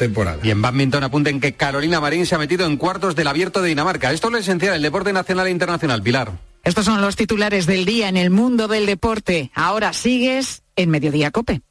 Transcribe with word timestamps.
temporada. 0.00 0.40
Y 0.42 0.50
en 0.50 0.60
badminton 0.60 1.04
apunten 1.04 1.38
que 1.38 1.52
Carolina 1.52 2.00
Marín 2.00 2.26
se 2.26 2.34
ha 2.34 2.38
metido 2.38 2.66
en 2.66 2.76
cuartos 2.76 3.14
del 3.14 3.28
abierto 3.28 3.62
de 3.62 3.68
Dinamarca. 3.68 4.10
Esto 4.10 4.26
es 4.26 4.32
lo 4.32 4.38
esencial 4.38 4.72
del 4.72 4.82
deporte 4.82 5.12
nacional 5.12 5.46
e 5.46 5.50
internacional. 5.50 6.02
Pilar. 6.02 6.32
Estos 6.64 6.84
son 6.84 7.00
los 7.00 7.14
titulares 7.14 7.66
del 7.66 7.84
día 7.84 8.08
en 8.08 8.16
el 8.16 8.30
mundo 8.30 8.66
del 8.66 8.86
deporte. 8.86 9.50
Ahora 9.54 9.92
sigues 9.92 10.62
en 10.74 10.90
Mediodía 10.90 11.30
Cope. 11.30 11.62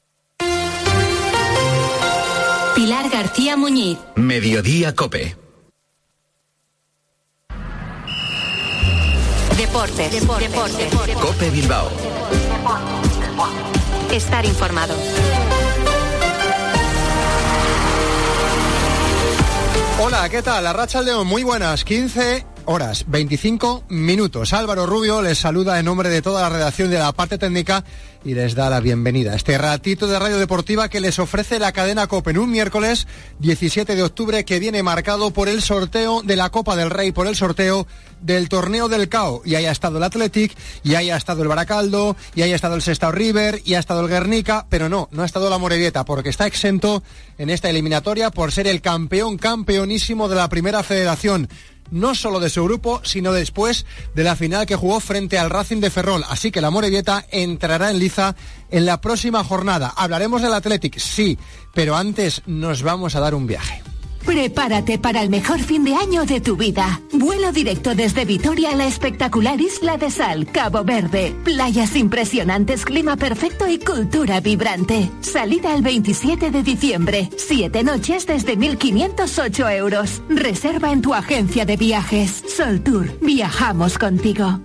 Pilar 2.76 3.10
García 3.10 3.58
Muñiz. 3.58 3.98
Mediodía 4.16 4.96
Cope. 4.96 5.36
Deportes. 9.58 10.12
Deportes. 10.12 10.50
Deportes. 10.78 11.16
Cope 11.18 11.50
Bilbao. 11.50 11.90
Estar 14.12 14.46
informado. 14.46 14.96
Hola, 20.02 20.30
¿qué 20.30 20.42
tal? 20.42 20.64
La 20.64 20.72
Racha 20.72 21.02
León, 21.02 21.28
muy 21.28 21.44
buenas. 21.44 21.84
15 21.84 22.46
horas, 22.64 23.04
25 23.08 23.84
minutos. 23.90 24.54
Álvaro 24.54 24.86
Rubio 24.86 25.22
les 25.22 25.40
saluda 25.40 25.78
en 25.78 25.86
nombre 25.86 26.08
de 26.08 26.22
toda 26.22 26.42
la 26.42 26.48
redacción 26.48 26.90
de 26.90 26.98
la 26.98 27.12
parte 27.12 27.38
técnica 27.38 27.84
y 28.24 28.34
les 28.34 28.56
da 28.56 28.70
la 28.70 28.80
bienvenida. 28.80 29.36
Este 29.36 29.58
ratito 29.58 30.08
de 30.08 30.18
radio 30.18 30.38
deportiva 30.38 30.88
que 30.88 31.02
les 31.02 31.20
ofrece 31.20 31.60
la 31.60 31.74
cadena 31.74 32.08
Copen 32.08 32.38
un 32.38 32.50
miércoles 32.50 33.08
17 33.40 33.94
de 33.94 34.04
octubre 34.04 34.46
que 34.46 34.60
viene 34.60 34.84
marcado 34.84 35.32
por 35.32 35.50
el 35.50 35.62
sorteo 35.62 36.22
de 36.22 36.38
la 36.38 36.50
Copa 36.50 36.78
del 36.78 36.92
Rey, 36.92 37.12
por 37.12 37.28
el 37.28 37.36
sorteo 37.36 37.86
del 38.22 38.50
torneo 38.50 38.88
del 38.88 39.10
CAO. 39.10 39.42
Y 39.46 39.56
ahí 39.56 39.66
ha 39.66 39.72
estado 39.72 39.98
el 39.98 40.04
Athletic, 40.04 40.56
y 40.84 40.96
ahí 40.96 41.10
ha 41.10 41.18
estado 41.18 41.42
el 41.42 41.48
Baracaldo, 41.48 42.16
y 42.36 42.42
ahí 42.42 42.52
ha 42.52 42.56
estado 42.56 42.76
el 42.76 42.82
Sestao 42.82 43.12
River, 43.12 43.62
y 43.66 43.76
ha 43.76 43.80
estado 43.80 44.02
el 44.02 44.08
Guernica, 44.08 44.66
pero 44.70 44.90
no, 44.90 45.10
no 45.12 45.24
ha 45.24 45.26
estado 45.26 45.50
la 45.50 45.58
Morevieta, 45.58 46.06
porque 46.06 46.30
está 46.30 46.48
exento 46.48 47.04
en 47.38 47.50
esta 47.50 47.70
eliminatoria 47.70 48.32
por 48.32 48.52
ser 48.52 48.68
el 48.68 48.82
campeón 48.82 49.38
campeonísimo 49.38 50.28
de 50.28 50.36
la 50.36 50.50
primera 50.50 50.84
federación 50.84 51.50
no 51.92 52.16
solo 52.16 52.40
de 52.40 52.50
su 52.50 52.64
grupo, 52.64 53.02
sino 53.04 53.34
después 53.34 53.86
de 54.16 54.24
la 54.24 54.36
final 54.36 54.66
que 54.66 54.76
jugó 54.76 55.00
frente 55.00 55.38
al 55.38 55.50
Racing 55.50 55.80
de 55.80 55.90
Ferrol. 55.90 56.24
Así 56.30 56.52
que 56.52 56.62
la 56.62 56.70
Morevieta 56.70 57.26
entrará 57.32 57.90
en 57.92 58.00
liza 58.00 58.36
en 58.70 58.86
la 58.86 59.02
próxima 59.02 59.44
jornada. 59.44 59.94
Hablaremos 59.96 60.42
del 60.42 60.54
Athletic, 60.54 61.00
sí, 61.00 61.38
pero 61.74 61.96
antes 61.96 62.42
nos 62.46 62.84
vamos 62.84 63.16
a 63.16 63.20
dar 63.20 63.36
un 63.36 63.48
viaje. 63.48 63.89
Prepárate 64.30 65.00
para 65.00 65.24
el 65.24 65.32
mejor 65.32 65.60
fin 65.60 65.84
de 65.84 65.96
año 65.96 66.24
de 66.24 66.40
tu 66.40 66.56
vida. 66.56 67.02
Vuelo 67.12 67.52
directo 67.52 67.96
desde 67.96 68.26
Vitoria 68.26 68.70
a 68.70 68.76
la 68.76 68.86
espectacular 68.86 69.60
Isla 69.60 69.98
de 69.98 70.12
Sal, 70.12 70.46
Cabo 70.52 70.84
Verde. 70.84 71.36
Playas 71.44 71.96
impresionantes, 71.96 72.86
clima 72.86 73.18
perfecto 73.18 73.68
y 73.68 73.80
cultura 73.80 74.40
vibrante. 74.40 75.10
Salida 75.22 75.74
el 75.74 75.82
27 75.82 76.52
de 76.52 76.62
diciembre. 76.62 77.32
Siete 77.38 77.84
noches 77.84 78.28
desde 78.28 78.56
1.508 78.56 79.76
euros. 79.76 80.22
Reserva 80.30 80.92
en 80.92 81.02
tu 81.02 81.16
agencia 81.16 81.66
de 81.66 81.78
viajes. 81.78 82.44
Sol 82.56 82.82
Tour. 82.84 83.12
Viajamos 83.22 83.98
contigo. 83.98 84.60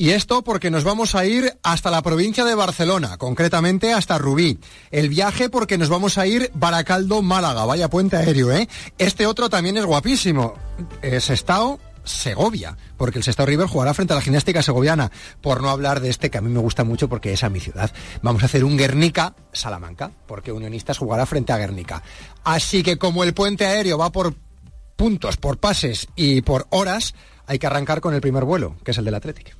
Y 0.00 0.10
esto 0.10 0.42
porque 0.42 0.70
nos 0.72 0.82
vamos 0.82 1.14
a 1.14 1.26
ir 1.26 1.49
hasta 1.62 1.90
la 1.90 2.02
provincia 2.02 2.44
de 2.44 2.54
Barcelona, 2.54 3.16
concretamente 3.16 3.92
hasta 3.92 4.18
Rubí. 4.18 4.58
El 4.90 5.08
viaje 5.08 5.48
porque 5.48 5.78
nos 5.78 5.88
vamos 5.88 6.18
a 6.18 6.26
ir 6.26 6.50
Baracaldo, 6.54 7.22
Málaga. 7.22 7.64
Vaya 7.64 7.90
puente 7.90 8.16
aéreo, 8.16 8.52
¿eh? 8.52 8.68
Este 8.98 9.26
otro 9.26 9.50
también 9.50 9.76
es 9.76 9.84
guapísimo. 9.84 10.54
Es 11.02 11.30
Estado 11.30 11.78
Segovia, 12.04 12.76
porque 12.96 13.18
el 13.18 13.24
Sestao 13.24 13.46
River 13.46 13.66
jugará 13.66 13.94
frente 13.94 14.12
a 14.12 14.16
la 14.16 14.22
gimnástica 14.22 14.62
segoviana, 14.62 15.10
por 15.40 15.62
no 15.62 15.70
hablar 15.70 16.00
de 16.00 16.10
este 16.10 16.30
que 16.30 16.38
a 16.38 16.40
mí 16.40 16.48
me 16.48 16.60
gusta 16.60 16.84
mucho 16.84 17.08
porque 17.08 17.32
es 17.32 17.44
a 17.44 17.50
mi 17.50 17.60
ciudad. 17.60 17.90
Vamos 18.22 18.42
a 18.42 18.46
hacer 18.46 18.64
un 18.64 18.76
Guernica 18.76 19.34
Salamanca, 19.52 20.10
porque 20.26 20.52
Unionistas 20.52 20.98
jugará 20.98 21.26
frente 21.26 21.52
a 21.52 21.58
Guernica. 21.58 22.02
Así 22.44 22.82
que 22.82 22.98
como 22.98 23.24
el 23.24 23.34
puente 23.34 23.66
aéreo 23.66 23.98
va 23.98 24.10
por 24.10 24.34
puntos, 24.96 25.36
por 25.36 25.58
pases 25.58 26.08
y 26.16 26.42
por 26.42 26.66
horas, 26.70 27.14
hay 27.46 27.58
que 27.58 27.66
arrancar 27.66 28.00
con 28.00 28.14
el 28.14 28.20
primer 28.20 28.44
vuelo, 28.44 28.76
que 28.84 28.90
es 28.92 28.98
el 28.98 29.04
del 29.04 29.14
Atlético. 29.14 29.59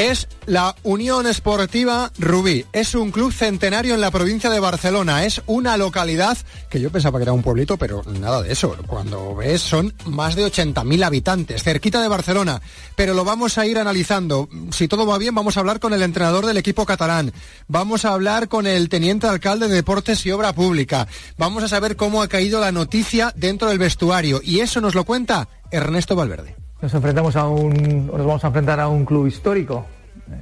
Es 0.00 0.28
la 0.46 0.74
Unión 0.82 1.26
Esportiva 1.26 2.10
Rubí. 2.18 2.64
Es 2.72 2.94
un 2.94 3.10
club 3.10 3.34
centenario 3.34 3.94
en 3.94 4.00
la 4.00 4.10
provincia 4.10 4.48
de 4.48 4.58
Barcelona. 4.58 5.26
Es 5.26 5.42
una 5.44 5.76
localidad 5.76 6.38
que 6.70 6.80
yo 6.80 6.90
pensaba 6.90 7.18
que 7.18 7.24
era 7.24 7.34
un 7.34 7.42
pueblito, 7.42 7.76
pero 7.76 8.02
nada 8.04 8.40
de 8.40 8.50
eso. 8.50 8.74
Cuando 8.86 9.34
ves 9.34 9.60
son 9.60 9.92
más 10.06 10.36
de 10.36 10.46
80.000 10.46 11.04
habitantes, 11.04 11.62
cerquita 11.62 12.00
de 12.00 12.08
Barcelona. 12.08 12.62
Pero 12.96 13.12
lo 13.12 13.26
vamos 13.26 13.58
a 13.58 13.66
ir 13.66 13.78
analizando. 13.78 14.48
Si 14.70 14.88
todo 14.88 15.04
va 15.04 15.18
bien, 15.18 15.34
vamos 15.34 15.58
a 15.58 15.60
hablar 15.60 15.80
con 15.80 15.92
el 15.92 16.00
entrenador 16.00 16.46
del 16.46 16.56
equipo 16.56 16.86
catalán. 16.86 17.34
Vamos 17.68 18.06
a 18.06 18.14
hablar 18.14 18.48
con 18.48 18.66
el 18.66 18.88
teniente 18.88 19.26
alcalde 19.26 19.68
de 19.68 19.74
Deportes 19.74 20.24
y 20.24 20.30
Obra 20.30 20.54
Pública. 20.54 21.08
Vamos 21.36 21.62
a 21.62 21.68
saber 21.68 21.96
cómo 21.96 22.22
ha 22.22 22.28
caído 22.28 22.58
la 22.58 22.72
noticia 22.72 23.34
dentro 23.36 23.68
del 23.68 23.78
vestuario. 23.78 24.40
Y 24.42 24.60
eso 24.60 24.80
nos 24.80 24.94
lo 24.94 25.04
cuenta 25.04 25.46
Ernesto 25.70 26.16
Valverde. 26.16 26.59
Nos 26.82 26.94
enfrentamos 26.94 27.36
a 27.36 27.46
un, 27.46 28.06
nos 28.06 28.26
vamos 28.26 28.42
a 28.44 28.46
enfrentar 28.46 28.80
a 28.80 28.88
un 28.88 29.04
club 29.04 29.26
histórico 29.26 29.86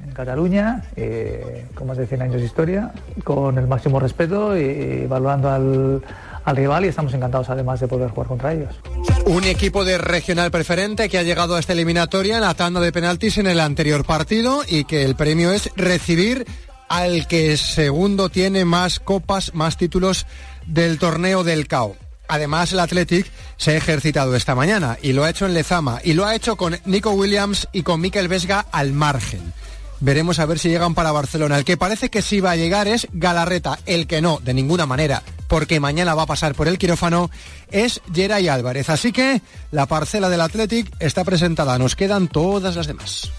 en 0.05 0.11
Cataluña, 0.11 0.83
eh, 0.95 1.65
con 1.73 1.87
más 1.87 1.97
de 1.97 2.07
100 2.07 2.21
años 2.21 2.35
de 2.35 2.45
historia, 2.45 2.91
con 3.23 3.57
el 3.57 3.67
máximo 3.67 3.99
respeto 3.99 4.57
y, 4.57 5.05
valorando 5.07 5.49
al, 5.49 6.01
al 6.45 6.55
rival 6.55 6.85
y 6.85 6.89
estamos 6.89 7.13
encantados 7.13 7.49
además 7.49 7.79
de 7.79 7.87
poder 7.87 8.09
jugar 8.11 8.27
contra 8.27 8.53
ellos. 8.53 8.79
Un 9.25 9.43
equipo 9.43 9.83
de 9.83 9.97
regional 9.97 10.51
preferente 10.51 11.09
que 11.09 11.17
ha 11.17 11.23
llegado 11.23 11.55
a 11.55 11.59
esta 11.59 11.73
eliminatoria 11.73 12.35
en 12.35 12.41
la 12.41 12.53
tanda 12.53 12.79
de 12.79 12.91
penaltis 12.91 13.37
en 13.37 13.47
el 13.47 13.59
anterior 13.59 14.05
partido 14.05 14.61
y 14.67 14.85
que 14.85 15.03
el 15.03 15.15
premio 15.15 15.51
es 15.51 15.69
recibir 15.75 16.45
al 16.87 17.27
que 17.27 17.57
segundo 17.57 18.29
tiene 18.29 18.65
más 18.65 18.99
copas, 18.99 19.53
más 19.53 19.77
títulos 19.77 20.25
del 20.65 20.99
torneo 20.99 21.43
del 21.43 21.67
CAO. 21.67 21.95
Además, 22.29 22.71
el 22.71 22.79
Athletic 22.79 23.25
se 23.57 23.71
ha 23.71 23.77
ejercitado 23.77 24.35
esta 24.35 24.53
mañana 24.53 24.97
y 25.01 25.13
lo 25.13 25.23
ha 25.23 25.31
hecho 25.31 25.47
en 25.47 25.55
Lezama 25.55 25.99
y 26.03 26.13
lo 26.13 26.25
ha 26.25 26.35
hecho 26.35 26.55
con 26.55 26.79
Nico 26.85 27.11
Williams 27.11 27.67
y 27.73 27.81
con 27.81 27.99
Mikel 27.99 28.27
Vesga 28.27 28.67
al 28.71 28.93
margen. 28.93 29.51
Veremos 29.99 30.39
a 30.39 30.45
ver 30.45 30.59
si 30.59 30.69
llegan 30.69 30.93
para 30.93 31.11
Barcelona. 31.11 31.57
El 31.57 31.65
que 31.65 31.75
parece 31.75 32.09
que 32.09 32.21
sí 32.21 32.39
va 32.39 32.51
a 32.51 32.55
llegar 32.55 32.87
es 32.87 33.07
Galarreta. 33.11 33.79
El 33.85 34.07
que 34.07 34.21
no, 34.21 34.39
de 34.43 34.53
ninguna 34.53 34.85
manera, 34.85 35.23
porque 35.47 35.79
mañana 35.79 36.15
va 36.15 36.23
a 36.23 36.27
pasar 36.27 36.53
por 36.53 36.67
el 36.67 36.77
quirófano, 36.77 37.31
es 37.71 37.99
Geray 38.13 38.47
Álvarez. 38.47 38.89
Así 38.89 39.11
que 39.11 39.41
la 39.71 39.87
parcela 39.87 40.29
del 40.29 40.41
Athletic 40.41 40.89
está 40.99 41.23
presentada. 41.23 41.77
Nos 41.79 41.95
quedan 41.95 42.27
todas 42.27 42.75
las 42.75 42.87
demás. 42.87 43.31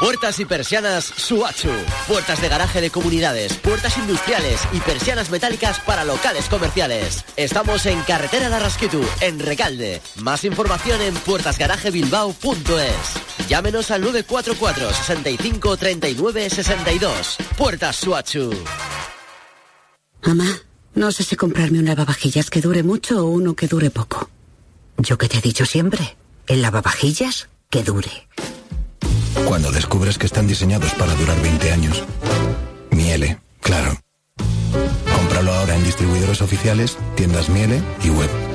Puertas 0.00 0.40
y 0.40 0.46
persianas 0.46 1.04
Suachu. 1.04 1.68
Puertas 2.08 2.40
de 2.40 2.48
garaje 2.48 2.80
de 2.80 2.88
comunidades, 2.88 3.52
puertas 3.58 3.98
industriales 3.98 4.58
y 4.72 4.80
persianas 4.80 5.30
metálicas 5.30 5.78
para 5.80 6.04
locales 6.04 6.48
comerciales. 6.48 7.22
Estamos 7.36 7.84
en 7.84 8.00
Carretera 8.04 8.48
de 8.48 8.58
Rasquitu, 8.58 9.04
en 9.20 9.38
Recalde. 9.38 10.00
Más 10.22 10.44
información 10.44 11.02
en 11.02 11.12
puertasgarajebilbao.es. 11.12 13.46
Llámenos 13.46 13.90
al 13.90 14.00
944 14.00 14.90
65 14.90 15.76
39 15.76 16.48
62. 16.48 17.36
Puertas 17.58 17.96
Suachu. 17.96 18.54
Mamá, 20.24 20.62
no 20.94 21.12
sé 21.12 21.24
si 21.24 21.36
comprarme 21.36 21.78
un 21.78 21.84
lavavajillas 21.84 22.48
que 22.48 22.62
dure 22.62 22.82
mucho 22.82 23.26
o 23.26 23.28
uno 23.28 23.54
que 23.54 23.68
dure 23.68 23.90
poco. 23.90 24.30
Yo 24.96 25.18
que 25.18 25.28
te 25.28 25.36
he 25.36 25.42
dicho 25.42 25.66
siempre, 25.66 26.16
el 26.46 26.62
lavavajillas 26.62 27.50
que 27.68 27.82
dure. 27.82 28.26
Cuando 29.46 29.72
descubres 29.72 30.18
que 30.18 30.26
están 30.26 30.46
diseñados 30.46 30.94
para 30.94 31.14
durar 31.14 31.40
20 31.42 31.72
años. 31.72 32.04
Miele, 32.90 33.38
claro. 33.60 33.96
Cómpralo 35.16 35.52
ahora 35.52 35.76
en 35.76 35.84
distribuidores 35.84 36.42
oficiales, 36.42 36.98
tiendas 37.16 37.48
Miele 37.48 37.82
y 38.04 38.10
web. 38.10 38.49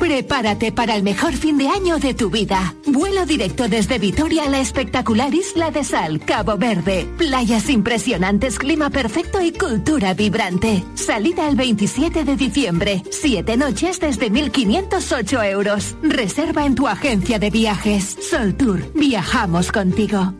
Prepárate 0.00 0.72
para 0.72 0.96
el 0.96 1.02
mejor 1.02 1.34
fin 1.34 1.58
de 1.58 1.68
año 1.68 1.98
de 1.98 2.14
tu 2.14 2.30
vida. 2.30 2.74
Vuelo 2.86 3.26
directo 3.26 3.68
desde 3.68 3.98
Vitoria 3.98 4.44
a 4.44 4.48
la 4.48 4.58
espectacular 4.58 5.32
Isla 5.34 5.70
de 5.70 5.84
Sal, 5.84 6.20
Cabo 6.20 6.56
Verde. 6.56 7.06
Playas 7.18 7.68
impresionantes, 7.68 8.58
clima 8.58 8.88
perfecto 8.88 9.42
y 9.42 9.52
cultura 9.52 10.14
vibrante. 10.14 10.82
Salida 10.94 11.46
el 11.48 11.54
27 11.54 12.24
de 12.24 12.36
diciembre. 12.36 13.02
Siete 13.10 13.58
noches 13.58 14.00
desde 14.00 14.32
1.508 14.32 15.50
euros. 15.50 15.94
Reserva 16.02 16.64
en 16.64 16.74
tu 16.74 16.88
agencia 16.88 17.38
de 17.38 17.50
viajes. 17.50 18.16
Sol 18.22 18.54
Tour. 18.54 18.80
Viajamos 18.94 19.70
contigo. 19.70 20.32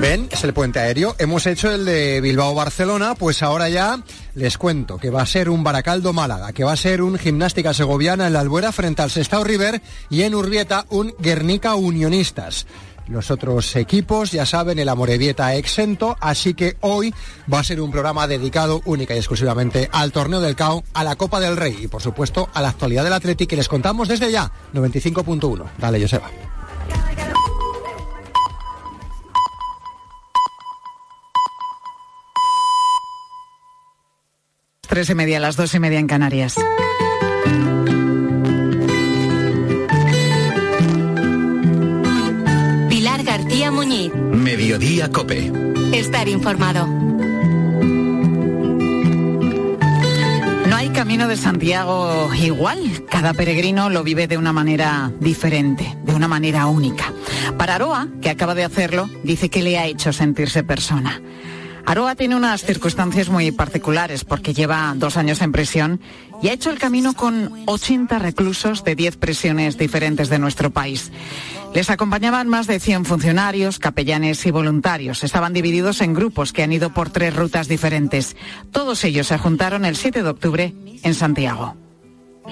Ven, 0.00 0.28
es 0.30 0.44
el 0.44 0.52
puente 0.52 0.78
aéreo. 0.78 1.16
Hemos 1.18 1.46
hecho 1.46 1.70
el 1.70 1.86
de 1.86 2.20
Bilbao-Barcelona, 2.20 3.14
pues 3.14 3.42
ahora 3.42 3.70
ya 3.70 4.02
les 4.34 4.58
cuento 4.58 4.98
que 4.98 5.08
va 5.08 5.22
a 5.22 5.26
ser 5.26 5.48
un 5.48 5.64
Baracaldo-Málaga, 5.64 6.52
que 6.52 6.64
va 6.64 6.72
a 6.72 6.76
ser 6.76 7.00
un 7.00 7.18
Gimnástica 7.18 7.72
Segoviana 7.72 8.26
en 8.26 8.34
la 8.34 8.40
Albuera 8.40 8.72
frente 8.72 9.00
al 9.00 9.10
Sestao 9.10 9.42
River 9.42 9.80
y 10.10 10.22
en 10.22 10.34
Urbieta 10.34 10.84
un 10.90 11.14
Guernica 11.18 11.76
Unionistas. 11.76 12.66
Los 13.08 13.30
otros 13.30 13.74
equipos, 13.76 14.32
ya 14.32 14.44
saben, 14.44 14.78
el 14.78 14.88
Amorebieta 14.88 15.54
exento, 15.54 16.16
así 16.20 16.54
que 16.54 16.76
hoy 16.80 17.14
va 17.52 17.60
a 17.60 17.64
ser 17.64 17.80
un 17.80 17.90
programa 17.90 18.26
dedicado 18.26 18.82
única 18.84 19.14
y 19.14 19.18
exclusivamente 19.18 19.88
al 19.92 20.12
torneo 20.12 20.40
del 20.40 20.56
CAO, 20.56 20.84
a 20.92 21.04
la 21.04 21.16
Copa 21.16 21.40
del 21.40 21.56
Rey 21.56 21.76
y 21.84 21.88
por 21.88 22.02
supuesto 22.02 22.50
a 22.52 22.60
la 22.60 22.68
actualidad 22.68 23.04
del 23.04 23.12
Atlético 23.14 23.48
que 23.48 23.56
les 23.56 23.68
contamos 23.68 24.08
desde 24.08 24.30
ya, 24.30 24.50
95.1. 24.74 25.64
Dale, 25.78 26.00
Joseba. 26.00 26.30
Tres 34.96 35.10
y 35.10 35.14
media, 35.14 35.38
las 35.38 35.56
dos 35.56 35.74
y 35.74 35.78
media 35.78 35.98
en 35.98 36.06
Canarias. 36.06 36.54
Pilar 42.88 43.22
García 43.22 43.70
Muñiz. 43.70 44.10
Mediodía 44.14 45.10
Cope. 45.10 45.52
Estar 45.92 46.28
informado. 46.28 46.86
No 50.66 50.76
hay 50.76 50.88
camino 50.94 51.28
de 51.28 51.36
Santiago 51.36 52.30
igual. 52.34 53.04
Cada 53.10 53.34
peregrino 53.34 53.90
lo 53.90 54.02
vive 54.02 54.26
de 54.26 54.38
una 54.38 54.54
manera 54.54 55.12
diferente, 55.20 55.94
de 56.04 56.14
una 56.14 56.26
manera 56.26 56.68
única. 56.68 57.12
Para 57.58 57.74
Aroa, 57.74 58.08
que 58.22 58.30
acaba 58.30 58.54
de 58.54 58.64
hacerlo, 58.64 59.10
dice 59.22 59.50
que 59.50 59.62
le 59.62 59.76
ha 59.76 59.84
hecho 59.84 60.14
sentirse 60.14 60.64
persona. 60.64 61.20
Aroa 61.86 62.16
tiene 62.16 62.34
unas 62.34 62.64
circunstancias 62.64 63.28
muy 63.28 63.52
particulares 63.52 64.24
porque 64.24 64.52
lleva 64.52 64.92
dos 64.96 65.16
años 65.16 65.40
en 65.40 65.52
prisión 65.52 66.00
y 66.42 66.48
ha 66.48 66.52
hecho 66.52 66.70
el 66.70 66.80
camino 66.80 67.14
con 67.14 67.62
80 67.66 68.18
reclusos 68.18 68.82
de 68.82 68.96
10 68.96 69.16
prisiones 69.18 69.78
diferentes 69.78 70.28
de 70.28 70.40
nuestro 70.40 70.70
país. 70.70 71.12
Les 71.74 71.88
acompañaban 71.88 72.48
más 72.48 72.66
de 72.66 72.80
100 72.80 73.04
funcionarios, 73.04 73.78
capellanes 73.78 74.44
y 74.46 74.50
voluntarios. 74.50 75.22
Estaban 75.22 75.52
divididos 75.52 76.00
en 76.00 76.12
grupos 76.12 76.52
que 76.52 76.64
han 76.64 76.72
ido 76.72 76.92
por 76.92 77.10
tres 77.10 77.36
rutas 77.36 77.68
diferentes. 77.68 78.36
Todos 78.72 79.04
ellos 79.04 79.28
se 79.28 79.38
juntaron 79.38 79.84
el 79.84 79.94
7 79.94 80.24
de 80.24 80.28
octubre 80.28 80.74
en 81.04 81.14
Santiago. 81.14 81.85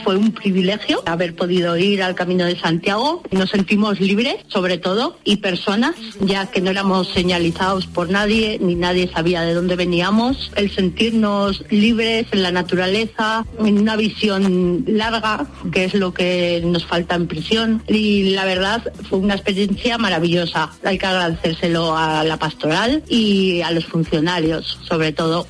Fue 0.02 0.16
un 0.16 0.32
privilegio 0.32 1.02
haber 1.06 1.34
podido 1.34 1.76
ir 1.76 2.02
al 2.02 2.14
Camino 2.14 2.44
de 2.44 2.58
Santiago. 2.58 3.22
Nos 3.30 3.50
sentimos 3.50 4.00
libres, 4.00 4.36
sobre 4.48 4.78
todo, 4.78 5.18
y 5.24 5.36
personas, 5.36 5.94
ya 6.20 6.46
que 6.46 6.60
no 6.60 6.70
éramos 6.70 7.08
señalizados 7.08 7.86
por 7.86 8.10
nadie, 8.10 8.58
ni 8.60 8.74
nadie 8.74 9.10
sabía 9.12 9.42
de 9.42 9.54
dónde 9.54 9.76
veníamos. 9.76 10.50
El 10.56 10.70
sentirnos 10.70 11.64
libres 11.70 12.26
en 12.32 12.42
la 12.42 12.50
naturaleza, 12.50 13.46
en 13.58 13.78
una 13.78 13.96
visión 13.96 14.84
larga, 14.86 15.46
que 15.72 15.84
es 15.84 15.94
lo 15.94 16.12
que 16.12 16.62
nos 16.64 16.84
falta 16.84 17.14
en 17.14 17.26
prisión. 17.26 17.82
Y 17.86 18.30
la 18.30 18.44
verdad 18.44 18.92
fue 19.08 19.18
una 19.18 19.34
experiencia 19.34 19.98
maravillosa. 19.98 20.70
Hay 20.84 20.98
que 20.98 21.06
agradecérselo 21.06 21.96
a 21.96 22.24
la 22.24 22.36
pastoral 22.38 23.02
y 23.08 23.62
a 23.62 23.70
los 23.70 23.86
funcionarios, 23.86 24.78
sobre 24.86 25.12
todo. 25.12 25.46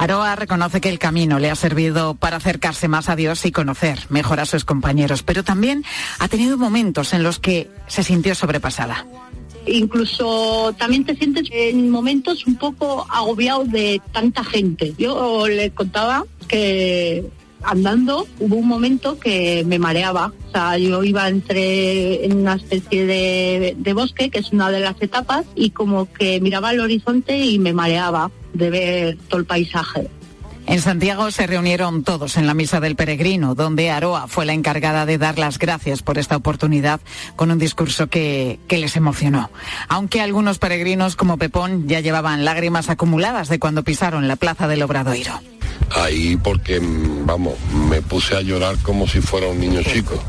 Aroa 0.00 0.34
reconoce 0.34 0.80
que 0.80 0.88
el 0.88 0.98
camino 0.98 1.38
le 1.38 1.50
ha 1.50 1.54
servido 1.54 2.14
para 2.14 2.38
acercarse 2.38 2.88
más 2.88 3.10
a 3.10 3.16
Dios 3.16 3.44
y 3.44 3.52
conocer 3.52 3.98
mejor 4.08 4.40
a 4.40 4.46
sus 4.46 4.64
compañeros, 4.64 5.22
pero 5.22 5.44
también 5.44 5.84
ha 6.18 6.26
tenido 6.26 6.56
momentos 6.56 7.12
en 7.12 7.22
los 7.22 7.38
que 7.38 7.68
se 7.86 8.02
sintió 8.02 8.34
sobrepasada. 8.34 9.04
Incluso 9.66 10.74
también 10.78 11.04
te 11.04 11.14
sientes 11.16 11.50
en 11.52 11.90
momentos 11.90 12.46
un 12.46 12.56
poco 12.56 13.06
agobiado 13.10 13.64
de 13.64 14.00
tanta 14.10 14.42
gente. 14.42 14.94
Yo 14.96 15.46
le 15.46 15.70
contaba 15.72 16.24
que 16.48 17.22
andando 17.62 18.26
hubo 18.38 18.56
un 18.56 18.68
momento 18.68 19.20
que 19.20 19.64
me 19.66 19.78
mareaba. 19.78 20.32
O 20.48 20.50
sea, 20.50 20.78
yo 20.78 21.04
iba 21.04 21.28
entre 21.28 22.24
en 22.24 22.38
una 22.38 22.54
especie 22.54 23.04
de 23.04 23.92
bosque, 23.92 24.30
que 24.30 24.38
es 24.38 24.50
una 24.50 24.70
de 24.70 24.80
las 24.80 24.96
etapas, 25.02 25.44
y 25.54 25.72
como 25.72 26.10
que 26.10 26.40
miraba 26.40 26.70
el 26.70 26.80
horizonte 26.80 27.38
y 27.38 27.58
me 27.58 27.74
mareaba 27.74 28.30
de 28.52 28.70
ver 28.70 29.18
todo 29.28 29.40
el 29.40 29.46
paisaje. 29.46 30.08
En 30.66 30.80
Santiago 30.80 31.30
se 31.32 31.48
reunieron 31.48 32.04
todos 32.04 32.36
en 32.36 32.46
la 32.46 32.54
misa 32.54 32.78
del 32.78 32.94
peregrino, 32.94 33.56
donde 33.56 33.90
Aroa 33.90 34.28
fue 34.28 34.46
la 34.46 34.52
encargada 34.52 35.04
de 35.04 35.18
dar 35.18 35.36
las 35.36 35.58
gracias 35.58 36.02
por 36.02 36.16
esta 36.16 36.36
oportunidad 36.36 37.00
con 37.34 37.50
un 37.50 37.58
discurso 37.58 38.06
que, 38.06 38.60
que, 38.68 38.78
les 38.78 38.94
emocionó. 38.94 39.50
Aunque 39.88 40.20
algunos 40.20 40.58
peregrinos 40.58 41.16
como 41.16 41.38
Pepón 41.38 41.88
ya 41.88 41.98
llevaban 42.00 42.44
lágrimas 42.44 42.88
acumuladas 42.88 43.48
de 43.48 43.58
cuando 43.58 43.82
pisaron 43.82 44.28
la 44.28 44.36
plaza 44.36 44.68
del 44.68 44.82
Obradoiro. 44.82 45.40
Ahí 45.90 46.36
porque, 46.36 46.78
vamos, 46.80 47.54
me 47.88 48.00
puse 48.00 48.36
a 48.36 48.40
llorar 48.40 48.76
como 48.82 49.08
si 49.08 49.20
fuera 49.20 49.48
un 49.48 49.58
niño 49.58 49.82
chico, 49.82 50.22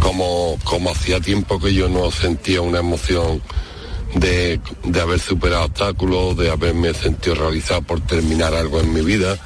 como, 0.00 0.56
como 0.64 0.90
hacía 0.90 1.20
tiempo 1.20 1.60
que 1.60 1.74
yo 1.74 1.90
no 1.90 2.10
sentía 2.10 2.62
una 2.62 2.78
emoción 2.78 3.42
de, 4.14 4.60
de, 4.84 5.00
haber 5.00 5.18
superado 5.18 5.64
obstáculos, 5.64 6.36
de 6.36 6.50
haberme 6.50 6.92
sentido 6.94 7.34
realizado 7.34 7.82
por 7.82 8.00
terminar 8.00 8.54
algo 8.54 8.80
en 8.80 8.92
mi 8.92 9.00
vida, 9.00 9.38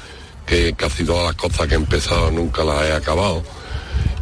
que 0.45 0.73
casi 0.73 1.03
todas 1.03 1.25
las 1.25 1.35
cosas 1.35 1.67
que 1.67 1.73
he 1.73 1.77
empezado 1.77 2.31
nunca 2.31 2.63
las 2.63 2.83
he 2.83 2.93
acabado. 2.93 3.43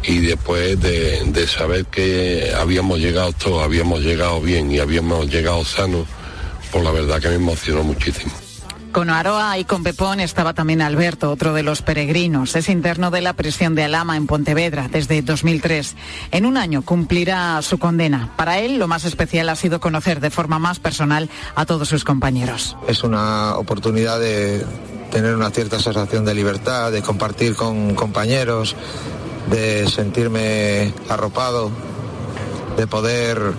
Y 0.04 0.18
después 0.18 0.80
de, 0.80 1.24
de 1.24 1.46
saber 1.48 1.86
que 1.86 2.52
habíamos 2.56 3.00
llegado 3.00 3.32
todos, 3.32 3.64
habíamos 3.64 4.00
llegado 4.00 4.40
bien 4.40 4.70
y 4.70 4.78
habíamos 4.78 5.28
llegado 5.28 5.64
sanos, 5.64 6.06
pues 6.70 6.84
la 6.84 6.92
verdad 6.92 7.20
que 7.20 7.28
me 7.28 7.34
emocionó 7.36 7.82
muchísimo. 7.82 8.45
Con 8.96 9.10
Aroa 9.10 9.58
y 9.58 9.66
con 9.66 9.82
Pepón 9.82 10.20
estaba 10.20 10.54
también 10.54 10.80
Alberto, 10.80 11.30
otro 11.30 11.52
de 11.52 11.62
los 11.62 11.82
peregrinos. 11.82 12.56
Es 12.56 12.70
interno 12.70 13.10
de 13.10 13.20
la 13.20 13.34
prisión 13.34 13.74
de 13.74 13.84
Alama 13.84 14.16
en 14.16 14.26
Pontevedra 14.26 14.88
desde 14.90 15.20
2003. 15.20 15.94
En 16.30 16.46
un 16.46 16.56
año 16.56 16.80
cumplirá 16.80 17.60
su 17.60 17.78
condena. 17.78 18.32
Para 18.38 18.58
él 18.58 18.78
lo 18.78 18.88
más 18.88 19.04
especial 19.04 19.50
ha 19.50 19.54
sido 19.54 19.80
conocer 19.80 20.20
de 20.20 20.30
forma 20.30 20.58
más 20.58 20.78
personal 20.78 21.28
a 21.54 21.66
todos 21.66 21.88
sus 21.90 22.04
compañeros. 22.04 22.74
Es 22.88 23.04
una 23.04 23.56
oportunidad 23.56 24.18
de 24.18 24.64
tener 25.10 25.36
una 25.36 25.50
cierta 25.50 25.78
sensación 25.78 26.24
de 26.24 26.32
libertad, 26.32 26.90
de 26.90 27.02
compartir 27.02 27.54
con 27.54 27.94
compañeros, 27.94 28.76
de 29.50 29.90
sentirme 29.90 30.94
arropado, 31.10 31.70
de 32.78 32.86
poder 32.86 33.52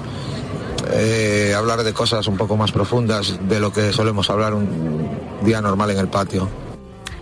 eh, 0.93 1.53
hablar 1.55 1.83
de 1.83 1.93
cosas 1.93 2.25
un 2.27 2.37
poco 2.37 2.57
más 2.57 2.71
profundas 2.71 3.37
de 3.47 3.59
lo 3.59 3.71
que 3.71 3.93
solemos 3.93 4.29
hablar 4.29 4.53
un 4.53 5.06
día 5.43 5.61
normal 5.61 5.91
en 5.91 5.99
el 5.99 6.07
patio. 6.07 6.49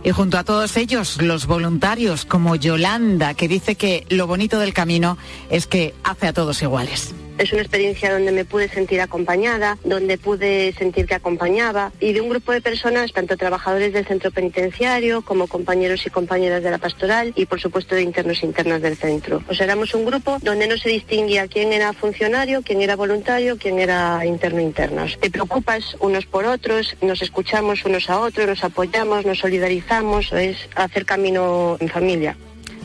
Y 0.04 0.12
junto 0.12 0.38
a 0.38 0.44
todos 0.44 0.78
ellos, 0.78 1.20
los 1.22 1.48
voluntarios 1.48 2.26
como 2.26 2.56
Yolanda, 2.56 3.34
que 3.34 3.48
dice 3.48 3.76
que 3.76 4.06
lo 4.10 4.28
bonito 4.28 4.60
del 4.60 4.74
camino 4.74 5.18
es 5.50 5.66
que 5.66 5.96
hace 6.04 6.28
a 6.28 6.34
todos 6.34 6.62
iguales. 6.62 7.16
Es 7.38 7.52
una 7.52 7.62
experiencia 7.62 8.14
donde 8.14 8.32
me 8.32 8.46
pude 8.46 8.70
sentir 8.70 9.02
acompañada, 9.02 9.78
donde 9.84 10.18
pude 10.18 10.74
sentir 10.74 11.06
que 11.06 11.16
acompañaba 11.16 11.92
y 12.00 12.14
de 12.14 12.22
un 12.22 12.30
grupo 12.30 12.54
de 12.54 12.62
personas, 12.62 13.12
tanto 13.12 13.36
trabajadores 13.36 13.92
del 13.92 14.06
centro 14.06 14.32
penitenciario 14.32 15.22
como 15.22 15.48
compañeros 15.48 16.06
y 16.06 16.10
compañeras 16.10 16.64
de 16.64 16.72
la 16.72 16.78
pastoral 16.78 17.34
y 17.36 17.46
por 17.46 17.60
supuesto 17.60 17.94
de 17.94 18.04
internos 18.04 18.42
e 18.42 18.46
internas 18.46 18.82
del 18.82 18.96
centro. 18.96 19.44
Éramos 19.60 19.94
un 19.96 20.06
grupo 20.06 20.38
donde 20.42 20.68
no 20.68 20.78
se 20.78 20.90
distinguía 20.90 21.48
quién 21.48 21.74
era 21.74 21.92
funcionario, 21.92 22.62
quién 22.62 22.82
era 22.82 22.96
voluntario, 22.96 23.58
quién 23.58 23.80
era 23.80 24.26
interno 24.26 24.60
e 24.60 24.64
internos. 24.64 25.18
Te 25.20 25.32
preocupas 25.32 25.98
unos 26.00 26.26
por 26.26 26.46
otros, 26.46 26.96
nos 27.02 27.22
escuchamos 27.22 27.84
unos 27.84 28.10
a 28.10 28.20
otros, 28.20 28.48
nos 28.48 28.64
apoyamos, 28.64 29.26
nos 29.26 29.40
solidarizamos, 29.40 30.32
es 30.32 30.58
hacer 30.76 31.06
camino 31.06 31.78
en 31.80 31.90
familia. 31.90 32.38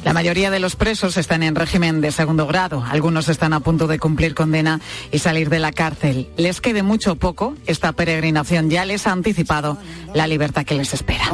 La 0.05 0.15
mayoría 0.15 0.51
de 0.51 0.61
los 0.61 0.77
presos 0.77 1.17
están 1.17 1.43
en 1.43 1.55
régimen 1.55 2.01
de 2.01 2.11
segundo 2.11 2.47
grado. 2.47 2.83
Algunos 2.89 3.29
están 3.29 3.53
a 3.53 3.61
punto 3.61 3.87
de 3.87 3.99
cumplir 3.99 4.35
condena 4.35 4.81
y 5.13 5.19
salir 5.19 5.51
de 5.51 5.59
la 5.59 5.73
cárcel. 5.73 6.29
Les 6.37 6.61
quede 6.61 6.83
mucho 6.83 7.17
poco. 7.17 7.55
Esta 7.67 7.93
peregrinación 7.93 8.71
ya 8.71 8.85
les 8.87 9.07
ha 9.07 9.13
anticipado 9.13 9.77
la 10.15 10.27
libertad 10.27 10.65
que 10.65 10.75
les 10.75 10.95
espera. 10.95 11.25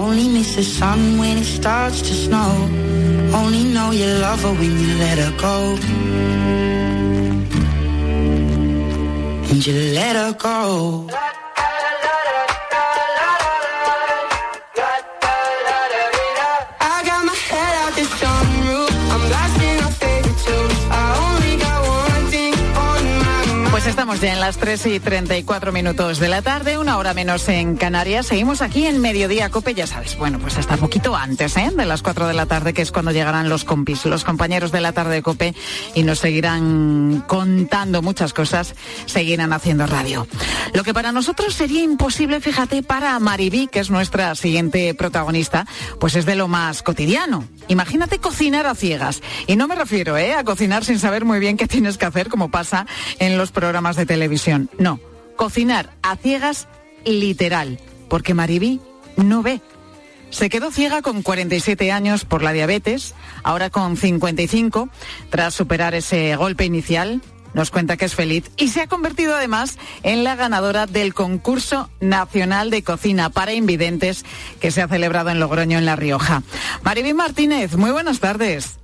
Pues 23.86 23.92
estamos 23.92 24.20
ya 24.20 24.32
en 24.32 24.40
las 24.40 24.56
3 24.56 24.86
y 24.86 24.98
34 24.98 25.70
minutos 25.70 26.18
de 26.18 26.26
la 26.26 26.42
tarde, 26.42 26.76
una 26.76 26.98
hora 26.98 27.14
menos 27.14 27.48
en 27.48 27.76
Canarias. 27.76 28.26
Seguimos 28.26 28.60
aquí 28.60 28.84
en 28.84 29.00
Mediodía 29.00 29.48
Cope, 29.48 29.74
ya 29.74 29.86
sabes. 29.86 30.18
Bueno, 30.18 30.40
pues 30.40 30.58
hasta 30.58 30.76
poquito 30.76 31.14
antes, 31.14 31.56
¿eh? 31.56 31.70
De 31.72 31.86
las 31.86 32.02
4 32.02 32.26
de 32.26 32.34
la 32.34 32.46
tarde, 32.46 32.74
que 32.74 32.82
es 32.82 32.90
cuando 32.90 33.12
llegarán 33.12 33.48
los 33.48 33.62
compis, 33.62 34.04
los 34.04 34.24
compañeros 34.24 34.72
de 34.72 34.80
la 34.80 34.90
tarde 34.90 35.14
de 35.14 35.22
Cope, 35.22 35.54
y 35.94 36.02
nos 36.02 36.18
seguirán 36.18 37.22
contando 37.28 38.02
muchas 38.02 38.32
cosas, 38.32 38.74
seguirán 39.04 39.52
haciendo 39.52 39.86
radio. 39.86 40.26
Lo 40.74 40.82
que 40.82 40.92
para 40.92 41.12
nosotros 41.12 41.54
sería 41.54 41.84
imposible, 41.84 42.40
fíjate, 42.40 42.82
para 42.82 43.16
Maribí, 43.20 43.68
que 43.68 43.78
es 43.78 43.90
nuestra 43.90 44.34
siguiente 44.34 44.94
protagonista, 44.94 45.64
pues 46.00 46.16
es 46.16 46.26
de 46.26 46.34
lo 46.34 46.48
más 46.48 46.82
cotidiano. 46.82 47.44
Imagínate 47.68 48.18
cocinar 48.18 48.66
a 48.66 48.74
ciegas. 48.74 49.22
Y 49.46 49.54
no 49.54 49.68
me 49.68 49.76
refiero, 49.76 50.16
¿eh? 50.16 50.34
A 50.34 50.42
cocinar 50.42 50.84
sin 50.84 50.98
saber 50.98 51.24
muy 51.24 51.38
bien 51.38 51.56
qué 51.56 51.68
tienes 51.68 51.98
que 51.98 52.06
hacer, 52.06 52.28
como 52.28 52.50
pasa 52.50 52.86
en 53.20 53.38
los 53.38 53.52
programas 53.52 53.75
programas 53.76 53.96
de 53.96 54.06
televisión. 54.06 54.70
No, 54.78 55.00
cocinar 55.36 55.90
a 56.00 56.16
ciegas 56.16 56.66
literal, 57.04 57.78
porque 58.08 58.32
Maribí 58.32 58.80
no 59.18 59.42
ve. 59.42 59.60
Se 60.30 60.48
quedó 60.48 60.70
ciega 60.70 61.02
con 61.02 61.20
47 61.20 61.92
años 61.92 62.24
por 62.24 62.42
la 62.42 62.54
diabetes, 62.54 63.14
ahora 63.42 63.68
con 63.68 63.98
55, 63.98 64.88
tras 65.28 65.52
superar 65.52 65.94
ese 65.94 66.36
golpe 66.36 66.64
inicial, 66.64 67.20
nos 67.52 67.70
cuenta 67.70 67.98
que 67.98 68.06
es 68.06 68.14
feliz 68.14 68.50
y 68.56 68.68
se 68.68 68.80
ha 68.80 68.86
convertido 68.86 69.36
además 69.36 69.76
en 70.02 70.24
la 70.24 70.36
ganadora 70.36 70.86
del 70.86 71.12
concurso 71.12 71.90
nacional 72.00 72.70
de 72.70 72.82
cocina 72.82 73.28
para 73.28 73.52
invidentes 73.52 74.24
que 74.58 74.70
se 74.70 74.80
ha 74.80 74.88
celebrado 74.88 75.28
en 75.28 75.38
Logroño, 75.38 75.76
en 75.76 75.84
La 75.84 75.96
Rioja. 75.96 76.42
Maribí 76.82 77.12
Martínez, 77.12 77.76
muy 77.76 77.90
buenas 77.90 78.20
tardes. 78.20 78.78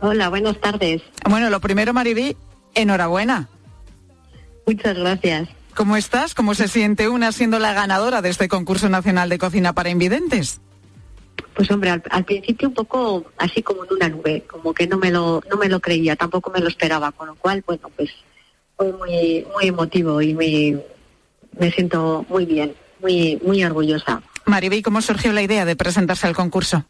Hola, 0.00 0.28
buenas 0.28 0.60
tardes. 0.60 1.02
Bueno, 1.28 1.50
lo 1.50 1.58
primero, 1.58 1.92
Maribí, 1.92 2.36
enhorabuena. 2.76 3.48
Muchas 4.68 4.98
gracias. 4.98 5.48
¿Cómo 5.74 5.96
estás? 5.96 6.34
¿Cómo 6.34 6.54
se 6.54 6.68
siente 6.68 7.08
una 7.08 7.32
siendo 7.32 7.58
la 7.58 7.72
ganadora 7.72 8.20
de 8.20 8.28
este 8.28 8.48
concurso 8.48 8.90
nacional 8.90 9.30
de 9.30 9.38
cocina 9.38 9.72
para 9.72 9.88
invidentes? 9.88 10.60
Pues 11.54 11.70
hombre, 11.70 11.88
al, 11.88 12.02
al, 12.10 12.26
principio 12.26 12.68
un 12.68 12.74
poco 12.74 13.24
así 13.38 13.62
como 13.62 13.86
en 13.86 13.94
una 13.94 14.10
nube, 14.10 14.44
como 14.46 14.74
que 14.74 14.86
no 14.86 14.98
me 14.98 15.10
lo 15.10 15.42
no 15.50 15.56
me 15.56 15.70
lo 15.70 15.80
creía, 15.80 16.16
tampoco 16.16 16.50
me 16.50 16.60
lo 16.60 16.68
esperaba, 16.68 17.12
con 17.12 17.28
lo 17.28 17.34
cual, 17.36 17.64
bueno, 17.66 17.90
pues 17.96 18.10
fue 18.76 18.92
muy 18.92 19.46
muy 19.54 19.68
emotivo 19.68 20.20
y 20.20 20.34
muy 20.34 20.78
me 21.58 21.70
siento 21.70 22.26
muy 22.28 22.44
bien, 22.44 22.74
muy 23.00 23.40
muy 23.42 23.64
orgullosa. 23.64 24.20
Maribí, 24.44 24.82
¿cómo 24.82 25.00
surgió 25.00 25.32
la 25.32 25.40
idea 25.40 25.64
de 25.64 25.76
presentarse 25.76 26.26
al 26.26 26.36
concurso? 26.36 26.84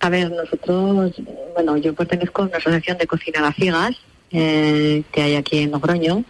A 0.00 0.10
ver, 0.10 0.30
nosotros, 0.30 1.14
bueno, 1.54 1.78
yo 1.78 1.94
pertenezco 1.94 2.42
a 2.42 2.44
una 2.44 2.58
asociación 2.58 2.98
de 2.98 3.06
cocina 3.06 3.38
a 3.40 3.44
las 3.44 3.56
ciegas 3.56 3.96
eh, 4.30 5.02
que 5.12 5.22
hay 5.22 5.36
aquí 5.36 5.58
en 5.58 5.70
Logroño. 5.70 6.24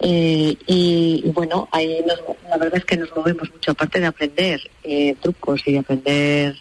Eh, 0.00 0.56
y, 0.66 1.22
bueno, 1.34 1.68
ahí 1.72 2.04
nos, 2.06 2.20
la 2.48 2.58
verdad 2.58 2.78
es 2.78 2.84
que 2.84 2.96
nos 2.96 3.14
movemos 3.16 3.50
mucho, 3.50 3.70
aparte 3.70 4.00
de 4.00 4.06
aprender 4.06 4.60
eh, 4.82 5.16
trucos 5.20 5.62
y 5.66 5.72
de 5.72 5.78
aprender 5.78 6.56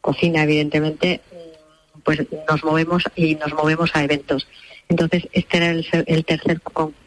cocina, 0.00 0.42
evidentemente, 0.42 1.20
pues 2.02 2.20
nos 2.48 2.64
movemos 2.64 3.04
y 3.14 3.34
nos 3.36 3.52
movemos 3.52 3.90
a 3.94 4.02
eventos. 4.02 4.48
Entonces, 4.88 5.28
este 5.32 5.58
era 5.58 5.70
el, 5.70 5.86
el 6.06 6.24
tercer, 6.24 6.60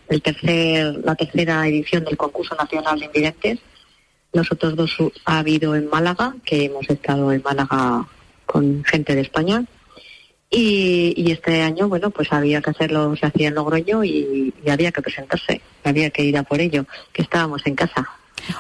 el 0.10 0.22
tercer, 0.22 0.96
la 1.04 1.16
tercera 1.16 1.68
edición 1.68 2.06
del 2.06 2.18
concurso 2.18 2.56
nacional 2.56 3.00
de 3.00 3.06
invidentes. 3.06 3.60
Los 4.32 4.52
otros 4.52 4.76
dos 4.76 4.96
ha 5.26 5.40
habido 5.40 5.76
en 5.76 5.90
Málaga, 5.90 6.36
que 6.46 6.66
hemos 6.66 6.90
estado 6.90 7.32
en 7.32 7.42
Málaga 7.44 8.08
con 8.46 8.84
gente 8.84 9.16
de 9.16 9.22
España. 9.22 9.66
Y, 10.56 11.16
y, 11.18 11.32
este 11.32 11.64
año, 11.64 11.90
bueno, 11.90 12.12
pues 12.12 12.32
había 12.32 12.62
que 12.62 12.70
hacerlo, 12.70 13.16
se 13.16 13.26
hacía 13.26 13.48
en 13.48 13.56
Logroño 13.56 14.04
y, 14.04 14.54
y, 14.64 14.70
había 14.70 14.92
que 14.92 15.02
presentarse, 15.02 15.62
había 15.84 16.12
que 16.12 16.24
ir 16.24 16.38
a 16.38 16.44
por 16.44 16.62
ello, 16.62 16.86
que 17.12 17.24
estábamos 17.24 17.66
en 17.66 17.74
casa. 17.74 18.08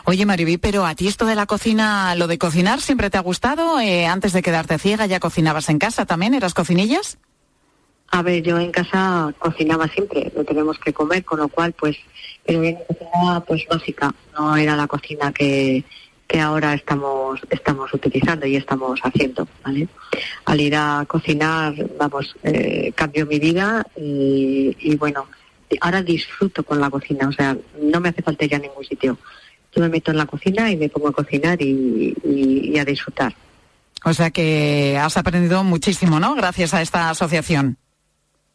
Oye, 0.06 0.26
Maribí, 0.26 0.58
pero 0.58 0.88
a 0.88 0.96
ti 0.96 1.08
esto 1.08 1.28
de 1.28 1.36
la 1.36 1.46
cocina, 1.46 2.16
lo 2.16 2.26
de 2.26 2.40
cocinar, 2.40 2.82
¿siempre 2.82 3.12
te 3.12 3.20
ha 3.20 3.22
gustado? 3.22 3.80
Eh, 3.80 4.08
antes 4.08 4.34
de 4.34 4.42
quedarte 4.42 4.80
ciega, 4.80 5.06
¿ya 5.06 5.20
cocinabas 5.20 5.70
en 5.70 5.78
casa 5.78 6.08
también? 6.08 6.34
¿Eras 6.34 6.56
cocinillas? 6.56 7.20
A 8.10 8.24
ver, 8.24 8.42
yo 8.42 8.58
en 8.58 8.72
casa 8.72 9.32
cocinaba 9.38 9.88
siempre, 9.88 10.32
lo 10.36 10.44
tenemos 10.44 10.80
que 10.80 10.94
comer, 10.94 11.24
con 11.24 11.42
lo 11.42 11.48
cual, 11.48 11.74
pues, 11.74 11.98
pero 12.44 12.64
en 12.64 12.76
cocina, 12.76 13.44
pues, 13.48 13.68
básica, 13.70 14.12
no 14.36 14.58
era 14.58 14.76
la 14.76 14.88
cocina 14.88 15.32
que, 15.32 15.84
que 16.34 16.40
ahora 16.40 16.74
estamos 16.74 17.40
estamos 17.52 17.94
utilizando 17.94 18.48
y 18.48 18.56
estamos 18.56 19.00
haciendo 19.04 19.48
¿vale? 19.64 19.88
al 20.46 20.60
ir 20.60 20.76
a 20.76 21.06
cocinar 21.08 21.76
vamos 22.00 22.36
eh, 22.42 22.92
cambió 22.96 23.28
mi 23.28 23.38
vida 23.38 23.86
y, 23.96 24.76
y, 24.80 24.96
bueno 24.96 25.28
ahora 25.80 26.02
disfruto 26.02 26.64
con 26.64 26.82
la 26.82 26.90
cocina 26.90 27.28
o 27.30 27.32
sea 27.32 27.56
no 27.80 28.00
me 28.00 28.10
hace 28.10 28.24
falta 28.24 28.46
ir 28.46 28.56
a 28.56 28.60
ningún 28.60 28.84
sitio. 28.84 29.20
Yo 29.76 29.82
me 29.82 29.90
meto 29.90 30.10
en 30.10 30.18
la 30.18 30.26
cocina 30.26 30.72
y 30.72 30.76
me 30.76 30.90
pongo 30.90 31.10
a 31.10 31.12
cocinar 31.12 31.62
y, 31.62 32.16
y, 32.24 32.72
y 32.72 32.80
a 32.80 32.86
disfrutar. 32.86 33.36
O 34.04 34.14
sea 34.14 34.32
que 34.32 34.98
has 35.00 35.18
aprendido 35.18 35.64
muchísimo 35.64 36.20
no 36.20 36.34
gracias 36.34 36.74
a 36.74 36.82
esta 36.82 37.12
asociación. 37.12 37.78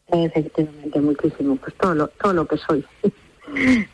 Efectivamente 0.08 1.00
muchísimo. 1.00 1.56
Pues 1.56 1.74
todo 1.76 1.94
lo 1.94 2.08
todo 2.08 2.32
lo 2.32 2.44
que 2.44 2.56
soy. 2.56 2.84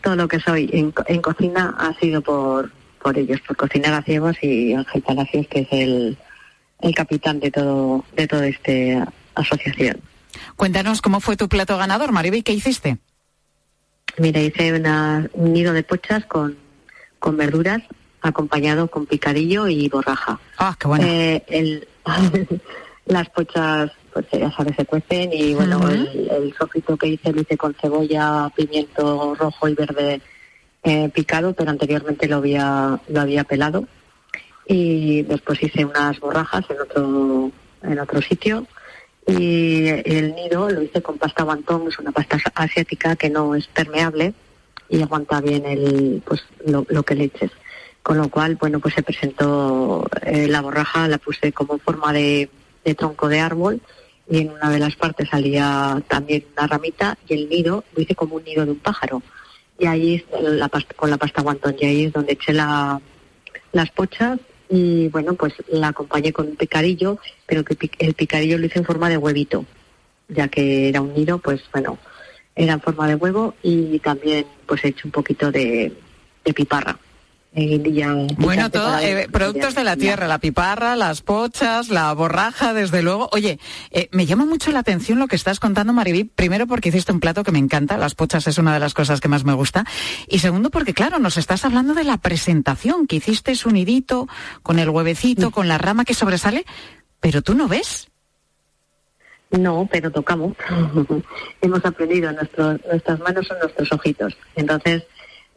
Todo 0.02 0.16
lo 0.16 0.26
que 0.26 0.40
soy 0.40 0.68
en, 0.72 0.92
en 1.06 1.22
cocina 1.22 1.76
ha 1.78 1.94
sido 2.00 2.20
por 2.20 2.72
por 3.04 3.18
ellos, 3.18 3.38
por 3.46 3.56
cocinar 3.58 3.92
a 3.92 4.02
ciegos 4.02 4.34
y 4.42 4.72
Ángel 4.72 5.02
Palacios, 5.02 5.46
que 5.48 5.60
es 5.60 5.68
el, 5.70 6.16
el 6.80 6.94
capitán 6.94 7.38
de 7.38 7.50
todo 7.50 8.02
de 8.16 8.26
toda 8.26 8.46
esta 8.46 9.12
asociación. 9.34 10.00
Cuéntanos 10.56 11.02
cómo 11.02 11.20
fue 11.20 11.36
tu 11.36 11.46
plato 11.50 11.76
ganador, 11.76 12.12
Mariby, 12.12 12.42
¿qué 12.42 12.54
hiciste? 12.54 12.96
Mira, 14.16 14.40
hice 14.40 14.72
una, 14.72 15.28
un 15.34 15.52
nido 15.52 15.74
de 15.74 15.82
pochas 15.82 16.24
con, 16.24 16.56
con 17.18 17.36
verduras, 17.36 17.82
acompañado 18.22 18.88
con 18.88 19.04
picadillo 19.04 19.68
y 19.68 19.86
borraja. 19.90 20.40
Ah, 20.56 20.74
qué 20.80 20.88
bueno. 20.88 21.06
Eh, 21.06 21.44
el, 21.48 21.86
las 23.04 23.28
pochas, 23.28 23.90
pues 24.14 24.24
ya 24.32 24.50
sabes, 24.52 24.76
se 24.76 24.86
cuecen 24.86 25.30
y 25.30 25.52
bueno, 25.52 25.76
uh 25.76 25.82
-huh. 25.82 25.90
el, 25.92 26.30
el 26.30 26.54
sofrito 26.54 26.96
que 26.96 27.08
hice 27.08 27.32
lo 27.34 27.42
hice 27.42 27.58
con 27.58 27.74
cebolla, 27.74 28.50
pimiento 28.56 29.34
rojo 29.34 29.68
y 29.68 29.74
verde 29.74 30.22
eh, 30.84 31.08
picado, 31.08 31.54
pero 31.54 31.70
anteriormente 31.70 32.28
lo 32.28 32.36
había, 32.36 33.00
lo 33.08 33.20
había 33.20 33.44
pelado. 33.44 33.86
Y 34.66 35.22
después 35.22 35.62
hice 35.62 35.84
unas 35.84 36.20
borrajas 36.20 36.64
en 36.68 36.80
otro, 36.80 37.50
en 37.82 37.98
otro 37.98 38.20
sitio. 38.20 38.66
Y 39.26 39.86
el 39.88 40.34
nido 40.34 40.68
lo 40.68 40.82
hice 40.82 41.00
con 41.00 41.16
pasta 41.16 41.42
guantón, 41.42 41.88
es 41.88 41.98
una 41.98 42.12
pasta 42.12 42.38
asiática 42.54 43.16
que 43.16 43.30
no 43.30 43.54
es 43.54 43.66
permeable 43.68 44.34
y 44.90 45.00
aguanta 45.00 45.40
bien 45.40 45.64
el, 45.64 46.22
pues, 46.24 46.44
lo, 46.66 47.02
que 47.02 47.14
le 47.14 47.24
eches. 47.24 47.50
Con 48.02 48.18
lo 48.18 48.28
cual, 48.28 48.56
bueno, 48.56 48.80
pues 48.80 48.92
se 48.92 49.02
presentó 49.02 50.06
eh, 50.22 50.46
la 50.46 50.60
borraja, 50.60 51.08
la 51.08 51.16
puse 51.16 51.52
como 51.52 51.78
forma 51.78 52.12
de, 52.12 52.50
de 52.84 52.94
tronco 52.94 53.28
de 53.28 53.40
árbol 53.40 53.80
y 54.28 54.40
en 54.40 54.50
una 54.50 54.70
de 54.70 54.78
las 54.78 54.96
partes 54.96 55.30
salía 55.30 56.02
también 56.08 56.44
una 56.56 56.66
ramita 56.66 57.16
y 57.26 57.34
el 57.34 57.48
nido 57.48 57.84
lo 57.94 58.02
hice 58.02 58.14
como 58.14 58.36
un 58.36 58.44
nido 58.44 58.66
de 58.66 58.72
un 58.72 58.78
pájaro 58.78 59.22
y 59.78 59.86
ahí 59.86 60.24
la 60.40 60.68
pasta, 60.68 60.94
con 60.94 61.10
la 61.10 61.16
pasta 61.16 61.42
guantón. 61.42 61.76
Y 61.80 61.86
ahí 61.86 62.04
es 62.04 62.12
donde 62.12 62.32
eché 62.32 62.52
la, 62.52 63.00
las 63.72 63.90
pochas. 63.90 64.38
Y 64.68 65.08
bueno 65.08 65.34
pues 65.34 65.52
la 65.68 65.88
acompañé 65.88 66.32
con 66.32 66.48
un 66.48 66.56
picadillo 66.56 67.18
pero 67.44 67.62
que 67.64 67.76
el 67.98 68.14
picadillo 68.14 68.56
lo 68.56 68.64
hice 68.64 68.78
en 68.78 68.86
forma 68.86 69.10
de 69.10 69.18
huevito 69.18 69.66
ya 70.26 70.48
que 70.48 70.88
era 70.88 71.02
un 71.02 71.12
nido 71.12 71.36
pues 71.36 71.60
bueno 71.70 71.98
era 72.56 72.72
en 72.72 72.80
forma 72.80 73.06
de 73.06 73.14
huevo. 73.14 73.54
Y 73.62 73.98
también 73.98 74.46
pues 74.66 74.84
he 74.84 74.88
hecho 74.88 75.06
un 75.06 75.12
poquito 75.12 75.52
de 75.52 75.92
piparra 76.54 76.98
bueno, 78.36 78.68
todo, 78.68 78.98
eh, 78.98 79.28
productos 79.30 79.76
de 79.76 79.84
la 79.84 79.96
tierra, 79.96 80.26
la 80.26 80.38
piparra, 80.38 80.96
las 80.96 81.20
pochas, 81.20 81.88
la 81.88 82.12
borraja, 82.12 82.74
desde 82.74 83.00
luego. 83.00 83.28
Oye, 83.32 83.60
eh, 83.92 84.08
me 84.10 84.26
llama 84.26 84.44
mucho 84.44 84.72
la 84.72 84.80
atención 84.80 85.20
lo 85.20 85.28
que 85.28 85.36
estás 85.36 85.60
contando, 85.60 85.92
Maribí. 85.92 86.24
Primero 86.24 86.66
porque 86.66 86.88
hiciste 86.88 87.12
un 87.12 87.20
plato 87.20 87.44
que 87.44 87.52
me 87.52 87.60
encanta, 87.60 87.96
las 87.96 88.16
pochas 88.16 88.48
es 88.48 88.58
una 88.58 88.74
de 88.74 88.80
las 88.80 88.92
cosas 88.92 89.20
que 89.20 89.28
más 89.28 89.44
me 89.44 89.52
gusta. 89.52 89.84
Y 90.26 90.40
segundo 90.40 90.70
porque, 90.70 90.94
claro, 90.94 91.20
nos 91.20 91.36
estás 91.36 91.64
hablando 91.64 91.94
de 91.94 92.02
la 92.02 92.16
presentación, 92.16 93.06
que 93.06 93.16
hiciste 93.16 93.54
su 93.54 93.70
nidito 93.70 94.26
con 94.64 94.80
el 94.80 94.90
huevecito, 94.90 95.52
con 95.52 95.68
la 95.68 95.78
rama 95.78 96.04
que 96.04 96.14
sobresale, 96.14 96.64
pero 97.20 97.40
tú 97.40 97.54
no 97.54 97.68
ves. 97.68 98.08
No, 99.52 99.88
pero 99.90 100.10
tocamos. 100.10 100.56
Hemos 101.60 101.84
aprendido, 101.84 102.32
Nuestro, 102.32 102.76
nuestras 102.90 103.20
manos 103.20 103.46
son 103.46 103.58
nuestros 103.60 103.92
ojitos. 103.92 104.36
Entonces, 104.56 105.04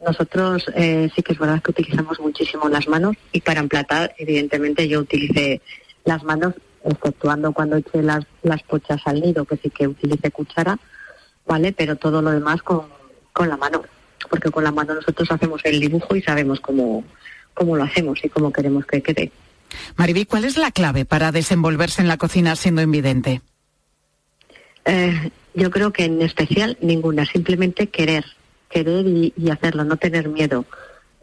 nosotros 0.04 0.64
eh, 0.74 1.10
sí 1.14 1.22
que 1.22 1.32
es 1.32 1.38
verdad 1.38 1.62
que 1.62 1.72
utilizamos 1.72 2.20
muchísimo 2.20 2.68
las 2.68 2.86
manos 2.88 3.16
y 3.32 3.40
para 3.40 3.60
emplatar, 3.60 4.14
evidentemente, 4.18 4.88
yo 4.88 5.00
utilicé 5.00 5.60
las 6.04 6.22
manos, 6.22 6.54
exceptuando 6.84 7.52
cuando 7.52 7.76
eché 7.76 8.02
las, 8.02 8.24
las 8.42 8.62
pochas 8.62 9.00
al 9.04 9.20
nido, 9.20 9.44
que 9.44 9.56
sí 9.56 9.70
que 9.70 9.88
utilicé 9.88 10.30
cuchara, 10.30 10.78
¿vale? 11.46 11.72
Pero 11.72 11.96
todo 11.96 12.22
lo 12.22 12.30
demás 12.30 12.62
con, 12.62 12.86
con 13.32 13.48
la 13.48 13.56
mano, 13.56 13.82
porque 14.30 14.50
con 14.50 14.64
la 14.64 14.72
mano 14.72 14.94
nosotros 14.94 15.30
hacemos 15.30 15.60
el 15.64 15.80
dibujo 15.80 16.14
y 16.14 16.22
sabemos 16.22 16.60
cómo, 16.60 17.04
cómo 17.54 17.76
lo 17.76 17.84
hacemos 17.84 18.24
y 18.24 18.28
cómo 18.28 18.52
queremos 18.52 18.86
que 18.86 19.02
quede. 19.02 19.32
Maribí, 19.96 20.24
¿cuál 20.24 20.44
es 20.44 20.56
la 20.56 20.70
clave 20.70 21.04
para 21.04 21.32
desenvolverse 21.32 22.00
en 22.00 22.08
la 22.08 22.16
cocina 22.16 22.56
siendo 22.56 22.80
invidente? 22.80 23.42
Eh, 24.84 25.30
yo 25.54 25.70
creo 25.70 25.92
que 25.92 26.04
en 26.04 26.22
especial 26.22 26.78
ninguna, 26.80 27.26
simplemente 27.26 27.88
querer 27.88 28.24
querer 28.68 29.06
y, 29.06 29.32
y, 29.36 29.50
hacerlo, 29.50 29.84
no 29.84 29.96
tener 29.96 30.28
miedo, 30.28 30.64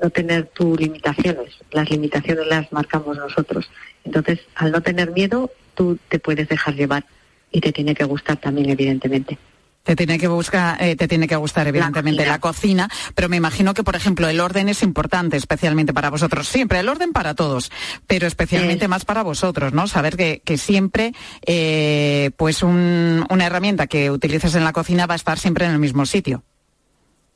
no 0.01 0.09
tener 0.09 0.47
tus 0.47 0.79
limitaciones. 0.79 1.55
Las 1.71 1.89
limitaciones 1.89 2.47
las 2.47 2.71
marcamos 2.71 3.17
nosotros. 3.17 3.69
Entonces, 4.03 4.39
al 4.55 4.71
no 4.71 4.81
tener 4.81 5.11
miedo, 5.11 5.51
tú 5.73 5.97
te 6.09 6.19
puedes 6.19 6.47
dejar 6.47 6.75
llevar 6.75 7.05
y 7.51 7.61
te 7.61 7.71
tiene 7.71 7.95
que 7.95 8.03
gustar 8.03 8.37
también, 8.37 8.69
evidentemente. 8.69 9.37
Te 9.83 9.95
tiene 9.95 10.17
que 10.17 10.27
buscar, 10.27 10.81
eh, 10.81 10.95
te 10.95 11.07
tiene 11.07 11.27
que 11.27 11.35
gustar 11.35 11.67
evidentemente 11.67 12.25
la 12.25 12.39
cocina. 12.39 12.87
la 12.87 12.89
cocina, 12.89 13.13
pero 13.13 13.29
me 13.29 13.37
imagino 13.37 13.75
que 13.75 13.83
por 13.83 13.95
ejemplo 13.95 14.27
el 14.27 14.39
orden 14.39 14.67
es 14.67 14.81
importante, 14.81 15.37
especialmente 15.37 15.93
para 15.93 16.09
vosotros. 16.09 16.47
Siempre 16.47 16.79
el 16.79 16.89
orden 16.89 17.13
para 17.13 17.35
todos, 17.35 17.71
pero 18.07 18.25
especialmente 18.25 18.87
más 18.87 19.05
para 19.05 19.21
vosotros, 19.21 19.73
¿no? 19.73 19.87
Saber 19.87 20.17
que, 20.17 20.41
que 20.43 20.57
siempre, 20.57 21.13
eh, 21.45 22.31
pues 22.35 22.63
un, 22.63 23.27
una 23.29 23.45
herramienta 23.45 23.85
que 23.85 24.09
utilices 24.09 24.55
en 24.55 24.63
la 24.63 24.73
cocina 24.73 25.05
va 25.05 25.13
a 25.13 25.17
estar 25.17 25.37
siempre 25.37 25.65
en 25.65 25.73
el 25.73 25.79
mismo 25.79 26.07
sitio. 26.07 26.43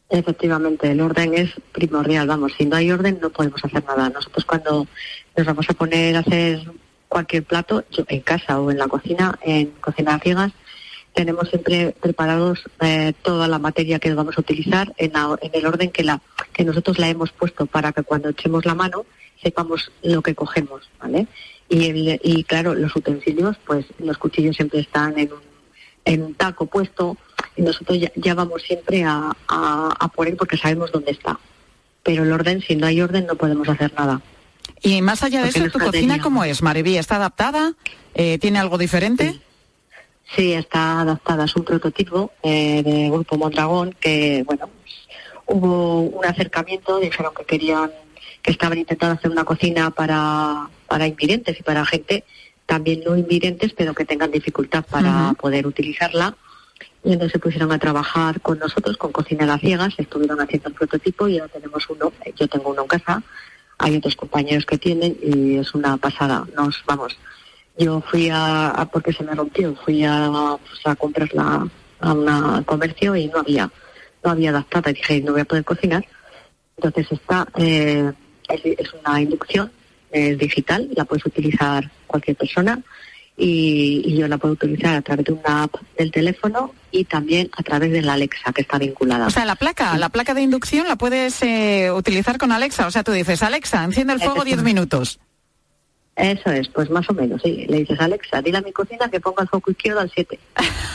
Efectivamente, 0.10 0.92
el 0.92 1.02
orden 1.02 1.36
es 1.36 1.52
primordial. 1.72 2.28
Vamos, 2.28 2.54
si 2.58 2.66
no 2.66 2.76
hay 2.76 2.92
orden 2.92 3.20
no 3.22 3.30
podemos 3.30 3.64
hacer 3.64 3.84
nada. 3.86 4.10
Nosotros 4.10 4.44
cuando 4.44 4.88
nos 5.38 5.46
vamos 5.46 5.70
a 5.70 5.74
poner 5.74 6.16
a 6.16 6.20
hacer 6.20 6.60
cualquier 7.08 7.44
plato, 7.44 7.84
yo, 7.92 8.04
en 8.08 8.22
casa 8.22 8.60
o 8.60 8.72
en 8.72 8.80
la 8.80 8.88
cocina, 8.88 9.38
en 9.42 9.68
cocina 9.82 10.20
ciegas, 10.20 10.52
tenemos 11.14 11.50
siempre 11.50 11.96
preparados 12.00 12.64
eh, 12.82 13.14
toda 13.22 13.48
la 13.48 13.60
materia 13.60 14.00
que 14.00 14.14
vamos 14.14 14.38
a 14.38 14.42
utilizar 14.42 14.94
en, 14.98 15.12
el 15.54 15.66
orden 15.66 15.92
que, 15.92 16.04
la, 16.04 16.22
que 16.54 16.64
nosotros 16.64 16.98
la 16.98 17.10
hemos 17.10 17.32
puesto 17.32 17.66
para 17.66 17.92
que 17.92 18.04
cuando 18.04 18.30
echemos 18.30 18.66
la 18.66 18.76
mano 18.76 19.06
sepamos 19.42 19.92
lo 20.02 20.22
que 20.22 20.36
cogemos, 20.36 20.90
¿vale? 21.00 21.28
Y, 21.70 22.20
y 22.24 22.44
claro, 22.44 22.74
los 22.74 22.96
utensilios, 22.96 23.58
pues 23.66 23.86
los 24.00 24.18
cuchillos 24.18 24.56
siempre 24.56 24.80
están 24.80 25.18
en 25.18 25.34
un, 25.34 25.40
en 26.06 26.24
un 26.24 26.34
taco 26.34 26.66
puesto 26.66 27.18
nosotros 27.62 27.98
ya, 28.16 28.34
vamos 28.34 28.62
siempre 28.64 29.04
a, 29.04 29.32
a, 29.48 30.08
por 30.10 30.28
él 30.28 30.36
porque 30.36 30.58
sabemos 30.58 30.92
dónde 30.92 31.12
está. 31.12 31.40
Pero 32.04 32.24
el 32.24 32.32
orden, 32.32 32.62
si 32.62 32.76
no 32.76 32.88
hay 32.88 33.02
orden, 33.02 33.26
no 33.26 33.36
podemos 33.36 33.68
hacer 33.68 33.94
nada. 33.94 34.22
Y 34.82 35.02
más 35.02 35.24
allá 35.24 35.44
de 35.44 35.50
eso, 35.50 35.70
¿tu 35.70 35.80
cocina 35.80 36.22
cómo 36.22 36.44
es, 36.44 36.62
Mariví? 36.62 36.98
¿Está 36.98 37.18
adaptada? 37.18 37.74
Eh, 38.14 38.38
¿Tiene 38.40 38.60
algo 38.60 38.78
diferente? 38.78 39.40
Sí. 40.36 40.54
está 40.54 41.02
adaptada. 41.02 41.46
Es 41.46 41.56
un 41.56 41.66
prototipo 41.66 42.32
eh, 42.44 42.82
de 42.84 43.10
Grupo 43.10 43.38
Mondragón 43.38 43.96
que, 44.00 44.44
bueno, 44.46 44.70
hubo 45.48 46.02
un 46.02 46.26
acercamiento, 46.26 47.00
dijeron 47.00 47.34
que 47.36 47.44
querían, 47.44 47.92
que 48.42 48.52
estaban 48.52 48.78
intentando 48.78 49.16
hacer 49.16 49.32
una 49.32 49.44
cocina 49.44 49.92
para, 49.92 50.70
para 50.88 51.08
invidentes 51.08 51.60
y 51.60 51.64
para 51.64 51.86
gente 51.86 52.24
también 52.66 53.02
no 53.04 53.18
invidentes, 53.18 53.74
pero 53.74 53.96
que 53.96 54.06
tengan 54.06 54.30
dificultad 54.32 54.86
para 54.86 55.34
poder 55.34 55.66
utilizarla. 55.66 56.38
Y 57.04 57.14
entonces 57.14 57.34
se 57.34 57.40
pusieron 57.40 57.72
a 57.72 57.80
trabajar 57.80 58.42
con 58.42 58.60
nosotros, 58.60 58.98
con 58.98 59.12
Cocina 59.12 59.46
las 59.46 59.62
Ciegas, 59.62 59.94
estuvieron 59.98 60.42
haciendo 60.42 60.70
el 60.70 60.76
prototipo 60.76 61.28
y 61.28 61.40
ahora 61.40 61.54
tenemos 61.54 61.90
uno, 61.90 62.12
yo 62.36 62.48
tengo 62.48 62.72
uno 62.72 62.82
en 62.82 62.88
casa, 62.88 63.24
hay 63.78 63.96
otros 63.96 64.16
compañeros 64.16 64.66
que 64.66 64.78
tienen 64.78 65.18
y 65.22 65.58
es 65.58 65.74
una 65.74 65.96
pasada. 65.98 66.46
Nos 66.56 66.84
vamos. 66.86 67.18
Yo 67.78 68.02
fui 68.02 68.30
a, 68.32 68.90
porque 68.92 69.14
se 69.14 69.24
me 69.24 69.34
rompió, 69.34 69.74
fui 69.86 70.04
a, 70.04 70.58
pues, 70.68 70.82
a 70.84 70.96
comprarla 70.96 71.66
a 72.02 72.14
un 72.14 72.64
comercio 72.64 73.16
y 73.16 73.28
no 73.28 73.40
había, 73.40 73.72
no 74.24 74.32
había 74.32 74.50
adaptada. 74.50 74.92
Dije, 74.92 75.22
no 75.22 75.32
voy 75.32 75.42
a 75.42 75.46
poder 75.46 75.64
cocinar. 75.64 76.06
Entonces 76.76 77.08
esta 77.12 77.48
eh, 77.58 78.12
es, 78.50 78.94
una 78.94 79.22
inducción, 79.22 79.72
es 80.12 80.38
digital, 80.38 80.90
la 80.96 81.06
puedes 81.06 81.26
utilizar 81.26 81.90
cualquier 82.08 82.36
persona 82.36 82.82
y, 83.40 84.16
yo 84.18 84.28
la 84.28 84.38
puedo 84.38 84.54
utilizar 84.54 84.96
a 84.96 85.02
través 85.02 85.26
de 85.26 85.34
una 85.34 85.64
app 85.64 85.76
del 85.98 86.12
teléfono 86.12 86.74
y 86.92 87.06
también 87.06 87.50
a 87.58 87.64
través 87.64 87.92
de 87.92 88.02
la 88.02 88.14
Alexa 88.14 88.52
que 88.52 88.62
está 88.62 88.78
vinculada. 88.78 89.28
O 89.28 89.30
sea, 89.30 89.46
la 89.46 89.56
placa, 89.56 89.98
la 89.98 90.10
placa 90.10 90.34
de 90.34 90.42
inducción 90.42 90.88
la 90.88 90.98
puedes 90.98 91.42
eh, 91.42 91.92
utilizar 91.92 92.38
con 92.38 92.52
Alexa. 92.52 92.86
O 92.88 92.92
sea, 92.92 93.04
tú 93.04 93.14
dices, 93.14 93.42
Alexa, 93.42 93.84
enciende 93.84 94.14
el 94.14 94.20
fuego 94.20 94.44
10 94.44 94.62
minutos. 94.64 95.20
Eso 96.18 96.52
es, 96.52 96.68
pues 96.68 96.90
más 96.90 97.10
o 97.10 97.14
menos, 97.14 97.42
sí. 97.42 97.66
Le 97.70 97.78
dices, 97.78 97.98
Alexa, 98.02 98.42
dile 98.42 98.58
a 98.58 98.62
mi 98.62 98.74
cocina 98.74 99.10
que 99.10 99.22
ponga 99.22 99.44
el 99.44 99.48
foco 99.48 99.72
izquierdo 99.72 100.02
al 100.02 100.12
7. 100.14 100.38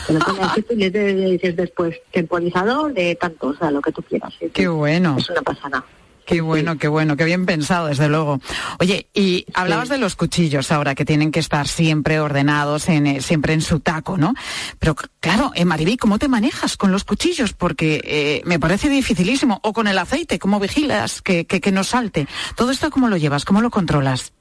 Te 0.06 0.12
lo 0.12 0.18
pone 0.18 0.42
al 0.42 0.50
7 0.52 0.74
y 0.74 0.76
le, 0.76 0.90
dices 1.30 1.56
después 1.56 1.96
temporizador 2.12 2.92
de 2.92 3.14
tanto, 3.14 3.48
o 3.48 3.56
sea, 3.56 3.70
lo 3.70 3.80
que 3.80 3.90
tú 3.90 4.02
quieras. 4.02 4.34
Qué 4.52 4.68
bueno. 4.68 5.16
Es 5.18 5.30
una 5.30 5.40
pasada. 5.40 5.82
Qué 6.26 6.40
bueno, 6.40 6.78
qué 6.78 6.88
bueno, 6.88 7.16
qué 7.16 7.24
bien 7.24 7.44
pensado, 7.44 7.88
desde 7.88 8.08
luego. 8.08 8.40
Oye, 8.78 9.08
y 9.12 9.44
hablabas 9.52 9.90
de 9.90 9.98
los 9.98 10.16
cuchillos 10.16 10.72
ahora, 10.72 10.94
que 10.94 11.04
tienen 11.04 11.30
que 11.30 11.40
estar 11.40 11.68
siempre 11.68 12.18
ordenados, 12.18 12.88
en, 12.88 13.06
eh, 13.06 13.20
siempre 13.20 13.52
en 13.52 13.60
su 13.60 13.80
taco, 13.80 14.16
¿no? 14.16 14.34
Pero 14.78 14.96
claro, 15.20 15.52
en 15.54 15.68
Maribí, 15.68 15.98
¿cómo 15.98 16.18
te 16.18 16.28
manejas 16.28 16.78
con 16.78 16.92
los 16.92 17.04
cuchillos? 17.04 17.52
Porque 17.52 18.00
eh, 18.04 18.42
me 18.46 18.58
parece 18.58 18.88
dificilísimo. 18.88 19.60
O 19.62 19.74
con 19.74 19.86
el 19.86 19.98
aceite, 19.98 20.38
¿cómo 20.38 20.60
vigilas 20.60 21.20
que, 21.20 21.44
que, 21.46 21.72
no 21.72 21.84
salte? 21.84 22.26
¿Todo 22.56 22.70
esto 22.70 22.90
cómo 22.90 23.08
lo 23.08 23.18
llevas? 23.18 23.44
¿Cómo 23.44 23.60
lo 23.60 23.70
controlas? 23.70 24.32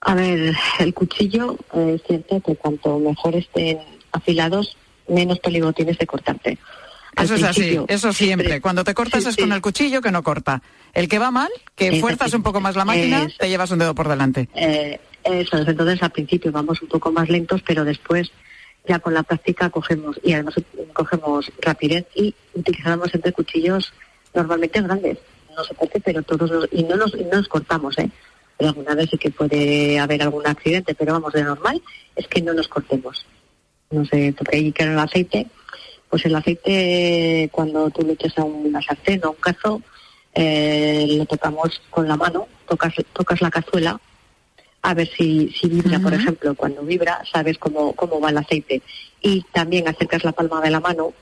A 0.00 0.14
ver, 0.14 0.54
el 0.78 0.94
cuchillo, 0.94 1.56
eh, 1.74 1.96
es 1.96 2.02
cierto 2.06 2.40
que 2.40 2.56
cuanto 2.56 2.98
mejor 2.98 3.34
estén 3.36 3.78
afilados, 4.12 4.76
menos 5.08 5.38
peligro 5.40 5.72
tienes 5.72 5.98
de 5.98 6.06
cortarte. 6.06 6.58
Eso 7.16 7.34
es 7.34 7.42
así, 7.42 7.78
eso 7.88 8.12
siempre. 8.12 8.60
Cuando 8.60 8.84
te 8.84 8.94
cortas 8.94 9.26
es 9.26 9.36
con 9.36 9.52
el 9.52 9.60
cuchillo 9.60 10.00
que 10.00 10.10
no 10.10 10.22
corta. 10.22 10.62
El 10.94 11.08
que 11.08 11.18
va 11.18 11.30
mal, 11.30 11.50
que 11.74 12.00
fuerzas 12.00 12.32
un 12.34 12.42
poco 12.42 12.60
más 12.60 12.76
la 12.76 12.84
máquina, 12.84 13.28
te 13.38 13.48
llevas 13.48 13.70
un 13.70 13.80
dedo 13.80 13.94
por 13.94 14.08
delante. 14.08 14.48
Eh, 14.54 15.00
eso 15.24 15.58
es, 15.58 15.68
entonces 15.68 16.02
al 16.02 16.12
principio 16.12 16.52
vamos 16.52 16.80
un 16.82 16.88
poco 16.88 17.10
más 17.10 17.28
lentos, 17.28 17.62
pero 17.66 17.84
después 17.84 18.30
ya 18.86 18.98
con 18.98 19.14
la 19.14 19.22
práctica 19.22 19.70
cogemos, 19.70 20.20
y 20.22 20.34
además 20.34 20.54
cogemos 20.92 21.50
rapidez 21.60 22.06
y 22.14 22.34
utilizamos 22.54 23.14
entre 23.14 23.32
cuchillos 23.32 23.92
normalmente 24.34 24.80
grandes. 24.82 25.18
No 25.56 25.62
por 25.76 25.88
qué, 25.88 26.00
pero 26.00 26.22
todos 26.22 26.50
los, 26.50 26.68
y 26.72 26.82
no 26.84 26.96
nos, 26.96 27.14
no 27.14 27.36
nos 27.36 27.48
cortamos, 27.48 27.98
¿eh? 27.98 28.10
Pero 28.56 28.70
alguna 28.70 28.94
vez 28.94 29.10
sí 29.10 29.18
que 29.18 29.30
puede 29.30 29.98
haber 29.98 30.22
algún 30.22 30.46
accidente, 30.46 30.94
pero 30.94 31.12
vamos, 31.14 31.32
de 31.32 31.42
normal 31.42 31.82
es 32.14 32.28
que 32.28 32.40
no 32.40 32.52
nos 32.52 32.68
cortemos. 32.68 33.26
No 33.90 34.04
sé, 34.04 34.34
porque 34.36 34.56
ahí 34.56 34.72
queda 34.72 34.92
el 34.92 34.98
aceite 34.98 35.48
pues 36.14 36.26
el 36.26 36.36
aceite, 36.36 37.48
cuando 37.50 37.90
tú 37.90 38.06
le 38.06 38.12
echas 38.12 38.38
a 38.38 38.44
una 38.44 38.80
sartén 38.80 39.20
o 39.24 39.26
a 39.26 39.30
un 39.30 39.36
cazo, 39.36 39.82
eh, 40.34 41.06
lo 41.16 41.26
tocamos 41.26 41.80
con 41.90 42.08
la 42.08 42.16
mano, 42.16 42.48
tocas, 42.68 42.94
tocas 43.12 43.40
la 43.40 43.50
cazuela 43.50 44.00
a 44.84 44.92
ver 44.92 45.08
si, 45.16 45.50
si 45.58 45.68
vibra, 45.68 45.98
por 45.98 46.12
ejemplo. 46.12 46.54
Cuando 46.54 46.82
vibra, 46.82 47.22
sabes 47.32 47.56
cómo, 47.56 47.94
cómo 47.94 48.20
va 48.20 48.28
el 48.28 48.36
aceite. 48.36 48.82
Y 49.22 49.42
también 49.52 49.88
acercas 49.88 50.24
la 50.24 50.32
palma 50.32 50.60
de 50.60 50.70
la 50.70 50.80
mano 50.80 51.14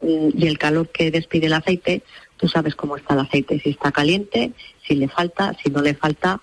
mm, 0.00 0.30
y 0.34 0.46
el 0.46 0.58
calor 0.58 0.88
que 0.88 1.10
despide 1.10 1.46
el 1.46 1.52
aceite, 1.52 2.02
tú 2.38 2.48
sabes 2.48 2.74
cómo 2.74 2.96
está 2.96 3.12
el 3.12 3.20
aceite, 3.20 3.60
si 3.60 3.70
está 3.70 3.92
caliente, 3.92 4.52
si 4.86 4.94
le 4.94 5.08
falta, 5.08 5.54
si 5.62 5.70
no 5.70 5.82
le 5.82 5.92
falta, 5.94 6.40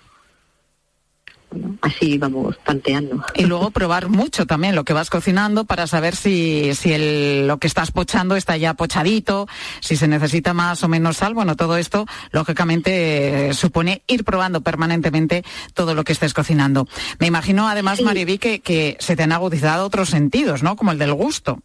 así 1.81 2.17
vamos 2.17 2.57
tanteando. 2.63 3.23
Y 3.35 3.45
luego 3.45 3.71
probar 3.71 4.09
mucho 4.09 4.45
también 4.45 4.75
lo 4.75 4.83
que 4.83 4.93
vas 4.93 5.09
cocinando 5.09 5.65
para 5.65 5.88
saber 5.88 6.15
si, 6.15 6.73
si 6.75 6.93
el, 6.93 7.47
lo 7.47 7.57
que 7.57 7.67
estás 7.67 7.91
pochando 7.91 8.35
está 8.35 8.57
ya 8.57 8.73
pochadito, 8.73 9.47
si 9.79 9.95
se 9.95 10.07
necesita 10.07 10.53
más 10.53 10.83
o 10.83 10.88
menos 10.88 11.17
sal. 11.17 11.33
Bueno, 11.33 11.55
todo 11.55 11.77
esto 11.77 12.05
lógicamente 12.31 13.53
supone 13.53 14.03
ir 14.07 14.23
probando 14.23 14.62
permanentemente 14.62 15.43
todo 15.73 15.95
lo 15.95 16.03
que 16.03 16.13
estés 16.13 16.33
cocinando. 16.33 16.88
Me 17.19 17.27
imagino 17.27 17.67
además, 17.67 18.01
Mariví, 18.01 18.38
que, 18.38 18.59
que 18.59 18.97
se 18.99 19.15
te 19.15 19.23
han 19.23 19.31
agudizado 19.31 19.85
otros 19.85 20.09
sentidos, 20.09 20.63
¿no? 20.63 20.75
Como 20.75 20.91
el 20.91 20.97
del 20.97 21.13
gusto. 21.13 21.59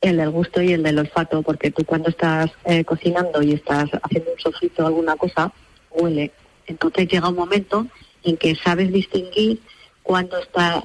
El 0.00 0.18
del 0.18 0.30
gusto 0.30 0.62
y 0.62 0.72
el 0.72 0.82
del 0.82 1.00
olfato, 1.00 1.42
porque 1.42 1.72
tú 1.72 1.84
cuando 1.84 2.08
estás 2.08 2.52
eh, 2.64 2.84
cocinando 2.84 3.42
y 3.42 3.54
estás 3.54 3.90
haciendo 4.02 4.30
un 4.32 4.38
sofrito 4.38 4.84
o 4.84 4.86
alguna 4.86 5.16
cosa, 5.16 5.52
huele. 5.90 6.30
Entonces 6.66 7.08
llega 7.08 7.28
un 7.28 7.34
momento 7.34 7.86
en 8.28 8.36
que 8.36 8.54
sabes 8.56 8.92
distinguir 8.92 9.60
cuando 10.02 10.38
está 10.38 10.84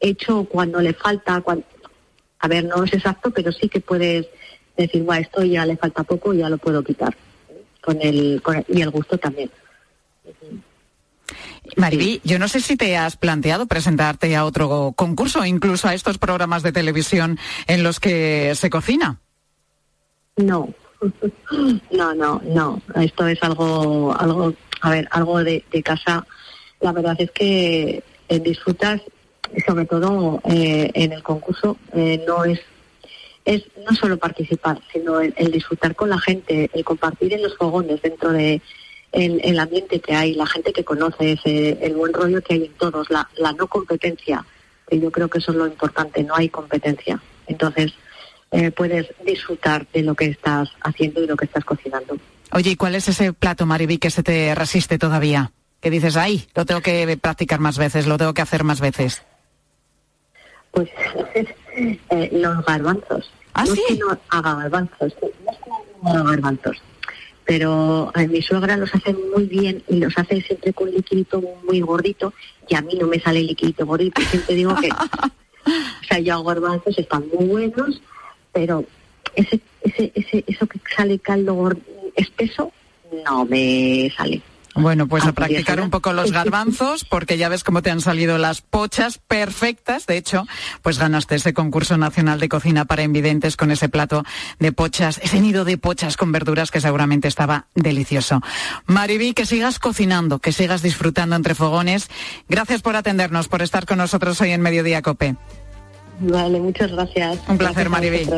hecho 0.00 0.40
o 0.40 0.44
cuando 0.44 0.80
le 0.80 0.92
falta. 0.92 1.42
A 2.38 2.48
ver, 2.48 2.64
no 2.64 2.84
es 2.84 2.92
exacto, 2.92 3.30
pero 3.30 3.52
sí 3.52 3.68
que 3.68 3.80
puedes 3.80 4.26
decir, 4.76 5.02
bueno, 5.02 5.22
esto 5.22 5.42
ya 5.44 5.64
le 5.64 5.76
falta 5.76 6.02
poco, 6.02 6.34
ya 6.34 6.48
lo 6.48 6.58
puedo 6.58 6.82
quitar. 6.82 7.16
Con 7.80 8.00
el, 8.00 8.40
y 8.68 8.80
el 8.80 8.90
gusto 8.90 9.18
también. 9.18 9.50
Mariví, 11.76 12.20
yo 12.24 12.38
no 12.38 12.48
sé 12.48 12.60
si 12.60 12.76
te 12.76 12.96
has 12.96 13.16
planteado 13.16 13.66
presentarte 13.66 14.36
a 14.36 14.44
otro 14.44 14.92
concurso, 14.94 15.44
incluso 15.44 15.88
a 15.88 15.94
estos 15.94 16.18
programas 16.18 16.62
de 16.62 16.72
televisión 16.72 17.38
en 17.66 17.82
los 17.82 17.98
que 17.98 18.54
se 18.54 18.70
cocina. 18.70 19.20
No, 20.36 20.68
no, 21.90 22.14
no, 22.14 22.40
no. 22.44 22.82
Esto 22.96 23.26
es 23.26 23.42
algo, 23.42 24.14
algo, 24.16 24.54
a 24.80 24.90
ver, 24.90 25.08
algo 25.10 25.42
de 25.42 25.82
casa 25.84 26.26
la 26.82 26.92
verdad 26.92 27.16
es 27.18 27.30
que 27.30 28.02
eh, 28.28 28.40
disfrutas, 28.40 29.00
sobre 29.66 29.86
todo 29.86 30.40
eh, 30.44 30.90
en 30.94 31.12
el 31.12 31.22
concurso, 31.22 31.76
eh, 31.94 32.22
no 32.26 32.44
es 32.44 32.60
es 33.44 33.64
no 33.84 33.92
solo 33.96 34.18
participar, 34.18 34.78
sino 34.92 35.20
el, 35.20 35.50
disfrutar 35.50 35.96
con 35.96 36.08
la 36.08 36.18
gente, 36.20 36.70
el 36.72 36.84
compartir 36.84 37.32
en 37.32 37.42
los 37.42 37.56
fogones 37.56 38.00
dentro 38.00 38.30
de 38.30 38.62
el, 39.10 39.58
ambiente 39.58 39.98
que 39.98 40.14
hay, 40.14 40.34
la 40.34 40.46
gente 40.46 40.72
que 40.72 40.84
conoces, 40.84 41.40
el 41.44 41.92
buen 41.96 42.12
rollo 42.12 42.40
que 42.40 42.54
hay 42.54 42.66
en 42.66 42.72
todos, 42.74 43.10
la, 43.10 43.28
la 43.38 43.52
no 43.52 43.66
competencia, 43.66 44.46
que 44.88 45.00
yo 45.00 45.10
creo 45.10 45.28
que 45.28 45.38
eso 45.38 45.50
es 45.50 45.58
lo 45.58 45.66
importante, 45.66 46.22
no 46.22 46.36
hay 46.36 46.50
competencia. 46.50 47.20
Entonces, 47.48 47.92
puedes 48.76 49.08
disfrutar 49.26 49.88
de 49.92 50.02
lo 50.02 50.14
que 50.14 50.26
estás 50.26 50.68
haciendo 50.80 51.20
y 51.20 51.26
lo 51.26 51.36
que 51.36 51.46
estás 51.46 51.64
cocinando. 51.64 52.16
Oye, 52.52 52.70
¿y 52.70 52.76
cuál 52.76 52.94
es 52.94 53.08
ese 53.08 53.32
plato, 53.32 53.66
Mariví, 53.66 53.98
que 53.98 54.10
se 54.10 54.22
te 54.22 54.54
resiste 54.54 54.98
todavía? 54.98 55.50
Que 55.82 55.90
dices, 55.90 56.16
ay, 56.16 56.46
lo 56.54 56.64
tengo 56.64 56.80
que 56.80 57.18
practicar 57.20 57.58
más 57.58 57.76
veces, 57.76 58.06
lo 58.06 58.16
tengo 58.16 58.32
que 58.32 58.40
hacer 58.40 58.62
más 58.62 58.80
veces? 58.80 59.22
Pues 60.70 60.88
eh, 61.76 62.28
los 62.32 62.64
garbanzos. 62.64 63.30
¿Ah, 63.52 63.64
no 63.64 63.74
sí? 63.74 63.82
Es 63.88 63.96
que 63.96 63.98
no 63.98 64.18
haga 64.30 64.54
garbanzos, 64.54 65.12
no 65.20 65.28
es 65.28 65.58
que 65.58 65.70
no 66.02 66.10
haga 66.10 66.22
garbanzos. 66.22 66.80
Pero 67.44 68.12
mi 68.28 68.40
suegra 68.40 68.76
los 68.76 68.94
hace 68.94 69.12
muy 69.12 69.46
bien 69.46 69.82
y 69.88 69.96
los 69.96 70.16
hace 70.16 70.40
siempre 70.40 70.72
con 70.72 70.88
liquidito 70.88 71.42
muy 71.64 71.80
gordito 71.80 72.32
y 72.68 72.76
a 72.76 72.80
mí 72.80 72.94
no 72.94 73.08
me 73.08 73.18
sale 73.18 73.42
liquidito 73.42 73.84
gordito. 73.84 74.22
Siempre 74.22 74.54
digo 74.54 74.76
que, 74.76 74.88
o 75.66 76.04
sea, 76.08 76.20
yo 76.20 76.34
hago 76.34 76.44
garbanzos, 76.44 76.96
están 76.96 77.24
muy 77.36 77.46
buenos, 77.46 78.00
pero 78.52 78.84
ese, 79.34 79.60
ese, 79.82 80.12
ese, 80.14 80.44
eso 80.46 80.64
que 80.68 80.78
sale 80.96 81.18
caldo 81.18 81.72
espeso 82.14 82.72
no 83.26 83.44
me 83.44 84.08
sale. 84.16 84.40
Bueno, 84.74 85.06
pues 85.06 85.24
a 85.24 85.32
practicar 85.32 85.80
un 85.80 85.90
poco 85.90 86.12
los 86.12 86.32
garbanzos, 86.32 87.04
porque 87.04 87.36
ya 87.36 87.48
ves 87.48 87.64
cómo 87.64 87.82
te 87.82 87.90
han 87.90 88.00
salido 88.00 88.38
las 88.38 88.60
pochas 88.62 89.18
perfectas. 89.18 90.06
De 90.06 90.16
hecho, 90.16 90.46
pues 90.82 90.98
ganaste 90.98 91.34
ese 91.34 91.52
concurso 91.52 91.98
nacional 91.98 92.40
de 92.40 92.48
cocina 92.48 92.84
para 92.84 93.02
invidentes 93.02 93.56
con 93.56 93.70
ese 93.70 93.88
plato 93.88 94.24
de 94.58 94.72
pochas, 94.72 95.20
ese 95.22 95.40
nido 95.40 95.64
de 95.64 95.78
pochas 95.78 96.16
con 96.16 96.32
verduras 96.32 96.70
que 96.70 96.80
seguramente 96.80 97.28
estaba 97.28 97.66
delicioso. 97.74 98.40
Mariví, 98.86 99.34
que 99.34 99.46
sigas 99.46 99.78
cocinando, 99.78 100.38
que 100.38 100.52
sigas 100.52 100.82
disfrutando 100.82 101.36
entre 101.36 101.54
fogones. 101.54 102.08
Gracias 102.48 102.82
por 102.82 102.96
atendernos, 102.96 103.48
por 103.48 103.62
estar 103.62 103.86
con 103.86 103.98
nosotros 103.98 104.40
hoy 104.40 104.52
en 104.52 104.62
Mediodía 104.62 105.02
Cope. 105.02 105.36
Vale, 106.20 106.60
muchas 106.60 106.92
gracias. 106.92 107.38
Un 107.48 107.58
placer, 107.58 107.88
Mariví. 107.88 108.28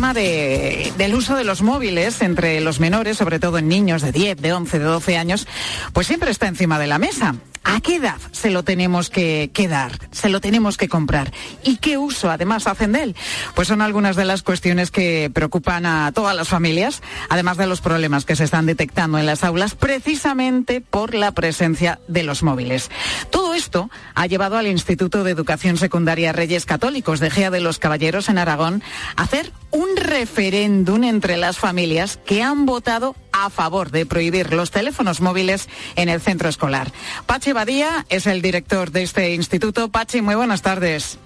Tema 0.00 0.14
de, 0.14 0.94
del 0.96 1.14
uso 1.14 1.36
de 1.36 1.44
los 1.44 1.60
móviles 1.60 2.22
entre 2.22 2.62
los 2.62 2.80
menores, 2.80 3.18
sobre 3.18 3.38
todo 3.38 3.58
en 3.58 3.68
niños 3.68 4.00
de 4.00 4.12
10, 4.12 4.40
de 4.40 4.54
11, 4.54 4.78
de 4.78 4.84
12 4.86 5.18
años, 5.18 5.46
pues 5.92 6.06
siempre 6.06 6.30
está 6.30 6.48
encima 6.48 6.78
de 6.78 6.86
la 6.86 6.98
mesa. 6.98 7.34
¿A 7.62 7.80
qué 7.80 7.96
edad 7.96 8.16
se 8.32 8.50
lo 8.50 8.62
tenemos 8.62 9.10
que, 9.10 9.50
que, 9.52 9.68
dar? 9.68 9.92
¿Se 10.12 10.30
lo 10.30 10.40
tenemos 10.40 10.78
que 10.78 10.88
comprar? 10.88 11.30
¿Y 11.62 11.76
qué 11.76 11.98
uso 11.98 12.30
además 12.30 12.66
hacen 12.66 12.92
de 12.92 13.02
él? 13.02 13.16
Pues 13.54 13.68
son 13.68 13.82
algunas 13.82 14.16
de 14.16 14.24
las 14.24 14.42
cuestiones 14.42 14.90
que 14.90 15.30
preocupan 15.32 15.84
a 15.84 16.10
todas 16.12 16.34
las 16.34 16.48
familias, 16.48 17.02
además 17.28 17.58
de 17.58 17.66
los 17.66 17.82
problemas 17.82 18.24
que 18.24 18.34
se 18.34 18.44
están 18.44 18.64
detectando 18.64 19.18
en 19.18 19.26
las 19.26 19.44
aulas 19.44 19.74
precisamente 19.74 20.80
por 20.80 21.14
la 21.14 21.32
presencia 21.32 22.00
de 22.08 22.22
los 22.22 22.42
móviles. 22.42 22.90
Todo 23.30 23.52
esto 23.52 23.90
ha 24.14 24.26
llevado 24.26 24.56
al 24.56 24.66
Instituto 24.66 25.22
de 25.22 25.30
Educación 25.30 25.76
Secundaria 25.76 26.32
Reyes 26.32 26.64
Católicos 26.64 27.20
de 27.20 27.30
Gea 27.30 27.50
de 27.50 27.60
los 27.60 27.78
Caballeros 27.78 28.30
en 28.30 28.38
Aragón 28.38 28.82
a 29.16 29.24
hacer 29.24 29.52
un 29.70 29.89
referéndum 29.96 31.04
entre 31.04 31.36
las 31.36 31.58
familias 31.58 32.18
que 32.24 32.42
han 32.42 32.66
votado 32.66 33.14
a 33.32 33.50
favor 33.50 33.90
de 33.90 34.06
prohibir 34.06 34.52
los 34.52 34.70
teléfonos 34.70 35.20
móviles 35.20 35.68
en 35.96 36.08
el 36.08 36.20
centro 36.20 36.48
escolar. 36.48 36.90
Pachi 37.26 37.52
Badía 37.52 38.06
es 38.08 38.26
el 38.26 38.42
director 38.42 38.90
de 38.90 39.02
este 39.02 39.34
instituto. 39.34 39.88
Pachi, 39.88 40.20
muy 40.22 40.34
buenas 40.34 40.62
tardes. 40.62 41.18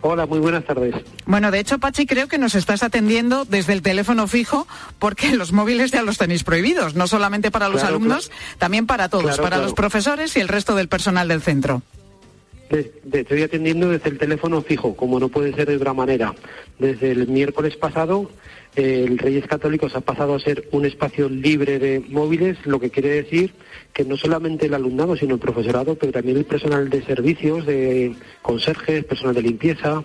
Hola, 0.00 0.26
muy 0.26 0.38
buenas 0.38 0.64
tardes. 0.64 0.94
Bueno, 1.26 1.50
de 1.50 1.58
hecho, 1.58 1.80
Pachi, 1.80 2.06
creo 2.06 2.28
que 2.28 2.38
nos 2.38 2.54
estás 2.54 2.84
atendiendo 2.84 3.44
desde 3.44 3.72
el 3.72 3.82
teléfono 3.82 4.28
fijo 4.28 4.68
porque 5.00 5.32
los 5.34 5.52
móviles 5.52 5.90
ya 5.90 6.02
los 6.02 6.18
tenéis 6.18 6.44
prohibidos, 6.44 6.94
no 6.94 7.08
solamente 7.08 7.50
para 7.50 7.68
los 7.68 7.80
Claro, 7.80 7.96
alumnos, 7.96 8.28
claro. 8.28 8.42
también 8.58 8.86
para 8.86 9.08
todos, 9.08 9.24
Claro, 9.24 9.42
para 9.42 9.58
los 9.58 9.72
profesores 9.74 10.36
y 10.36 10.40
el 10.40 10.46
resto 10.48 10.76
del 10.76 10.86
personal 10.88 11.26
del 11.26 11.42
centro. 11.42 11.82
De- 12.70 12.92
estoy 13.20 13.42
atendiendo 13.42 13.88
desde 13.90 14.10
el 14.10 14.18
teléfono 14.18 14.60
fijo, 14.62 14.94
como 14.94 15.18
no 15.18 15.28
puede 15.28 15.54
ser 15.54 15.68
de 15.68 15.76
otra 15.76 15.94
manera. 15.94 16.34
Desde 16.78 17.12
el 17.12 17.26
miércoles 17.28 17.76
pasado, 17.76 18.30
el 18.76 19.18
Reyes 19.18 19.46
Católicos 19.46 19.96
ha 19.96 20.00
pasado 20.00 20.34
a 20.34 20.40
ser 20.40 20.68
un 20.72 20.84
espacio 20.84 21.28
libre 21.28 21.78
de 21.78 22.00
móviles, 22.08 22.58
lo 22.66 22.78
que 22.78 22.90
quiere 22.90 23.08
decir 23.08 23.54
que 23.92 24.04
no 24.04 24.16
solamente 24.16 24.66
el 24.66 24.74
alumnado, 24.74 25.16
sino 25.16 25.34
el 25.34 25.40
profesorado, 25.40 25.94
pero 25.96 26.12
también 26.12 26.36
el 26.36 26.44
personal 26.44 26.88
de 26.90 27.02
servicios, 27.02 27.64
de 27.66 28.14
conserjes, 28.42 29.04
personal 29.04 29.34
de 29.34 29.42
limpieza, 29.42 30.04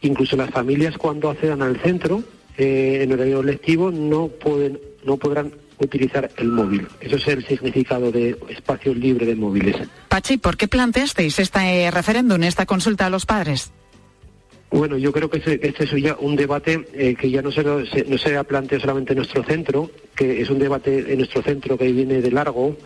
incluso 0.00 0.36
las 0.36 0.50
familias 0.50 0.96
cuando 0.96 1.30
accedan 1.30 1.62
al 1.62 1.78
centro 1.80 2.22
eh, 2.56 3.00
en 3.02 3.12
horario 3.12 3.42
lectivo 3.42 3.90
no 3.90 4.28
pueden, 4.28 4.80
no 5.04 5.16
podrán 5.16 5.52
utilizar 5.80 6.30
el 6.36 6.48
móvil. 6.48 6.86
Eso 7.00 7.16
es 7.16 7.26
el 7.28 7.46
significado 7.46 8.12
de 8.12 8.36
espacio 8.48 8.94
libre 8.94 9.26
de 9.26 9.34
móviles. 9.34 9.76
Pachi, 10.08 10.36
¿por 10.38 10.56
qué 10.56 10.68
planteasteis 10.68 11.38
este 11.38 11.90
referéndum, 11.90 12.42
esta 12.42 12.66
consulta 12.66 13.06
a 13.06 13.10
los 13.10 13.26
padres? 13.26 13.72
Bueno, 14.72 14.96
yo 14.96 15.10
creo 15.10 15.28
que 15.28 15.38
este 15.38 15.84
es 15.84 15.90
ya 16.00 16.16
un 16.20 16.36
debate 16.36 16.86
eh, 16.94 17.16
que 17.16 17.28
ya 17.28 17.42
no 17.42 17.50
se, 17.50 17.64
no 17.64 18.18
se 18.18 18.36
ha 18.36 18.44
planteado 18.44 18.80
solamente 18.80 19.14
en 19.14 19.16
nuestro 19.16 19.42
centro, 19.42 19.90
que 20.14 20.40
es 20.40 20.48
un 20.48 20.60
debate 20.60 21.12
en 21.12 21.18
nuestro 21.18 21.42
centro 21.42 21.76
que 21.76 21.90
viene 21.90 22.20
de 22.20 22.30
largo, 22.30 22.76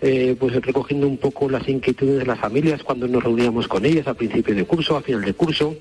eh, 0.00 0.36
pues 0.38 0.54
recogiendo 0.54 1.08
un 1.08 1.16
poco 1.16 1.50
las 1.50 1.68
inquietudes 1.68 2.20
de 2.20 2.26
las 2.26 2.38
familias 2.38 2.84
cuando 2.84 3.08
nos 3.08 3.24
reuníamos 3.24 3.66
con 3.66 3.84
ellas 3.84 4.06
a 4.06 4.14
principio 4.14 4.54
de 4.54 4.64
curso, 4.64 4.96
a 4.96 5.02
final 5.02 5.24
de 5.24 5.34
curso, 5.34 5.74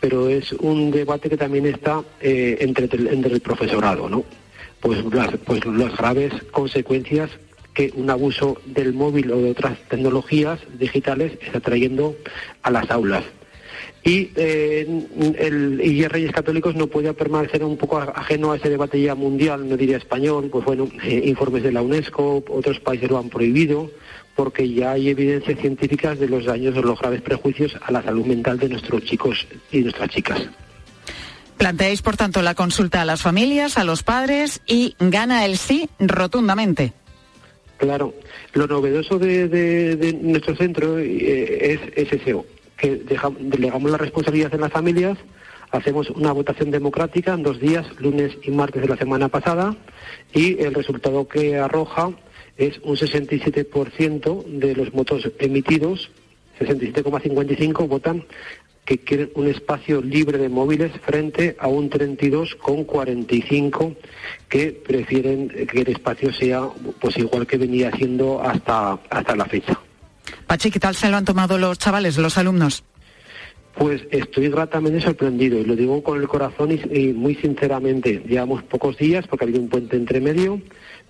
pero 0.00 0.28
es 0.28 0.52
un 0.54 0.90
debate 0.90 1.28
que 1.28 1.36
también 1.36 1.66
está 1.66 2.02
eh, 2.20 2.56
entre, 2.58 2.86
entre 2.86 3.32
el 3.32 3.40
profesorado, 3.40 4.08
¿no? 4.08 4.24
Pues 4.86 5.04
las, 5.12 5.36
pues 5.38 5.66
las 5.66 5.96
graves 5.96 6.32
consecuencias 6.52 7.28
que 7.74 7.92
un 7.96 8.08
abuso 8.08 8.56
del 8.66 8.92
móvil 8.92 9.32
o 9.32 9.38
de 9.38 9.50
otras 9.50 9.76
tecnologías 9.88 10.60
digitales 10.78 11.32
está 11.44 11.58
trayendo 11.58 12.14
a 12.62 12.70
las 12.70 12.88
aulas. 12.92 13.24
Y 14.04 14.30
eh, 14.36 14.86
el 15.40 15.80
y 15.82 16.06
Reyes 16.06 16.30
Católicos 16.30 16.76
no 16.76 16.86
puede 16.86 17.12
permanecer 17.14 17.64
un 17.64 17.76
poco 17.76 17.98
ajeno 17.98 18.52
a 18.52 18.58
ese 18.58 18.70
debate 18.70 19.00
ya 19.00 19.16
mundial, 19.16 19.68
no 19.68 19.76
diría 19.76 19.96
español, 19.96 20.50
pues 20.52 20.64
bueno, 20.64 20.88
eh, 21.02 21.20
informes 21.24 21.64
de 21.64 21.72
la 21.72 21.82
UNESCO, 21.82 22.44
otros 22.48 22.78
países 22.78 23.10
lo 23.10 23.18
han 23.18 23.28
prohibido, 23.28 23.90
porque 24.36 24.72
ya 24.72 24.92
hay 24.92 25.08
evidencias 25.08 25.58
científicas 25.58 26.20
de 26.20 26.28
los 26.28 26.44
daños 26.44 26.76
o 26.76 26.82
los 26.82 27.00
graves 27.00 27.22
prejuicios 27.22 27.76
a 27.82 27.90
la 27.90 28.04
salud 28.04 28.24
mental 28.24 28.60
de 28.60 28.68
nuestros 28.68 29.02
chicos 29.02 29.48
y 29.72 29.80
nuestras 29.80 30.10
chicas. 30.10 30.48
Planteáis, 31.58 32.02
por 32.02 32.16
tanto, 32.16 32.42
la 32.42 32.54
consulta 32.54 33.00
a 33.00 33.04
las 33.04 33.22
familias, 33.22 33.78
a 33.78 33.84
los 33.84 34.02
padres 34.02 34.60
y 34.66 34.94
gana 35.00 35.44
el 35.46 35.56
sí 35.56 35.88
rotundamente. 35.98 36.92
Claro, 37.78 38.14
lo 38.54 38.66
novedoso 38.66 39.18
de, 39.18 40.16
nuestro 40.22 40.54
centro 40.56 40.98
eh, 40.98 41.80
es, 41.94 42.12
eso, 42.12 42.44
que 42.76 42.96
deja- 42.96 43.30
delegamos 43.38 43.90
la 43.90 43.98
responsabilidad 43.98 44.54
en 44.54 44.60
las 44.62 44.72
familias, 44.72 45.18
hacemos 45.70 46.08
una 46.10 46.32
votación 46.32 46.70
democrática 46.70 47.34
en 47.34 47.42
dos 47.42 47.60
días, 47.60 47.86
lunes 47.98 48.32
y 48.42 48.50
martes 48.50 48.82
de 48.82 48.88
la 48.88 48.96
semana 48.96 49.28
pasada, 49.28 49.74
y 50.32 50.62
el 50.62 50.72
resultado 50.74 51.26
que 51.28 51.56
arroja 51.58 52.10
es 52.56 52.78
un 52.82 52.96
67% 52.96 54.44
de 54.44 54.74
los 54.74 54.90
votos 54.92 55.28
emitidos, 55.38 56.10
67,55 56.58 57.86
votan 57.88 58.24
que 58.86 58.98
quieren 58.98 59.30
un 59.34 59.48
espacio 59.48 60.00
libre 60.00 60.38
de 60.38 60.48
móviles 60.48 60.92
frente 61.04 61.56
a 61.58 61.68
un 61.68 61.90
32,45 61.90 63.96
que 64.48 64.72
prefieren 64.72 65.48
que 65.48 65.80
el 65.80 65.88
espacio 65.88 66.32
sea 66.32 66.68
pues 67.00 67.18
igual 67.18 67.46
que 67.46 67.58
venía 67.58 67.90
siendo 67.90 68.40
hasta 68.40 68.98
hasta 69.10 69.36
la 69.36 69.44
fecha. 69.44 69.78
Pachi, 70.46 70.70
¿qué 70.70 70.78
tal 70.78 70.94
se 70.94 71.10
lo 71.10 71.16
han 71.16 71.24
tomado 71.24 71.58
los 71.58 71.78
chavales, 71.78 72.16
los 72.16 72.38
alumnos? 72.38 72.84
Pues 73.76 74.02
estoy 74.10 74.48
gratamente 74.48 75.02
sorprendido 75.02 75.58
y 75.58 75.64
lo 75.64 75.76
digo 75.76 76.02
con 76.02 76.20
el 76.20 76.28
corazón 76.28 76.72
y, 76.72 76.80
y 76.96 77.12
muy 77.12 77.34
sinceramente. 77.34 78.22
Llevamos 78.26 78.62
pocos 78.62 78.96
días 78.96 79.26
porque 79.26 79.44
ha 79.44 79.48
habido 79.48 79.60
un 79.60 79.68
puente 79.68 79.96
entre 79.96 80.20
medio, 80.20 80.62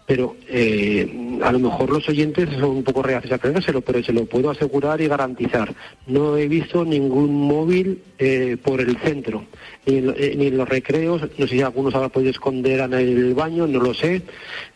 pero 0.06 0.36
eh, 0.48 1.38
a 1.42 1.50
lo 1.52 1.58
mejor 1.58 1.90
los 1.90 2.08
oyentes 2.08 2.48
son 2.50 2.70
un 2.76 2.84
poco 2.84 3.02
reacios 3.02 3.32
a 3.32 3.38
creérselo, 3.38 3.80
pero 3.80 4.02
se 4.04 4.12
lo 4.12 4.24
puedo 4.24 4.50
asegurar 4.50 5.00
y 5.00 5.08
garantizar. 5.08 5.74
No 6.06 6.36
he 6.36 6.46
visto 6.46 6.84
ningún 6.84 7.34
móvil 7.34 8.02
eh, 8.18 8.56
por 8.62 8.80
el 8.80 8.96
centro, 8.98 9.44
ni 9.84 9.96
en, 9.98 10.14
eh, 10.16 10.34
ni 10.36 10.46
en 10.46 10.56
los 10.58 10.68
recreos, 10.68 11.22
no 11.36 11.46
sé 11.46 11.54
si 11.54 11.60
algunos 11.62 11.94
habrán 11.94 12.10
podido 12.10 12.30
esconder 12.30 12.80
en 12.80 12.92
el 12.94 13.34
baño, 13.34 13.66
no 13.66 13.80
lo 13.80 13.92
sé. 13.94 14.16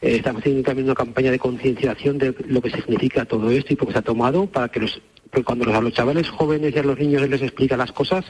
Eh, 0.03 0.17
estamos 0.17 0.41
haciendo 0.41 0.63
también 0.63 0.87
una 0.87 0.95
campaña 0.95 1.31
de 1.31 1.39
concienciación 1.39 2.19
de 2.19 2.35
lo 2.49 2.61
que 2.61 2.71
significa 2.71 3.25
todo 3.25 3.51
esto 3.51 3.73
y 3.73 3.77
por 3.77 3.87
qué 3.89 3.93
se 3.95 3.99
ha 4.01 4.03
tomado 4.03 4.47
para 4.47 4.69
que 4.69 4.81
los 4.81 5.01
cuando 5.45 5.65
los- 5.65 5.77
a 5.77 5.81
los 5.81 5.93
chavales 5.93 6.29
jóvenes 6.29 6.75
y 6.75 6.79
a 6.81 6.83
los 6.83 6.99
niños 6.99 7.29
les 7.29 7.41
explica 7.41 7.77
las 7.77 7.93
cosas 7.93 8.25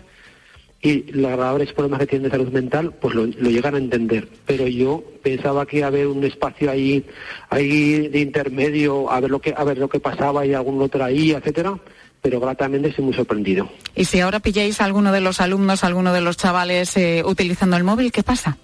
y 0.83 1.13
los 1.13 1.31
graves 1.33 1.73
problemas 1.73 2.01
que 2.01 2.07
tienen 2.07 2.31
de 2.31 2.37
salud 2.37 2.53
mental, 2.53 2.95
pues 3.01 3.15
lo, 3.15 3.27
lo 3.27 3.51
llegan 3.51 3.75
a 3.75 3.79
entender. 3.79 4.29
Pero 4.47 4.67
yo 4.67 5.03
pensaba 5.23 5.67
que 5.67 5.79
iba 5.79 5.87
a 5.87 5.89
haber 5.89 6.07
un 6.07 6.25
espacio 6.25 6.71
ahí, 6.71 7.05
ahí 7.51 8.09
de 8.09 8.21
intermedio, 8.21 9.11
a 9.11 9.21
ver 9.21 9.31
lo 9.31 9.41
que, 9.41 9.55
a 9.57 9.63
ver 9.65 9.79
lo 9.79 9.89
que 9.89 10.01
pasaba 10.01 10.47
y 10.47 10.55
algún 10.55 10.81
otro 10.81 11.05
ahí, 11.05 11.33
etcétera. 11.33 11.79
Pero 12.23 12.41
gratamente 12.41 12.89
estoy 12.89 13.05
muy 13.05 13.15
sorprendido. 13.15 13.71
Y 13.95 14.05
si 14.05 14.21
ahora 14.21 14.41
pilláis 14.41 14.81
a 14.81 14.85
alguno 14.85 15.13
de 15.13 15.21
los 15.21 15.41
alumnos, 15.41 15.85
a 15.85 15.87
alguno 15.87 16.13
de 16.13 16.21
los 16.21 16.37
chavales 16.37 16.97
eh, 16.97 17.23
utilizando 17.25 17.77
el 17.77 17.85
móvil, 17.85 18.13
¿qué 18.13 18.23
pasa? 18.23 18.59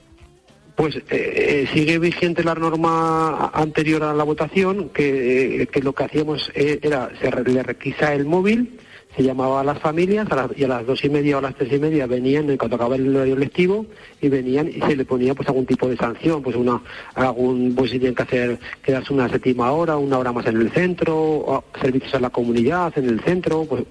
Pues 0.75 0.97
eh, 0.97 1.03
eh, 1.11 1.69
sigue 1.73 1.99
vigente 1.99 2.45
la 2.45 2.55
norma 2.55 3.51
anterior 3.55 4.03
a 4.03 4.13
la 4.13 4.25
votación, 4.25 4.91
que, 4.91 5.63
eh, 5.63 5.67
que 5.69 5.81
lo 5.81 5.95
que 5.95 6.05
hacíamos 6.05 6.53
eh, 6.55 6.79
era, 6.83 7.11
se 7.19 7.31
le 7.31 7.63
requisa 7.63 8.13
el 8.13 8.27
móvil, 8.27 8.79
se 9.17 9.23
llamaba 9.23 9.63
a 9.63 9.65
las 9.65 9.79
familias 9.79 10.31
a 10.31 10.37
las- 10.37 10.59
y 10.59 10.65
a 10.65 10.69
las 10.69 10.87
dos 10.87 11.03
y 11.05 11.09
media 11.09 11.37
o 11.37 11.39
a 11.39 11.43
las 11.43 11.55
tres 11.55 11.73
y 11.73 11.79
media 11.79 12.07
venían, 12.07 12.55
cuando 12.59 12.77
acababa 12.77 12.97
el 12.97 13.17
horario 13.17 13.37
lectivo, 13.37 13.87
y 14.21 14.29
venían 14.29 14.69
y 14.69 14.81
se 14.81 14.95
le 14.95 15.05
ponía 15.05 15.35
pues 15.35 15.49
algún 15.49 15.65
tipo 15.65 15.89
de 15.89 15.97
sanción, 15.97 16.43
pues 16.43 16.55
una, 16.55 16.83
algún, 17.15 17.75
pues 17.75 17.91
si 17.91 17.99
tienen 17.99 18.15
que 18.15 18.23
hacer, 18.25 18.59
quedarse 18.83 19.13
una 19.15 19.29
séptima 19.29 19.73
hora, 19.73 19.97
una 19.97 20.19
hora 20.19 20.33
más 20.33 20.47
en 20.47 20.57
el 20.61 20.71
centro, 20.71 21.65
servicios 21.81 22.15
a 22.15 22.21
la 22.21 22.31
comunidad 22.31 22.93
en 22.99 23.09
el 23.09 23.21
centro, 23.21 23.65
pues 23.65 23.85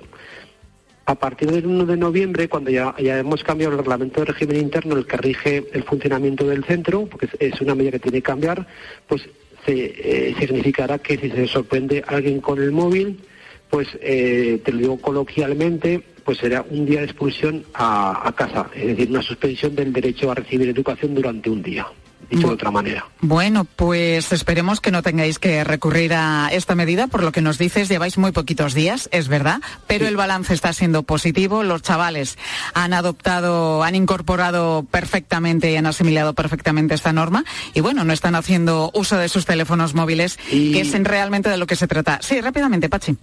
a 1.08 1.16
partir 1.16 1.52
del 1.52 1.66
1 1.68 1.86
de 1.86 1.98
noviembre, 1.98 2.48
cuando 2.50 2.72
ya, 2.72 2.96
ya 3.00 3.20
hemos 3.20 3.44
cambiado 3.44 3.74
el 3.74 3.80
reglamento 3.80 4.22
de 4.22 4.26
régimen 4.26 4.58
interno, 4.58 4.96
el 4.96 5.06
que 5.06 5.18
rige 5.18 5.64
el 5.74 5.84
funcionamiento 5.84 6.48
del 6.48 6.64
centro, 6.64 7.06
porque 7.06 7.28
es, 7.40 7.54
es 7.54 7.62
una 7.62 7.76
medida 7.76 7.92
que 7.92 8.00
tiene 8.00 8.18
que 8.20 8.24
cambiar, 8.24 8.66
pues 9.08 9.22
se, 9.66 9.74
eh, 9.74 10.36
significará 10.40 10.98
que 11.00 11.18
si 11.18 11.30
se 11.30 11.48
sorprende 11.48 12.04
alguien 12.08 12.42
con 12.42 12.60
el 12.62 12.72
móvil, 12.72 13.20
pues 13.69 13.88
eh, 14.01 14.62
te 14.63 14.71
lo 14.71 14.78
digo 14.80 14.97
coloquialmente, 15.01 16.04
pues 16.23 16.39
será 16.39 16.65
un 16.69 16.86
día 16.86 16.99
de 16.99 17.06
expulsión 17.06 17.63
a, 17.73 18.28
a 18.28 18.32
casa, 18.34 18.69
es 18.75 18.88
decir, 18.88 19.10
una 19.10 19.21
suspensión 19.21 19.75
del 19.75 19.93
derecho 19.93 20.32
a 20.32 20.36
recibir 20.36 20.69
educación 20.69 21.13
durante 21.13 21.49
un 21.49 21.62
día 21.62 21.88
dicho 22.30 22.47
de 22.47 22.54
otra 22.54 22.71
manera. 22.71 23.06
Bueno, 23.21 23.65
pues 23.65 24.32
esperemos 24.32 24.82
que 24.82 24.91
no 24.91 25.01
tengáis 25.01 25.39
que 25.39 25.63
recurrir 25.63 26.13
a 26.13 26.49
esta 26.51 26.75
medida. 26.75 27.08
Por 27.08 27.23
lo 27.23 27.32
que 27.32 27.41
nos 27.41 27.58
dices, 27.58 27.89
lleváis 27.89 28.17
muy 28.17 28.32
poquitos 28.32 28.73
días, 28.73 29.10
es 29.12 29.28
verdad, 29.28 29.62
pero 29.88 30.08
el 30.08 30.15
balance 30.15 30.54
está 30.54 30.73
siendo 30.73 31.04
positivo. 31.04 31.63
Los 31.63 31.82
chavales 31.82 32.38
han 32.73 32.93
adoptado, 32.93 33.84
han 33.84 33.95
incorporado 33.95 34.86
perfectamente 34.89 35.71
y 35.71 35.75
han 35.75 35.86
asimilado 35.86 36.34
perfectamente 36.34 36.95
esta 36.95 37.13
norma. 37.13 37.45
Y 37.73 37.82
bueno, 37.82 38.04
no 38.04 38.13
están 38.13 38.36
haciendo 38.36 38.91
uso 38.93 39.17
de 39.17 39.30
sus 39.30 39.45
teléfonos 39.45 39.93
móviles, 39.93 40.38
que 40.49 40.82
es 40.82 40.93
en 40.93 41.06
realmente 41.06 41.49
de 41.49 41.58
lo 41.58 41.67
que 41.67 41.75
se 41.75 41.88
trata. 41.88 42.19
Sí, 42.21 42.41
rápidamente, 42.41 42.89
Pachi. 42.89 43.15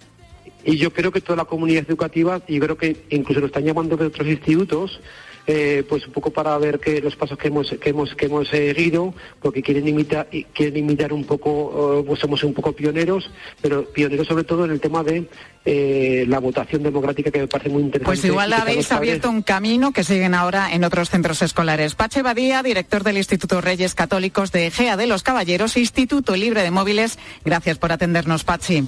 Y 0.63 0.77
yo 0.77 0.91
creo 0.91 1.11
que 1.11 1.21
toda 1.21 1.37
la 1.37 1.45
comunidad 1.45 1.85
educativa, 1.87 2.41
y 2.47 2.59
creo 2.59 2.77
que 2.77 3.05
incluso 3.09 3.39
lo 3.39 3.47
están 3.47 3.65
llamando 3.65 3.97
de 3.97 4.05
otros 4.05 4.27
institutos, 4.27 4.99
eh, 5.45 5.83
pues 5.89 6.07
un 6.07 6.13
poco 6.13 6.31
para 6.31 6.57
ver 6.57 6.79
que 6.79 7.01
los 7.01 7.17
pasos 7.17 7.37
que 7.37 7.49
hemos 7.49 7.69
que 7.69 7.89
hemos 7.89 8.15
que 8.15 8.27
hemos 8.27 8.47
seguido 8.47 9.13
porque 9.41 9.61
quieren 9.61 9.85
imitar 9.85 10.29
quieren 10.53 10.77
imitar 10.77 11.11
un 11.11 11.25
poco 11.25 11.99
eh, 11.99 12.03
pues 12.07 12.21
somos 12.21 12.41
un 12.45 12.53
poco 12.53 12.71
pioneros 12.71 13.29
pero 13.61 13.83
pioneros 13.83 14.25
sobre 14.25 14.45
todo 14.45 14.63
en 14.63 14.71
el 14.71 14.79
tema 14.79 15.03
de 15.03 15.27
eh, 15.65 16.23
la 16.29 16.39
votación 16.39 16.81
democrática 16.81 17.29
que 17.29 17.39
me 17.39 17.47
parece 17.47 17.69
muy 17.69 17.83
interesante 17.83 18.05
Pues 18.21 18.23
igual 18.23 18.53
habéis 18.53 18.89
abierto 18.93 19.29
un 19.29 19.41
camino 19.41 19.91
que 19.91 20.05
siguen 20.05 20.33
ahora 20.33 20.73
en 20.73 20.85
otros 20.85 21.09
centros 21.09 21.41
escolares. 21.41 21.95
Pache 21.95 22.21
Badía, 22.21 22.63
director 22.63 23.03
del 23.03 23.17
Instituto 23.17 23.59
Reyes 23.59 23.95
Católicos 23.95 24.51
de 24.51 24.67
Egea 24.67 24.97
de 24.97 25.07
los 25.07 25.23
Caballeros, 25.23 25.77
Instituto 25.77 26.35
Libre 26.35 26.63
de 26.63 26.71
Móviles. 26.71 27.17
Gracias 27.45 27.77
por 27.77 27.91
atendernos, 27.91 28.43
Pachi. 28.43 28.87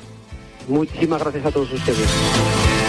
Muchísimas 0.67 1.21
gracias 1.21 1.45
a 1.45 1.51
todos 1.51 1.71
ustedes 1.71 2.84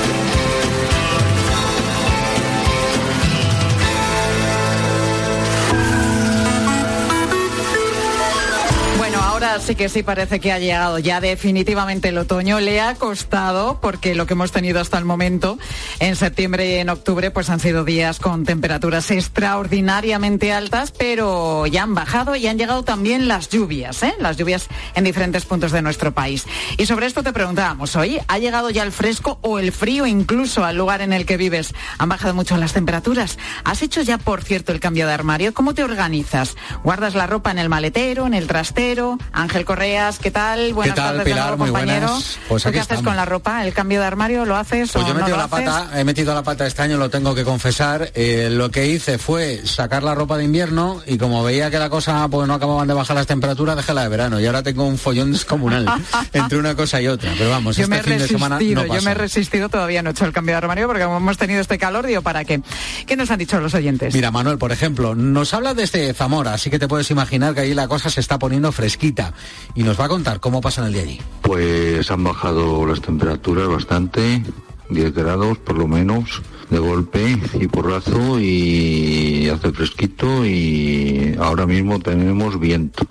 Bueno, 9.56 9.64
ahora 9.64 9.68
sí 9.68 9.74
que 9.74 9.88
sí 9.88 10.02
parece 10.02 10.38
que 10.38 10.52
ha 10.52 10.58
llegado 10.58 10.98
ya 10.98 11.18
definitivamente 11.18 12.10
el 12.10 12.18
otoño. 12.18 12.60
Le 12.60 12.82
ha 12.82 12.94
costado 12.94 13.80
porque 13.80 14.14
lo 14.14 14.26
que 14.26 14.34
hemos 14.34 14.52
tenido 14.52 14.80
hasta 14.80 14.98
el 14.98 15.06
momento 15.06 15.56
en 15.98 16.14
septiembre 16.14 16.68
y 16.68 16.74
en 16.74 16.90
octubre 16.90 17.30
pues 17.30 17.48
han 17.48 17.58
sido 17.58 17.82
días 17.82 18.18
con 18.18 18.44
temperaturas 18.44 19.10
extraordinariamente 19.10 20.52
altas, 20.52 20.90
pero 20.90 21.66
ya 21.66 21.84
han 21.84 21.94
bajado 21.94 22.36
y 22.36 22.46
han 22.48 22.58
llegado 22.58 22.82
también 22.82 23.28
las 23.28 23.48
lluvias, 23.48 24.02
¿eh? 24.02 24.14
las 24.18 24.36
lluvias 24.36 24.68
en 24.94 25.04
diferentes 25.04 25.46
puntos 25.46 25.72
de 25.72 25.80
nuestro 25.80 26.12
país. 26.12 26.44
Y 26.76 26.84
sobre 26.84 27.06
esto 27.06 27.22
te 27.22 27.32
preguntábamos 27.32 27.96
hoy, 27.96 28.18
¿ha 28.28 28.38
llegado 28.38 28.68
ya 28.68 28.82
el 28.82 28.92
fresco 28.92 29.38
o 29.40 29.58
el 29.58 29.72
frío 29.72 30.06
incluso 30.06 30.66
al 30.66 30.76
lugar 30.76 31.00
en 31.00 31.14
el 31.14 31.24
que 31.24 31.38
vives? 31.38 31.72
¿Han 31.96 32.10
bajado 32.10 32.34
mucho 32.34 32.58
las 32.58 32.74
temperaturas? 32.74 33.38
¿Has 33.64 33.80
hecho 33.80 34.02
ya, 34.02 34.18
por 34.18 34.42
cierto, 34.42 34.72
el 34.72 34.80
cambio 34.80 35.06
de 35.06 35.14
armario? 35.14 35.54
¿Cómo 35.54 35.72
te 35.72 35.82
organizas? 35.82 36.56
¿Guardas 36.84 37.14
la 37.14 37.26
ropa 37.26 37.52
en 37.52 37.58
el 37.58 37.70
maletero, 37.70 38.26
en 38.26 38.34
el 38.34 38.46
trastero? 38.48 39.16
Ángel 39.46 39.64
Correas, 39.64 40.18
¿qué 40.18 40.32
tal? 40.32 40.74
Buenas 40.74 40.96
tal, 40.96 41.18
tardes 41.18 41.24
Pilar? 41.24 41.38
de 41.38 41.44
nuevo, 41.50 41.56
Muy 41.58 41.68
compañero. 41.70 42.06
buenas. 42.08 42.38
Pues 42.48 42.62
¿Tú 42.64 42.68
aquí 42.68 42.74
qué 42.78 42.80
haces 42.80 43.00
con 43.02 43.14
la 43.14 43.24
ropa? 43.24 43.64
¿El 43.64 43.72
cambio 43.72 44.00
de 44.00 44.06
armario 44.06 44.44
lo 44.44 44.56
haces 44.56 44.90
Pues 44.90 45.04
o 45.04 45.06
yo 45.08 45.14
he 45.14 45.16
metido 45.16 45.36
la 45.36 45.46
pata, 45.46 45.90
he 45.94 46.02
metido 46.02 46.34
la 46.34 46.42
pata 46.42 46.66
este 46.66 46.82
año, 46.82 46.96
lo 46.96 47.08
tengo 47.10 47.32
que 47.32 47.44
confesar. 47.44 48.10
Eh, 48.14 48.48
lo 48.50 48.72
que 48.72 48.88
hice 48.88 49.18
fue 49.18 49.62
sacar 49.64 50.02
la 50.02 50.16
ropa 50.16 50.36
de 50.36 50.42
invierno 50.42 51.00
y 51.06 51.16
como 51.16 51.44
veía 51.44 51.70
que 51.70 51.78
la 51.78 51.88
cosa 51.88 52.26
pues 52.28 52.48
no 52.48 52.54
acababan 52.54 52.88
de 52.88 52.94
bajar 52.94 53.14
las 53.14 53.28
temperaturas, 53.28 53.76
dejé 53.76 53.94
la 53.94 54.02
de 54.02 54.08
verano 54.08 54.40
y 54.40 54.46
ahora 54.46 54.64
tengo 54.64 54.84
un 54.84 54.98
follón 54.98 55.30
descomunal 55.30 55.86
entre 56.32 56.58
una 56.58 56.74
cosa 56.74 57.00
y 57.00 57.06
otra. 57.06 57.32
Pero 57.38 57.48
vamos, 57.48 57.76
Yo 57.76 57.84
este 57.84 57.90
me 57.94 58.00
he 58.00 58.02
fin 58.02 58.12
de 58.14 58.18
resistido, 58.18 58.38
semana 58.40 58.56
no 58.58 58.94
yo 58.96 59.02
me 59.02 59.10
he 59.12 59.14
resistido, 59.14 59.68
todavía 59.68 60.02
no 60.02 60.10
he 60.10 60.12
hecho 60.12 60.24
el 60.24 60.32
cambio 60.32 60.54
de 60.54 60.58
armario 60.58 60.88
porque 60.88 61.04
hemos 61.04 61.38
tenido 61.38 61.60
este 61.60 61.78
calor, 61.78 62.04
digo, 62.04 62.22
¿para 62.22 62.44
qué? 62.44 62.60
¿Qué 63.06 63.14
nos 63.16 63.30
han 63.30 63.38
dicho 63.38 63.60
los 63.60 63.74
oyentes? 63.74 64.12
Mira, 64.12 64.32
Manuel, 64.32 64.58
por 64.58 64.72
ejemplo, 64.72 65.14
nos 65.14 65.54
habla 65.54 65.72
desde 65.72 66.12
Zamora, 66.14 66.54
así 66.54 66.68
que 66.68 66.80
te 66.80 66.88
puedes 66.88 67.12
imaginar 67.12 67.54
que 67.54 67.60
ahí 67.60 67.74
la 67.74 67.86
cosa 67.86 68.10
se 68.10 68.18
está 68.18 68.40
poniendo 68.40 68.72
fresquita 68.72 69.32
y 69.74 69.82
nos 69.82 69.98
va 69.98 70.06
a 70.06 70.08
contar 70.08 70.40
cómo 70.40 70.60
pasa 70.60 70.80
en 70.80 70.88
el 70.88 70.92
día 70.92 71.02
allí. 71.02 71.20
Pues 71.42 72.10
han 72.10 72.24
bajado 72.24 72.86
las 72.86 73.00
temperaturas 73.00 73.68
bastante, 73.68 74.42
10 74.90 75.14
grados 75.14 75.58
por 75.58 75.78
lo 75.78 75.86
menos, 75.86 76.42
de 76.70 76.78
golpe 76.78 77.38
y 77.60 77.66
porrazo 77.68 78.40
y 78.40 79.48
hace 79.48 79.72
fresquito 79.72 80.44
y 80.44 81.36
ahora 81.40 81.66
mismo 81.66 82.00
tenemos 82.00 82.58
viento 82.58 83.06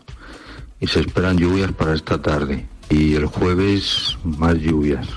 y 0.79 0.87
se 0.87 1.01
esperan 1.01 1.37
lluvias 1.37 1.71
para 1.71 1.93
esta 1.93 2.21
tarde 2.21 2.67
y 2.89 3.15
el 3.15 3.25
jueves 3.25 4.17
más 4.23 4.55
lluvias. 4.55 5.07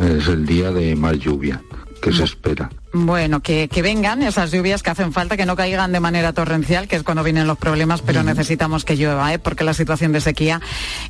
Es 0.00 0.28
el 0.28 0.46
día 0.46 0.70
de 0.70 0.94
más 0.94 1.18
lluvia 1.18 1.60
que 2.00 2.12
se 2.12 2.24
espera. 2.24 2.70
Bueno, 2.92 3.40
que, 3.40 3.68
que 3.68 3.82
vengan 3.82 4.22
esas 4.22 4.50
lluvias 4.50 4.82
que 4.82 4.90
hacen 4.90 5.12
falta, 5.12 5.36
que 5.36 5.44
no 5.44 5.56
caigan 5.56 5.92
de 5.92 6.00
manera 6.00 6.32
torrencial, 6.32 6.88
que 6.88 6.96
es 6.96 7.02
cuando 7.02 7.22
vienen 7.22 7.46
los 7.46 7.58
problemas, 7.58 8.00
pero 8.00 8.22
necesitamos 8.22 8.84
que 8.84 8.96
llueva, 8.96 9.32
¿eh? 9.32 9.38
porque 9.38 9.62
la 9.62 9.74
situación 9.74 10.12
de 10.12 10.20
sequía 10.20 10.60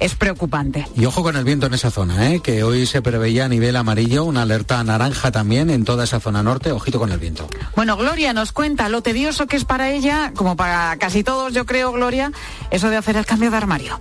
es 0.01 0.15
preocupante. 0.17 0.87
Y 0.97 1.05
ojo 1.05 1.23
con 1.23 1.37
el 1.37 1.45
viento 1.45 1.67
en 1.67 1.75
esa 1.75 1.91
zona, 1.91 2.33
¿eh? 2.33 2.41
que 2.41 2.65
hoy 2.65 2.87
se 2.87 3.01
preveía 3.01 3.45
a 3.45 3.49
nivel 3.49 3.77
amarillo, 3.77 4.25
una 4.25 4.43
alerta 4.43 4.83
naranja 4.83 5.31
también 5.31 5.71
en 5.71 5.85
toda 5.85 6.05
esa 6.05 6.19
zona 6.21 6.43
norte, 6.43 6.73
ojito 6.73 6.99
con 6.99 7.13
el 7.13 7.19
viento. 7.19 7.49
Bueno, 7.77 7.97
Gloria 7.97 8.33
nos 8.33 8.53
cuenta 8.53 8.89
lo 8.89 9.03
tedioso 9.03 9.47
que 9.47 9.57
es 9.57 9.65
para 9.65 9.91
ella, 9.91 10.33
como 10.35 10.57
para 10.57 10.97
casi 10.97 11.23
todos, 11.23 11.55
yo 11.55 11.65
creo, 11.65 11.93
Gloria, 11.93 12.33
eso 12.71 12.91
de 12.91 12.97
hacer 12.97 13.17
el 13.17 13.27
cambio 13.27 13.51
de 13.51 13.57
armario. 13.57 14.01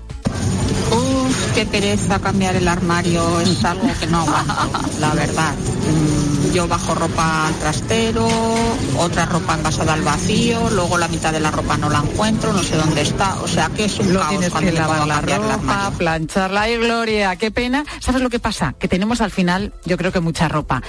Uf, 0.92 1.54
qué 1.54 1.66
pereza 1.66 2.20
cambiar 2.20 2.56
el 2.56 2.68
armario, 2.68 3.40
es 3.42 3.64
algo 3.66 3.88
que 4.00 4.08
no 4.08 4.22
aguanto, 4.22 5.00
la 5.00 5.14
verdad. 5.14 5.54
Mm, 5.54 6.17
Yo 6.58 6.68
bajo 6.68 6.96
ropa 6.96 7.46
al 7.46 7.54
trastero, 7.60 8.28
otra 8.98 9.28
ropa 9.28 9.54
envasada 9.54 9.94
al 9.94 10.02
vacío, 10.02 10.72
luego 10.72 10.98
la 10.98 11.08
mitad 11.08 11.32
de 11.32 11.40
la 11.40 11.52
ropa 11.52 11.78
no 11.78 11.88
la 11.88 12.00
encuentro, 12.00 12.52
no 12.52 12.64
sé 12.64 12.78
dónde 12.78 13.02
está, 13.02 13.40
o 13.44 13.48
sea 13.48 13.70
que 13.70 13.86
es 13.86 14.00
un 14.00 14.12
Lo 14.12 14.22
caos 14.22 14.32
tienes 14.32 14.50
cuando 14.50 14.72
que 14.72 14.76
lavar 14.76 15.06
la 15.06 15.22
ropa, 15.22 15.92
plancharla. 15.96 16.62
Ay, 16.64 16.78
Gloria, 16.78 17.36
qué 17.36 17.52
pena. 17.52 17.86
¿Sabes 18.00 18.24
lo 18.24 18.32
que 18.32 18.40
pasa? 18.40 18.74
Que 18.80 18.88
tenemos 18.88 19.22
al 19.22 19.30
final, 19.30 19.72
yo 19.86 19.98
creo 19.98 20.12
que 20.12 20.20
mucha 20.20 20.48
ropa. 20.48 20.82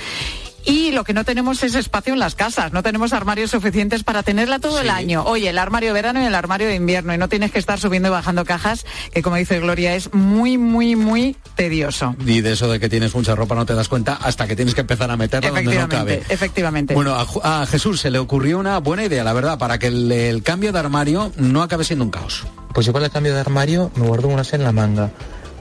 Y 0.69 0.91
lo 0.93 1.03
que 1.03 1.15
no 1.15 1.25
tenemos 1.25 1.63
es 1.63 1.75
espacio 1.75 2.13
en 2.13 2.19
las 2.19 2.35
casas, 2.35 2.75
no 2.75 2.83
tenemos 2.83 3.15
armarios 3.15 3.53
suficientes 3.53 4.05
para 4.05 4.23
tenerla 4.23 4.59
todo 4.59 4.83
el 4.83 4.91
año. 4.91 5.25
Oye, 5.25 5.49
el 5.49 5.57
armario 5.57 5.89
de 5.89 5.95
verano 5.95 6.23
y 6.23 6.27
el 6.27 6.35
armario 6.35 6.69
de 6.69 6.75
invierno, 6.75 7.15
y 7.15 7.17
no 7.17 7.27
tienes 7.27 7.51
que 7.51 7.59
estar 7.59 7.81
subiendo 7.81 8.09
y 8.09 8.11
bajando 8.11 8.45
cajas, 8.45 8.85
que 9.15 9.23
como 9.23 9.37
dice 9.37 9.61
Gloria, 9.61 9.95
es 9.95 10.13
muy, 10.13 10.59
muy, 10.59 10.95
muy 10.95 11.37
tedioso. 11.55 12.15
Y 12.27 12.43
de 12.43 12.53
eso 12.53 12.71
de 12.71 12.79
que 12.79 12.91
tienes 12.91 13.15
mucha 13.15 13.35
ropa 13.35 13.55
no 13.55 13.65
te 13.65 13.75
das 13.75 13.89
cuenta 13.89 14.19
hasta 14.21 14.47
que 14.47 14.57
tienes 14.57 14.75
que 14.75 14.83
empezar 14.83 15.11
a 15.11 15.17
meterla 15.17 15.49
donde 15.49 15.65
no 15.65 15.71
Efectivamente, 15.71 16.19
cabe. 16.19 16.35
efectivamente. 16.35 16.95
Bueno, 16.95 17.17
a, 17.43 17.65
Jesús 17.65 18.01
se 18.01 18.11
le 18.11 18.19
ocurrió 18.19 18.59
una 18.59 18.77
buena 18.77 19.05
idea, 19.05 19.25
la 19.25 19.33
verdad, 19.33 19.59
para 19.59 19.79
que 19.79 19.87
el, 19.87 20.13
el 20.13 20.43
cambio 20.43 20.71
de 20.73 20.81
armario 20.81 21.33
no 21.39 21.63
acabe 21.63 21.85
siendo 21.85 22.05
un 22.05 22.11
caos. 22.11 22.47
Pues 22.75 22.85
yo 22.85 22.93
para 22.93 23.07
el 23.07 23.11
cambio 23.11 23.33
de 23.33 23.41
armario 23.41 23.91
me 23.95 24.07
guardo 24.07 24.29
unas 24.29 24.53
en 24.53 24.65
la 24.65 24.73
manga, 24.73 25.13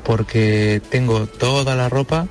porque 0.04 0.82
tengo 0.90 1.28
toda 1.28 1.76
la 1.76 1.88
ropa 1.88 2.28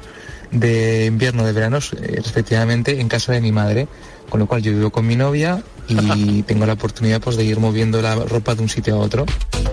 de 0.50 1.06
invierno, 1.06 1.44
de 1.44 1.52
verano, 1.52 1.78
eh, 1.78 2.20
respectivamente, 2.22 3.00
en 3.00 3.09
casa 3.09 3.32
de 3.32 3.40
mi 3.40 3.52
madre, 3.52 3.88
con 4.28 4.40
lo 4.40 4.46
cual 4.46 4.62
yo 4.62 4.72
vivo 4.72 4.90
con 4.90 5.06
mi 5.06 5.16
novia 5.16 5.62
y 5.88 6.42
tengo 6.46 6.66
la 6.66 6.74
oportunidad 6.74 7.20
pues 7.20 7.37
de 7.37 7.44
ir 7.44 7.59
moviendo 7.59 8.02
la 8.02 8.14
ropa 8.14 8.54
de 8.54 8.62
un 8.62 8.68
sitio 8.68 8.96
a 8.96 8.98
otro. 8.98 9.26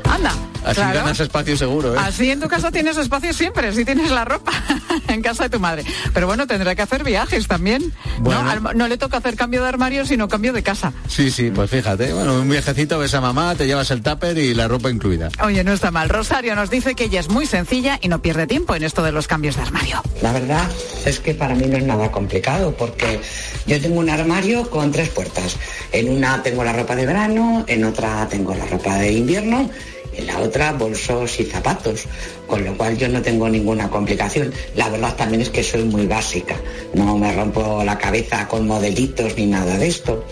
Anda. 0.06 0.34
Así 0.66 0.76
claro. 0.76 1.00
ganas 1.00 1.20
espacio 1.20 1.58
seguro, 1.58 1.96
¿eh? 1.96 2.00
Así 2.00 2.30
en 2.32 2.40
tu 2.40 2.48
casa 2.48 2.72
tienes 2.72 2.98
espacio 2.98 3.34
siempre, 3.34 3.74
si 3.74 3.86
tienes 3.86 4.12
la 4.12 4.26
ropa 4.26 4.52
en 5.08 5.22
casa 5.22 5.44
de 5.44 5.50
tu 5.50 5.60
madre. 5.60 5.84
Pero 6.14 6.28
bueno, 6.28 6.48
tendrá 6.48 6.76
que 6.76 6.82
hacer 6.82 7.04
viajes 7.04 7.48
también. 7.48 7.94
Bueno. 8.20 8.44
¿no? 8.44 8.70
Al- 8.70 8.78
no 8.78 8.88
le 8.88 8.98
toca 8.98 9.18
hacer 9.18 9.36
cambio 9.36 9.62
de 9.62 9.68
armario, 9.70 10.06
sino 10.06 10.28
cambio 10.28 10.54
de 10.54 10.64
casa. 10.64 10.94
Sí, 11.08 11.32
sí, 11.32 11.52
pues 11.54 11.70
fíjate, 11.70 12.14
bueno, 12.14 12.40
un 12.40 12.50
viajecito 12.50 13.00
ves 13.00 13.14
a 13.14 13.22
mamá, 13.22 13.56
te 13.56 13.66
llevas 13.68 13.92
el 13.92 14.02
tupper 14.02 14.38
y 14.38 14.54
la 14.54 14.68
ropa 14.68 14.90
incluida. 14.90 15.30
Oye, 15.44 15.64
no 15.64 15.74
está 15.74 15.92
mal. 15.92 16.10
Rosario 16.10 16.56
nos 16.56 16.70
dice 16.70 16.96
que 16.96 17.06
ella 17.06 17.20
es 17.20 17.30
muy 17.30 17.46
sencilla 17.46 18.00
y 18.02 18.08
no 18.08 18.22
pierde 18.22 18.48
tiempo 18.48 18.76
en 18.76 18.84
esto 18.84 19.04
de 19.04 19.12
los 19.12 19.28
cambios 19.28 19.56
de 19.56 19.64
armario. 19.64 20.02
La 20.22 20.32
verdad 20.32 20.68
es 21.06 21.20
que 21.20 21.34
para 21.34 21.56
mí 21.56 21.66
no 21.68 21.78
es 21.78 21.84
nada 21.84 22.12
complicado 22.12 22.76
porque 22.78 23.20
yo 23.68 23.82
tengo 23.82 24.00
un 24.00 24.10
armario 24.10 24.70
con 24.70 24.92
tres 24.92 25.10
puertas. 25.10 25.58
En 25.92 26.10
una 26.10 26.42
tengo 26.44 26.64
la 26.64 26.74
ropa 26.74 26.96
de 26.96 27.06
verano, 27.06 27.66
en 27.68 27.84
otra 27.86 28.28
tengo 28.30 28.54
la 28.56 28.66
ropa 28.66 28.96
de 28.96 29.12
invierno, 29.14 29.70
en 30.18 30.28
la 30.28 30.40
otra 30.40 30.74
bolsos 30.74 31.40
y 31.40 31.46
zapatos, 31.46 32.06
con 32.48 32.64
lo 32.64 32.76
cual 32.78 32.98
yo 32.98 33.08
no 33.10 33.22
tengo 33.22 33.50
ninguna 33.50 33.90
complicación. 33.90 34.54
La 34.76 34.90
verdad 34.90 35.16
también 35.16 35.42
es 35.42 35.50
que 35.50 35.64
soy 35.64 35.84
muy 35.84 36.06
básica, 36.08 36.56
no 36.94 37.18
me 37.18 37.34
rompo 37.34 37.84
la 37.84 37.98
cabeza 37.98 38.48
con 38.48 38.68
modelitos 38.68 39.36
ni 39.38 39.48
nada 39.48 39.78
de 39.78 39.88
esto. 39.88 40.26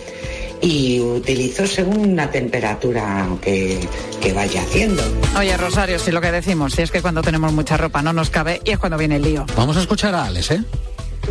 Y 0.60 1.00
utilizo 1.00 1.66
según 1.66 2.14
la 2.14 2.30
temperatura 2.30 3.26
que, 3.42 3.80
que 4.20 4.32
vaya 4.32 4.62
haciendo. 4.62 5.02
Oye, 5.36 5.56
Rosario, 5.56 5.98
si 5.98 6.12
lo 6.12 6.20
que 6.20 6.30
decimos, 6.30 6.74
si 6.74 6.82
es 6.82 6.92
que 6.92 7.02
cuando 7.02 7.20
tenemos 7.20 7.52
mucha 7.52 7.76
ropa 7.76 8.00
no 8.00 8.12
nos 8.12 8.30
cabe 8.30 8.60
y 8.64 8.70
es 8.70 8.78
cuando 8.78 8.96
viene 8.96 9.16
el 9.16 9.22
lío. 9.22 9.44
Vamos 9.56 9.76
a 9.76 9.80
escuchar 9.80 10.14
a 10.14 10.26
Alex, 10.26 10.52
¿eh? 10.52 10.62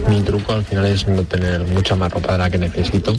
Mi 0.07 0.21
truco 0.21 0.53
al 0.53 0.63
final 0.63 0.85
es 0.85 1.07
no 1.07 1.23
tener 1.23 1.61
mucha 1.65 1.95
más 1.95 2.11
ropa 2.11 2.33
de 2.33 2.37
la 2.37 2.49
que 2.49 2.57
necesito, 2.57 3.15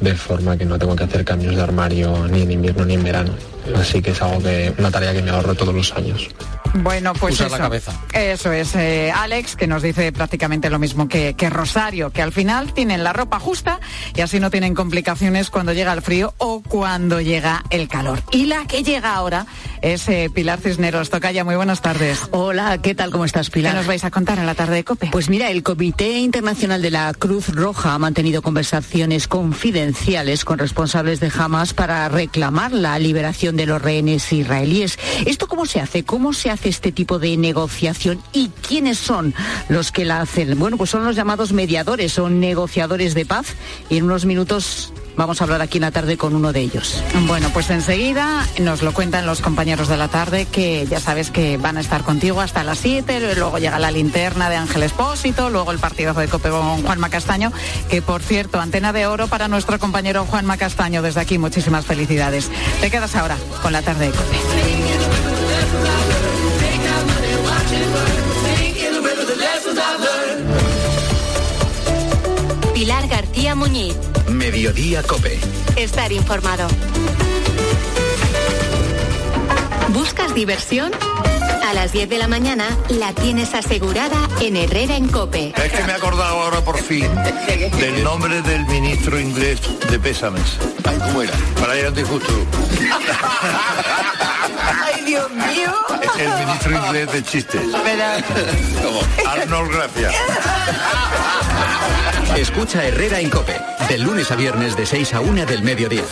de 0.00 0.14
forma 0.14 0.56
que 0.56 0.64
no 0.64 0.78
tengo 0.78 0.94
que 0.96 1.04
hacer 1.04 1.24
cambios 1.24 1.56
de 1.56 1.62
armario 1.62 2.28
ni 2.28 2.42
en 2.42 2.52
invierno 2.52 2.84
ni 2.84 2.94
en 2.94 3.04
verano. 3.04 3.32
Así 3.76 4.00
que 4.00 4.12
es 4.12 4.22
algo 4.22 4.42
que, 4.42 4.72
una 4.78 4.90
tarea 4.90 5.12
que 5.12 5.22
me 5.22 5.30
ahorro 5.30 5.54
todos 5.54 5.74
los 5.74 5.92
años. 5.92 6.28
Bueno, 6.74 7.12
pues 7.14 7.34
Usar 7.34 7.46
eso. 7.46 7.56
la 7.56 7.62
cabeza. 7.62 7.92
Eso 8.12 8.52
es 8.52 8.74
eh, 8.74 9.12
Alex, 9.14 9.56
que 9.56 9.66
nos 9.66 9.82
dice 9.82 10.10
prácticamente 10.12 10.70
lo 10.70 10.78
mismo 10.78 11.08
que, 11.08 11.34
que 11.34 11.48
Rosario, 11.50 12.10
que 12.10 12.20
al 12.20 12.32
final 12.32 12.72
tienen 12.74 13.04
la 13.04 13.12
ropa 13.12 13.38
justa 13.38 13.80
y 14.14 14.20
así 14.20 14.40
no 14.40 14.50
tienen 14.50 14.74
complicaciones 14.74 15.50
cuando 15.50 15.72
llega 15.72 15.92
el 15.92 16.02
frío 16.02 16.34
o 16.38 16.62
cuando 16.62 17.20
llega 17.20 17.64
el 17.70 17.88
calor. 17.88 18.22
Y 18.32 18.46
la 18.46 18.66
que 18.66 18.82
llega 18.82 19.14
ahora 19.14 19.46
es 19.82 20.08
eh, 20.08 20.30
Pilar 20.34 20.60
Cisneros. 20.60 21.10
Tocaya, 21.10 21.44
muy 21.44 21.54
buenas 21.56 21.80
tardes. 21.80 22.18
Hola, 22.32 22.78
¿qué 22.78 22.94
tal? 22.94 23.10
¿Cómo 23.10 23.24
estás, 23.24 23.50
Pilar? 23.50 23.72
¿Qué 23.72 23.78
nos 23.78 23.86
vais 23.86 24.04
a 24.04 24.10
contar 24.10 24.38
en 24.38 24.46
la 24.46 24.54
tarde 24.54 24.76
de 24.76 24.84
COPE? 24.84 25.10
Pues 25.12 25.28
mira, 25.28 25.50
el 25.50 25.62
Comité 25.62 26.18
Internacional 26.18 26.82
de 26.82 26.90
la 26.90 27.12
Cruz 27.14 27.48
Roja 27.54 27.94
ha 27.94 27.98
mantenido 27.98 28.42
conversaciones 28.42 29.28
confidenciales 29.28 30.44
con 30.44 30.58
responsables 30.58 31.20
de 31.20 31.30
Hamas 31.36 31.72
para 31.72 32.08
reclamar 32.08 32.72
la 32.72 32.98
liberación 32.98 33.56
de 33.56 33.66
los 33.66 33.80
rehenes 33.80 34.32
israelíes. 34.32 34.98
¿Esto 35.24 35.46
cómo 35.46 35.66
se 35.66 35.80
hace? 35.80 36.04
¿Cómo 36.04 36.32
se 36.32 36.50
hace 36.50 36.63
este 36.64 36.92
tipo 36.92 37.18
de 37.18 37.36
negociación? 37.36 38.20
¿Y 38.32 38.48
quiénes 38.66 38.98
son 38.98 39.34
los 39.68 39.92
que 39.92 40.04
la 40.04 40.20
hacen? 40.20 40.58
Bueno, 40.58 40.76
pues 40.76 40.90
son 40.90 41.04
los 41.04 41.16
llamados 41.16 41.52
mediadores, 41.52 42.12
son 42.12 42.40
negociadores 42.40 43.14
de 43.14 43.26
paz 43.26 43.54
y 43.90 43.98
en 43.98 44.04
unos 44.04 44.24
minutos 44.24 44.92
vamos 45.16 45.40
a 45.40 45.44
hablar 45.44 45.60
aquí 45.62 45.78
en 45.78 45.82
la 45.82 45.90
tarde 45.90 46.16
con 46.16 46.34
uno 46.34 46.52
de 46.52 46.60
ellos. 46.60 47.02
Bueno, 47.26 47.50
pues 47.52 47.70
enseguida 47.70 48.46
nos 48.60 48.82
lo 48.82 48.92
cuentan 48.92 49.26
los 49.26 49.40
compañeros 49.40 49.88
de 49.88 49.96
la 49.96 50.08
tarde 50.08 50.46
que 50.46 50.86
ya 50.88 51.00
sabes 51.00 51.30
que 51.30 51.56
van 51.56 51.76
a 51.76 51.80
estar 51.80 52.02
contigo 52.02 52.40
hasta 52.40 52.64
las 52.64 52.78
7, 52.78 53.34
luego 53.36 53.58
llega 53.58 53.78
la 53.78 53.90
linterna 53.90 54.50
de 54.50 54.56
Ángel 54.56 54.82
Espósito, 54.82 55.50
luego 55.50 55.72
el 55.72 55.78
partidazo 55.78 56.20
de 56.20 56.28
Cope 56.28 56.50
con 56.50 56.82
Juanma 56.82 57.08
Castaño, 57.10 57.52
que 57.88 58.02
por 58.02 58.22
cierto, 58.22 58.60
antena 58.60 58.92
de 58.92 59.06
oro 59.06 59.28
para 59.28 59.48
nuestro 59.48 59.78
compañero 59.78 60.24
Juanma 60.24 60.56
Castaño. 60.56 61.02
Desde 61.02 61.20
aquí, 61.20 61.38
muchísimas 61.38 61.84
felicidades. 61.86 62.50
Te 62.80 62.90
quedas 62.90 63.14
ahora 63.16 63.36
con 63.62 63.72
la 63.72 63.82
tarde 63.82 64.06
de 64.06 64.12
Cope. 64.12 64.36
Pilar 72.74 73.08
García 73.08 73.54
Muñiz. 73.54 73.94
Mediodía 74.28 75.02
Cope. 75.02 75.38
Estar 75.76 76.12
informado. 76.12 76.68
¿Buscas 79.88 80.34
diversión? 80.34 80.92
A 81.64 81.72
las 81.72 81.92
10 81.92 82.10
de 82.10 82.18
la 82.18 82.28
mañana 82.28 82.66
la 82.90 83.14
tienes 83.14 83.54
asegurada 83.54 84.28
en 84.40 84.56
Herrera 84.56 84.96
en 84.96 85.08
Cope. 85.08 85.54
Es 85.56 85.72
que 85.72 85.82
me 85.84 85.92
he 85.92 85.94
acordado 85.94 86.42
ahora 86.42 86.60
por 86.60 86.78
fin 86.78 87.08
del 87.78 88.04
nombre 88.04 88.42
del 88.42 88.66
ministro 88.66 89.18
inglés 89.18 89.60
de 89.90 89.98
Pésames. 89.98 90.58
Ay, 90.84 90.98
¿cómo 90.98 91.22
era? 91.22 91.32
Brian 91.62 91.94
de 91.94 92.04
Justo. 92.04 92.32
El 96.18 96.46
ministro 96.46 96.86
inglés 96.86 97.12
de 97.12 97.22
chistes. 97.24 97.62
Arnold 99.26 99.72
Gracia. 99.72 100.10
Escucha 102.36 102.84
Herrera 102.84 103.20
en 103.20 103.30
Cope. 103.30 103.60
De 103.88 103.98
lunes 103.98 104.30
a 104.30 104.36
viernes 104.36 104.76
de 104.76 104.86
6 104.86 105.14
a 105.14 105.20
1 105.20 105.46
del 105.46 105.62
mediodía. 105.62 106.04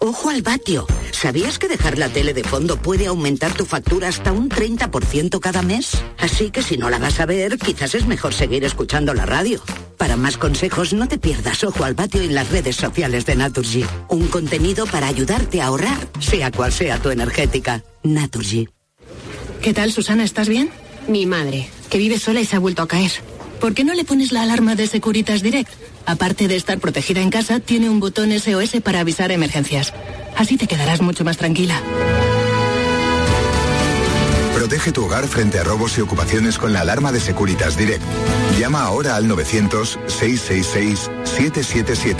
Ojo 0.00 0.30
al 0.30 0.42
vatio. 0.42 0.86
¿Sabías 1.12 1.58
que 1.58 1.68
dejar 1.68 1.98
la 1.98 2.08
tele 2.08 2.32
de 2.32 2.42
fondo 2.42 2.78
puede 2.78 3.06
aumentar 3.06 3.52
tu 3.52 3.66
factura 3.66 4.08
hasta 4.08 4.32
un 4.32 4.48
30% 4.48 5.38
cada 5.38 5.62
mes? 5.62 6.02
Así 6.18 6.50
que 6.50 6.62
si 6.62 6.78
no 6.78 6.88
la 6.88 6.98
vas 6.98 7.20
a 7.20 7.26
ver, 7.26 7.58
quizás 7.58 7.94
es 7.94 8.06
mejor 8.06 8.32
seguir 8.32 8.64
escuchando 8.64 9.14
la 9.14 9.26
radio. 9.26 9.62
Para 9.98 10.16
más 10.16 10.38
consejos, 10.38 10.94
no 10.94 11.06
te 11.06 11.18
pierdas 11.18 11.62
Ojo 11.62 11.84
al 11.84 11.94
vatio 11.94 12.22
en 12.22 12.34
las 12.34 12.50
redes 12.50 12.76
sociales 12.76 13.26
de 13.26 13.36
Naturgy. 13.36 13.84
Un 14.08 14.28
contenido 14.28 14.86
para 14.86 15.06
ayudarte 15.06 15.60
a 15.60 15.66
ahorrar, 15.66 16.08
sea 16.18 16.50
cual 16.50 16.72
sea 16.72 16.98
tu 16.98 17.10
energética. 17.10 17.84
Naturgy. 18.02 18.66
¿Qué 19.62 19.72
tal, 19.74 19.92
Susana? 19.92 20.24
¿Estás 20.24 20.48
bien? 20.48 20.70
Mi 21.06 21.26
madre, 21.26 21.68
que 21.90 21.98
vive 21.98 22.18
sola 22.18 22.40
y 22.40 22.46
se 22.46 22.56
ha 22.56 22.58
vuelto 22.58 22.80
a 22.82 22.88
caer. 22.88 23.12
¿Por 23.60 23.74
qué 23.74 23.84
no 23.84 23.92
le 23.92 24.04
pones 24.04 24.32
la 24.32 24.40
alarma 24.42 24.74
de 24.74 24.86
Securitas 24.86 25.42
Direct? 25.42 25.70
Aparte 26.06 26.48
de 26.48 26.56
estar 26.56 26.78
protegida 26.78 27.20
en 27.20 27.28
casa, 27.28 27.60
tiene 27.60 27.90
un 27.90 28.00
botón 28.00 28.32
SOS 28.32 28.80
para 28.82 29.00
avisar 29.00 29.30
emergencias. 29.32 29.92
Así 30.34 30.56
te 30.56 30.66
quedarás 30.66 31.02
mucho 31.02 31.24
más 31.24 31.36
tranquila. 31.36 31.78
Protege 34.54 34.92
tu 34.92 35.04
hogar 35.04 35.28
frente 35.28 35.58
a 35.58 35.64
robos 35.64 35.98
y 35.98 36.00
ocupaciones 36.00 36.56
con 36.56 36.72
la 36.72 36.80
alarma 36.80 37.12
de 37.12 37.20
Securitas 37.20 37.76
Direct. 37.76 38.02
Llama 38.58 38.84
ahora 38.84 39.16
al 39.16 39.28
900-666-777. 39.28 42.16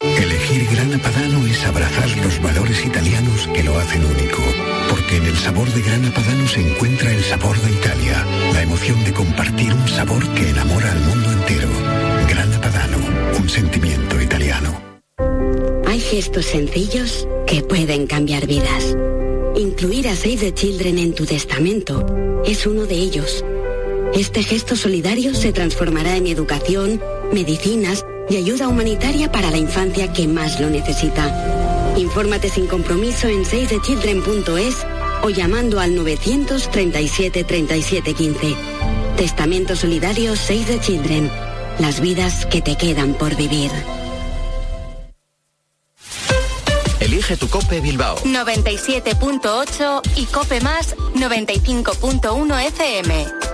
Elegir 0.00 0.68
Grana 0.70 0.96
Padano 0.98 1.46
es 1.46 1.62
abrazar 1.64 2.08
los 2.16 2.40
valores 2.40 2.82
italianos 2.86 3.46
que 3.52 3.62
lo 3.62 3.78
hacen 3.78 4.06
único. 4.06 4.42
En 5.14 5.24
el 5.24 5.36
sabor 5.36 5.72
de 5.72 5.80
Grana 5.80 6.12
Padano 6.12 6.48
se 6.48 6.58
encuentra 6.58 7.12
el 7.12 7.22
sabor 7.22 7.56
de 7.60 7.70
Italia, 7.70 8.26
la 8.52 8.62
emoción 8.62 9.04
de 9.04 9.12
compartir 9.12 9.72
un 9.72 9.86
sabor 9.86 10.28
que 10.30 10.48
enamora 10.48 10.90
al 10.90 11.00
mundo 11.02 11.30
entero. 11.30 11.68
Grana 12.28 12.60
Padano, 12.60 12.98
un 13.38 13.48
sentimiento 13.48 14.20
italiano. 14.20 14.76
Hay 15.86 16.00
gestos 16.00 16.46
sencillos 16.46 17.28
que 17.46 17.62
pueden 17.62 18.08
cambiar 18.08 18.48
vidas. 18.48 18.96
Incluir 19.54 20.08
a 20.08 20.16
Save 20.16 20.36
the 20.36 20.52
Children 20.52 20.98
en 20.98 21.14
tu 21.14 21.26
testamento 21.26 22.04
es 22.44 22.66
uno 22.66 22.84
de 22.84 22.96
ellos. 22.96 23.44
Este 24.14 24.42
gesto 24.42 24.74
solidario 24.74 25.32
se 25.34 25.52
transformará 25.52 26.16
en 26.16 26.26
educación, 26.26 27.00
medicinas 27.32 28.04
y 28.28 28.36
ayuda 28.36 28.66
humanitaria 28.66 29.30
para 29.30 29.52
la 29.52 29.58
infancia 29.58 30.12
que 30.12 30.26
más 30.26 30.58
lo 30.58 30.70
necesita. 30.70 31.94
Infórmate 31.96 32.48
sin 32.48 32.66
compromiso 32.66 33.28
en 33.28 33.44
savethechildren.es 33.44 34.84
o 35.22 35.30
llamando 35.30 35.80
al 35.80 35.94
937 35.94 37.44
37 37.44 38.14
15. 38.14 38.56
Testamento 39.16 39.76
solidario 39.76 40.36
Save 40.36 40.64
the 40.64 40.80
Children. 40.80 41.30
Las 41.78 42.00
vidas 42.00 42.46
que 42.46 42.60
te 42.60 42.76
quedan 42.76 43.14
por 43.14 43.34
vivir. 43.36 43.70
Elige 47.00 47.36
tu 47.36 47.48
Cope 47.48 47.80
Bilbao. 47.80 48.16
97.8 48.18 50.02
y 50.16 50.24
Cope 50.26 50.60
Más 50.60 50.96
95.1 51.14 52.66
FM. 52.68 53.53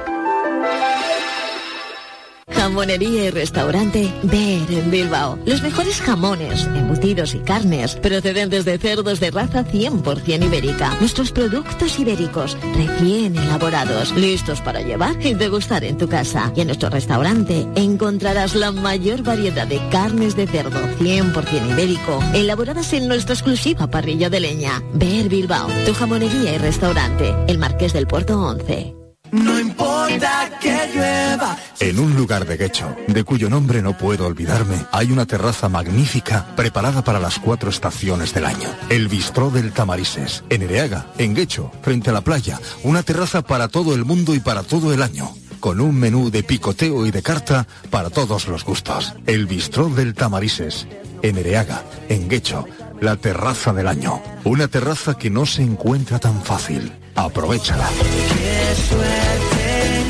Jamonería 2.53 3.25
y 3.25 3.31
restaurante 3.31 4.13
Ver 4.23 4.71
en 4.71 4.91
Bilbao. 4.91 5.39
Los 5.47 5.63
mejores 5.63 6.01
jamones, 6.01 6.65
embutidos 6.67 7.35
y 7.35 7.39
carnes 7.39 7.97
procedentes 7.97 8.65
de 8.65 8.79
cerdos 8.79 9.21
de 9.21 9.31
raza 9.31 9.65
100% 9.65 10.45
ibérica. 10.45 10.97
Nuestros 11.01 11.33
productos 11.33 11.99
ibéricos 11.99 12.57
recién 12.75 13.37
elaborados, 13.37 14.13
listos 14.17 14.61
para 14.61 14.81
llevar 14.81 15.15
y 15.25 15.35
degustar 15.35 15.85
en 15.85 15.99
tu 15.99 16.09
casa. 16.09 16.53
Y 16.55 16.61
en 16.61 16.69
nuestro 16.69 16.91
restaurante 16.91 17.67
encontrarás 17.75 18.55
la 18.55 18.73
mayor 18.73 19.23
variedad 19.23 19.67
de 19.67 19.81
carnes 19.91 20.37
de 20.37 20.47
cerdo 20.47 20.81
100% 20.99 21.71
ibérico, 21.71 22.21
elaboradas 22.35 22.93
en 22.93 23.09
nuestra 23.09 23.35
exclusiva 23.35 23.87
parrilla 23.89 24.31
de 24.31 24.41
leña. 24.41 24.83
Ver 24.95 25.29
Bilbao, 25.29 25.69
tu 25.87 25.95
jamonería 25.95 26.55
y 26.55 26.59
restaurante. 26.59 27.35
El 27.49 27.59
Marqués 27.59 27.93
del 27.93 28.07
Puerto 28.07 28.41
11. 28.41 29.00
No 29.33 29.61
importa 29.61 30.51
que 30.61 30.91
llueva. 30.95 31.57
En 31.79 31.99
un 31.99 32.17
lugar 32.17 32.47
de 32.47 32.57
Guecho, 32.57 32.97
de 33.07 33.25
cuyo 33.25 33.49
nombre 33.49 33.81
no 33.81 33.97
puedo 33.97 34.27
olvidarme, 34.27 34.85
hay 34.93 35.13
una 35.13 35.27
terraza 35.27 35.69
magnífica 35.69 36.47
preparada 36.57 37.03
para 37.03 37.21
las 37.21 37.39
cuatro 37.39 37.71
estaciones 37.71 38.35
del 38.35 38.47
año. 38.47 38.69
El 38.89 39.09
Bistró 39.09 39.51
del 39.51 39.73
Tamarises, 39.73 40.45
en 40.51 40.63
Ereaga, 40.63 41.07
en 41.19 41.35
Guecho, 41.35 41.71
frente 41.83 42.11
a 42.11 42.13
la 42.13 42.23
playa. 42.23 42.61
Una 42.83 43.03
terraza 43.03 43.43
para 43.43 43.69
todo 43.69 43.95
el 43.95 44.05
mundo 44.05 44.35
y 44.35 44.41
para 44.41 44.63
todo 44.63 44.93
el 44.93 45.03
año. 45.03 45.31
Con 45.61 45.81
un 45.81 45.95
menú 45.95 46.31
de 46.31 46.43
picoteo 46.43 47.07
y 47.07 47.11
de 47.11 47.23
carta 47.23 47.67
para 47.91 48.11
todos 48.11 48.49
los 48.49 48.65
gustos. 48.65 49.15
El 49.27 49.47
Bistró 49.47 49.89
del 49.91 50.15
Tamarises, 50.15 50.87
en 51.23 51.37
Ereaga, 51.37 51.85
en 52.09 52.29
Guecho, 52.29 52.67
la 53.01 53.17
terraza 53.17 53.73
del 53.73 53.89
año. 53.89 54.23
Una 54.45 54.69
terraza 54.69 55.15
que 55.15 55.31
no 55.31 55.47
se 55.47 55.63
encuentra 55.63 56.19
tan 56.19 56.43
fácil. 56.43 56.93
Aprovechala. 57.15 57.89
Qué 57.89 58.75
suerte 58.89 60.05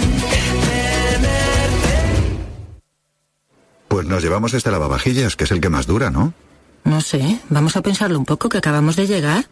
tenerte. 1.10 2.40
Pues 3.88 4.06
nos 4.06 4.22
llevamos 4.22 4.54
este 4.54 4.70
lavavajillas, 4.70 5.36
que 5.36 5.44
es 5.44 5.50
el 5.50 5.60
que 5.60 5.68
más 5.68 5.86
dura, 5.86 6.10
¿no? 6.10 6.34
No 6.84 7.00
sé, 7.00 7.40
vamos 7.48 7.76
a 7.76 7.82
pensarlo 7.82 8.18
un 8.18 8.24
poco 8.24 8.48
que 8.48 8.58
acabamos 8.58 8.96
de 8.96 9.06
llegar. 9.06 9.46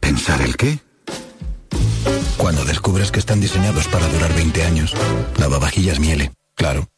¿Pensar 0.00 0.40
el 0.40 0.56
qué? 0.56 0.80
Cuando 2.36 2.64
descubres 2.64 3.10
que 3.10 3.18
están 3.18 3.40
diseñados 3.40 3.88
para 3.88 4.08
durar 4.08 4.32
20 4.34 4.62
años, 4.62 4.94
lavavajillas 5.36 5.98
Miele, 5.98 6.32
claro. 6.54 6.88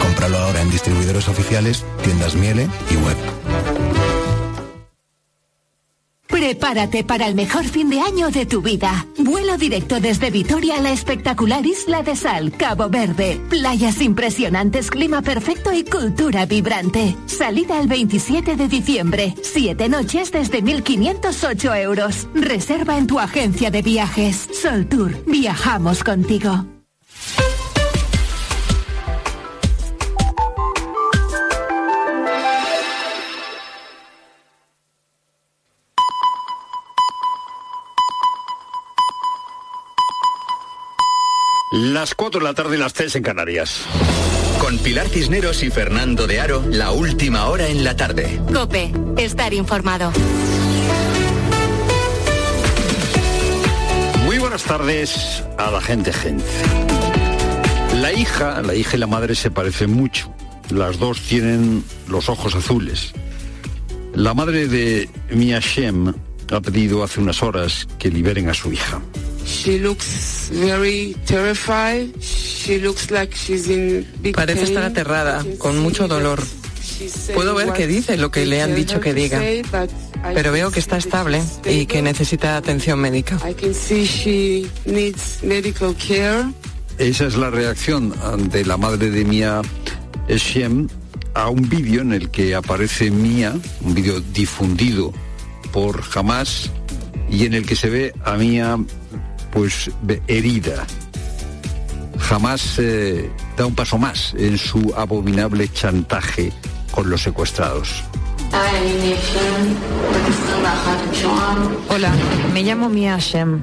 Cómpralo 0.00 0.38
ahora 0.38 0.62
en 0.62 0.70
distribuidores 0.70 1.28
oficiales, 1.28 1.84
tiendas 2.02 2.34
Miele 2.34 2.68
y 2.90 2.96
web. 2.96 3.16
Prepárate 6.32 7.04
para 7.04 7.26
el 7.26 7.34
mejor 7.34 7.64
fin 7.64 7.90
de 7.90 8.00
año 8.00 8.30
de 8.30 8.46
tu 8.46 8.62
vida. 8.62 9.06
Vuelo 9.18 9.58
directo 9.58 10.00
desde 10.00 10.30
Vitoria 10.30 10.78
a 10.78 10.80
la 10.80 10.90
espectacular 10.90 11.64
Isla 11.66 12.02
de 12.02 12.16
Sal, 12.16 12.52
Cabo 12.52 12.88
Verde. 12.88 13.38
Playas 13.50 14.00
impresionantes, 14.00 14.90
clima 14.90 15.20
perfecto 15.20 15.74
y 15.74 15.84
cultura 15.84 16.46
vibrante. 16.46 17.14
Salida 17.26 17.78
el 17.78 17.86
27 17.86 18.56
de 18.56 18.66
diciembre. 18.66 19.34
Siete 19.42 19.90
noches 19.90 20.32
desde 20.32 20.64
1.508 20.64 21.82
euros. 21.82 22.26
Reserva 22.34 22.96
en 22.96 23.06
tu 23.06 23.20
agencia 23.20 23.70
de 23.70 23.82
viajes. 23.82 24.48
Sol 24.54 24.86
Tour. 24.88 25.12
Viajamos 25.26 26.02
contigo. 26.02 26.64
Las 42.02 42.16
4 42.16 42.40
de 42.40 42.44
la 42.44 42.52
tarde 42.52 42.74
y 42.74 42.80
las 42.80 42.94
3 42.94 43.14
en 43.14 43.22
Canarias. 43.22 43.82
Con 44.58 44.76
Pilar 44.78 45.08
Cisneros 45.08 45.62
y 45.62 45.70
Fernando 45.70 46.26
de 46.26 46.40
Aro, 46.40 46.64
la 46.68 46.90
última 46.90 47.46
hora 47.46 47.68
en 47.68 47.84
la 47.84 47.94
tarde. 47.94 48.40
Cope, 48.52 48.92
estar 49.18 49.54
informado. 49.54 50.10
Muy 54.24 54.36
buenas 54.38 54.64
tardes 54.64 55.44
a 55.56 55.70
la 55.70 55.80
gente, 55.80 56.12
gente. 56.12 56.44
La 58.00 58.12
hija, 58.12 58.60
la 58.62 58.74
hija 58.74 58.96
y 58.96 58.98
la 58.98 59.06
madre 59.06 59.36
se 59.36 59.52
parecen 59.52 59.92
mucho. 59.92 60.34
Las 60.70 60.98
dos 60.98 61.20
tienen 61.20 61.84
los 62.08 62.28
ojos 62.28 62.56
azules. 62.56 63.12
La 64.12 64.34
madre 64.34 64.66
de 64.66 65.08
Mia 65.30 65.60
Shem 65.60 66.12
ha 66.50 66.60
pedido 66.60 67.04
hace 67.04 67.20
unas 67.20 67.44
horas 67.44 67.86
que 68.00 68.10
liberen 68.10 68.48
a 68.48 68.54
su 68.54 68.72
hija. 68.72 69.00
She 69.52 69.78
looks 69.78 70.50
very 70.50 71.14
terrified. 71.26 72.20
She 72.20 72.80
looks 72.80 73.10
like 73.10 73.36
she's 73.36 73.68
in 73.68 74.06
big 74.20 74.34
Parece 74.34 74.64
estar 74.64 74.82
aterrada, 74.82 75.44
con 75.58 75.78
mucho 75.78 76.08
dolor. 76.08 76.42
Puedo 77.34 77.54
ver 77.54 77.72
que 77.72 77.86
dice 77.86 78.16
lo 78.16 78.30
que 78.30 78.46
le 78.46 78.62
han 78.62 78.74
dicho 78.74 78.98
que 78.98 79.12
diga, 79.12 79.40
pero 80.34 80.52
veo 80.52 80.70
que 80.70 80.80
está 80.80 80.96
estable 80.96 81.42
y 81.64 81.86
que 81.86 82.00
necesita 82.02 82.56
atención 82.56 82.98
médica. 82.98 83.38
I 83.48 83.54
can 83.54 83.74
see 83.74 84.04
she 84.04 84.68
needs 84.84 85.42
medical 85.42 85.94
care. 85.94 86.46
Esa 86.98 87.26
es 87.26 87.36
la 87.36 87.50
reacción 87.50 88.14
de 88.50 88.64
la 88.64 88.76
madre 88.76 89.10
de 89.10 89.24
Mia 89.24 89.62
Shem 90.28 90.88
a 91.34 91.48
un 91.50 91.68
vídeo 91.68 92.00
en 92.00 92.12
el 92.12 92.30
que 92.30 92.54
aparece 92.54 93.10
Mia, 93.10 93.54
un 93.82 93.94
vídeo 93.94 94.20
difundido 94.32 95.12
por 95.72 96.02
Hamas 96.14 96.70
y 97.30 97.46
en 97.46 97.54
el 97.54 97.66
que 97.66 97.76
se 97.76 97.90
ve 97.90 98.14
a 98.24 98.36
Mia 98.36 98.78
pues 99.52 99.90
herida. 100.26 100.86
Jamás 102.18 102.78
eh, 102.78 103.30
da 103.56 103.66
un 103.66 103.74
paso 103.74 103.98
más 103.98 104.34
en 104.38 104.56
su 104.58 104.92
abominable 104.96 105.68
chantaje 105.68 106.52
con 106.90 107.10
los 107.10 107.22
secuestrados. 107.22 108.04
Hola, 111.88 112.12
me 112.52 112.62
llamo 112.62 112.88
Mia 112.88 113.12
Hashem. 113.12 113.62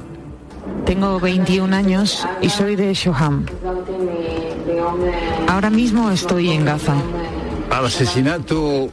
Tengo 0.85 1.19
21 1.19 1.75
años 1.75 2.27
y 2.41 2.49
soy 2.49 2.75
de 2.75 2.93
Shoham. 2.93 3.45
Ahora 5.47 5.69
mismo 5.69 6.09
estoy 6.11 6.51
en 6.51 6.65
Gaza. 6.65 6.95
Al 7.69 7.85
asesinato, 7.85 8.89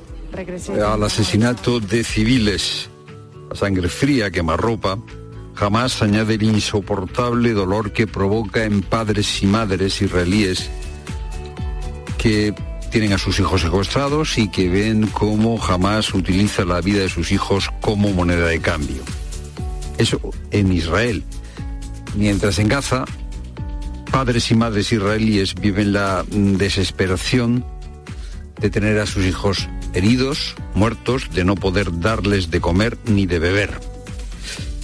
al 0.86 1.02
asesinato 1.02 1.80
de 1.80 2.04
civiles, 2.04 2.90
a 3.50 3.54
sangre 3.54 3.88
fría, 3.88 4.30
quemarropa, 4.30 4.98
jamás 5.56 6.02
añade 6.02 6.34
el 6.34 6.42
insoportable 6.42 7.52
dolor 7.52 7.92
que 7.92 8.06
provoca 8.06 8.64
en 8.64 8.82
padres 8.82 9.42
y 9.42 9.46
madres 9.46 10.02
israelíes 10.02 10.70
que 12.18 12.54
tienen 12.90 13.14
a 13.14 13.18
sus 13.18 13.40
hijos 13.40 13.62
secuestrados 13.62 14.38
y 14.38 14.48
que 14.48 14.68
ven 14.68 15.06
cómo 15.06 15.58
jamás 15.58 16.12
utiliza 16.14 16.64
la 16.64 16.80
vida 16.80 17.00
de 17.00 17.08
sus 17.08 17.32
hijos 17.32 17.70
como 17.80 18.12
moneda 18.12 18.46
de 18.46 18.60
cambio. 18.60 19.02
Eso 19.98 20.20
en 20.50 20.72
Israel. 20.72 21.24
Mientras 22.14 22.58
en 22.58 22.68
Gaza, 22.68 23.04
padres 24.12 24.50
y 24.50 24.54
madres 24.54 24.92
israelíes 24.92 25.54
viven 25.54 25.92
la 25.92 26.24
mm, 26.30 26.54
desesperación 26.56 27.64
de 28.60 28.70
tener 28.70 28.98
a 28.98 29.06
sus 29.06 29.24
hijos 29.24 29.68
heridos, 29.94 30.54
muertos, 30.74 31.30
de 31.32 31.44
no 31.44 31.54
poder 31.54 31.98
darles 32.00 32.50
de 32.50 32.60
comer 32.60 32.98
ni 33.06 33.26
de 33.26 33.38
beber. 33.38 33.95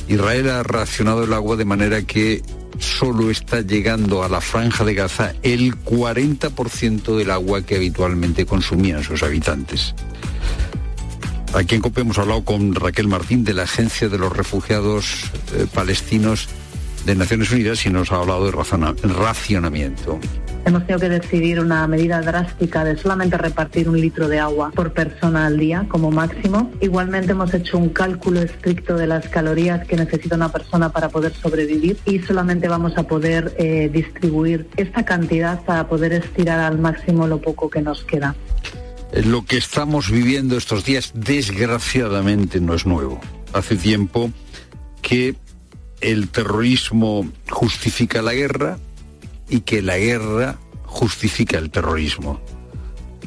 Israel 0.09 0.51
ha 0.51 0.63
racionado 0.63 1.25
el 1.25 1.33
agua 1.33 1.57
de 1.57 1.65
manera 1.65 2.03
que 2.03 2.43
solo 2.79 3.31
está 3.31 3.61
llegando 3.61 4.23
a 4.23 4.29
la 4.29 4.41
franja 4.41 4.85
de 4.85 4.95
Gaza 4.95 5.35
el 5.43 5.77
40% 5.85 7.17
del 7.17 7.31
agua 7.31 7.63
que 7.63 7.77
habitualmente 7.77 8.47
consumían 8.47 9.03
sus 9.03 9.23
habitantes. 9.23 9.95
Aquí 11.55 11.75
en 11.75 11.83
COPE 11.83 12.01
hemos 12.01 12.19
hablado 12.19 12.45
con 12.45 12.75
Raquel 12.75 13.09
Martín 13.09 13.45
de 13.45 13.53
la 13.53 13.65
Agencia 13.65 14.09
de 14.09 14.19
los 14.19 14.35
Refugiados 14.35 15.31
eh, 15.55 15.67
Palestinos 15.73 16.49
de 17.05 17.15
Naciones 17.15 17.51
Unidas 17.51 17.85
y 17.85 17.91
nos 17.91 18.11
ha 18.11 18.17
hablado 18.17 18.47
de 18.47 18.53
racionamiento. 18.53 20.19
Hemos 20.65 20.87
tenido 20.87 21.01
que 21.01 21.09
decidir 21.09 21.59
una 21.59 21.87
medida 21.89 22.21
drástica 22.21 22.85
de 22.85 22.97
solamente 22.97 23.37
repartir 23.37 23.89
un 23.89 24.01
litro 24.01 24.29
de 24.29 24.39
agua 24.39 24.71
por 24.75 24.93
persona 24.93 25.47
al 25.47 25.59
día 25.59 25.87
como 25.89 26.11
máximo. 26.13 26.71
Igualmente 26.81 27.33
hemos 27.33 27.53
hecho 27.53 27.79
un 27.79 27.89
cálculo 27.89 28.41
estricto 28.41 28.97
de 28.97 29.09
las 29.09 29.29
calorías 29.29 29.87
que 29.87 29.97
necesita 29.97 30.37
una 30.37 30.53
persona 30.53 30.91
para 30.91 31.09
poder 31.09 31.35
sobrevivir 31.35 31.99
y 32.05 32.21
solamente 32.21 32.69
vamos 32.69 32.97
a 32.97 33.03
poder 33.03 33.55
eh, 33.59 33.91
distribuir 33.93 34.69
esta 34.77 35.05
cantidad 35.05 35.65
para 35.65 35.89
poder 35.89 36.13
estirar 36.13 36.61
al 36.61 36.79
máximo 36.79 37.27
lo 37.27 37.41
poco 37.41 37.69
que 37.69 37.83
nos 37.83 38.05
queda. 38.05 38.37
Eh, 39.13 39.23
Lo 39.25 39.45
que 39.45 39.57
estamos 39.57 40.11
viviendo 40.11 40.57
estos 40.57 40.85
días, 40.85 41.11
desgraciadamente, 41.15 42.61
no 42.61 42.75
es 42.75 42.87
nuevo. 42.87 43.21
Hace 43.53 43.75
tiempo 43.77 44.31
que 45.03 45.35
el 46.01 46.29
terrorismo 46.29 47.29
justifica 47.51 48.23
la 48.23 48.33
guerra 48.33 48.79
y 49.53 49.61
que 49.61 49.83
la 49.83 49.99
guerra 49.99 50.59
justifica 50.87 51.59
el 51.59 51.71
terrorismo. 51.71 52.41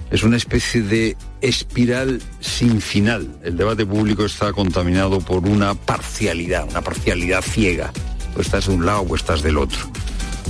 Es 0.09 0.23
una 0.23 0.37
especie 0.37 0.81
de 0.81 1.15
espiral 1.39 2.19
sin 2.39 2.81
final. 2.81 3.39
El 3.43 3.57
debate 3.57 3.85
público 3.85 4.25
está 4.25 4.51
contaminado 4.51 5.19
por 5.19 5.47
una 5.47 5.75
parcialidad, 5.75 6.67
una 6.67 6.81
parcialidad 6.81 7.43
ciega. 7.43 7.93
O 8.35 8.41
estás 8.41 8.65
de 8.65 8.73
un 8.73 8.87
lado 8.87 9.01
o 9.01 9.15
estás 9.15 9.43
del 9.43 9.59
otro. 9.59 9.79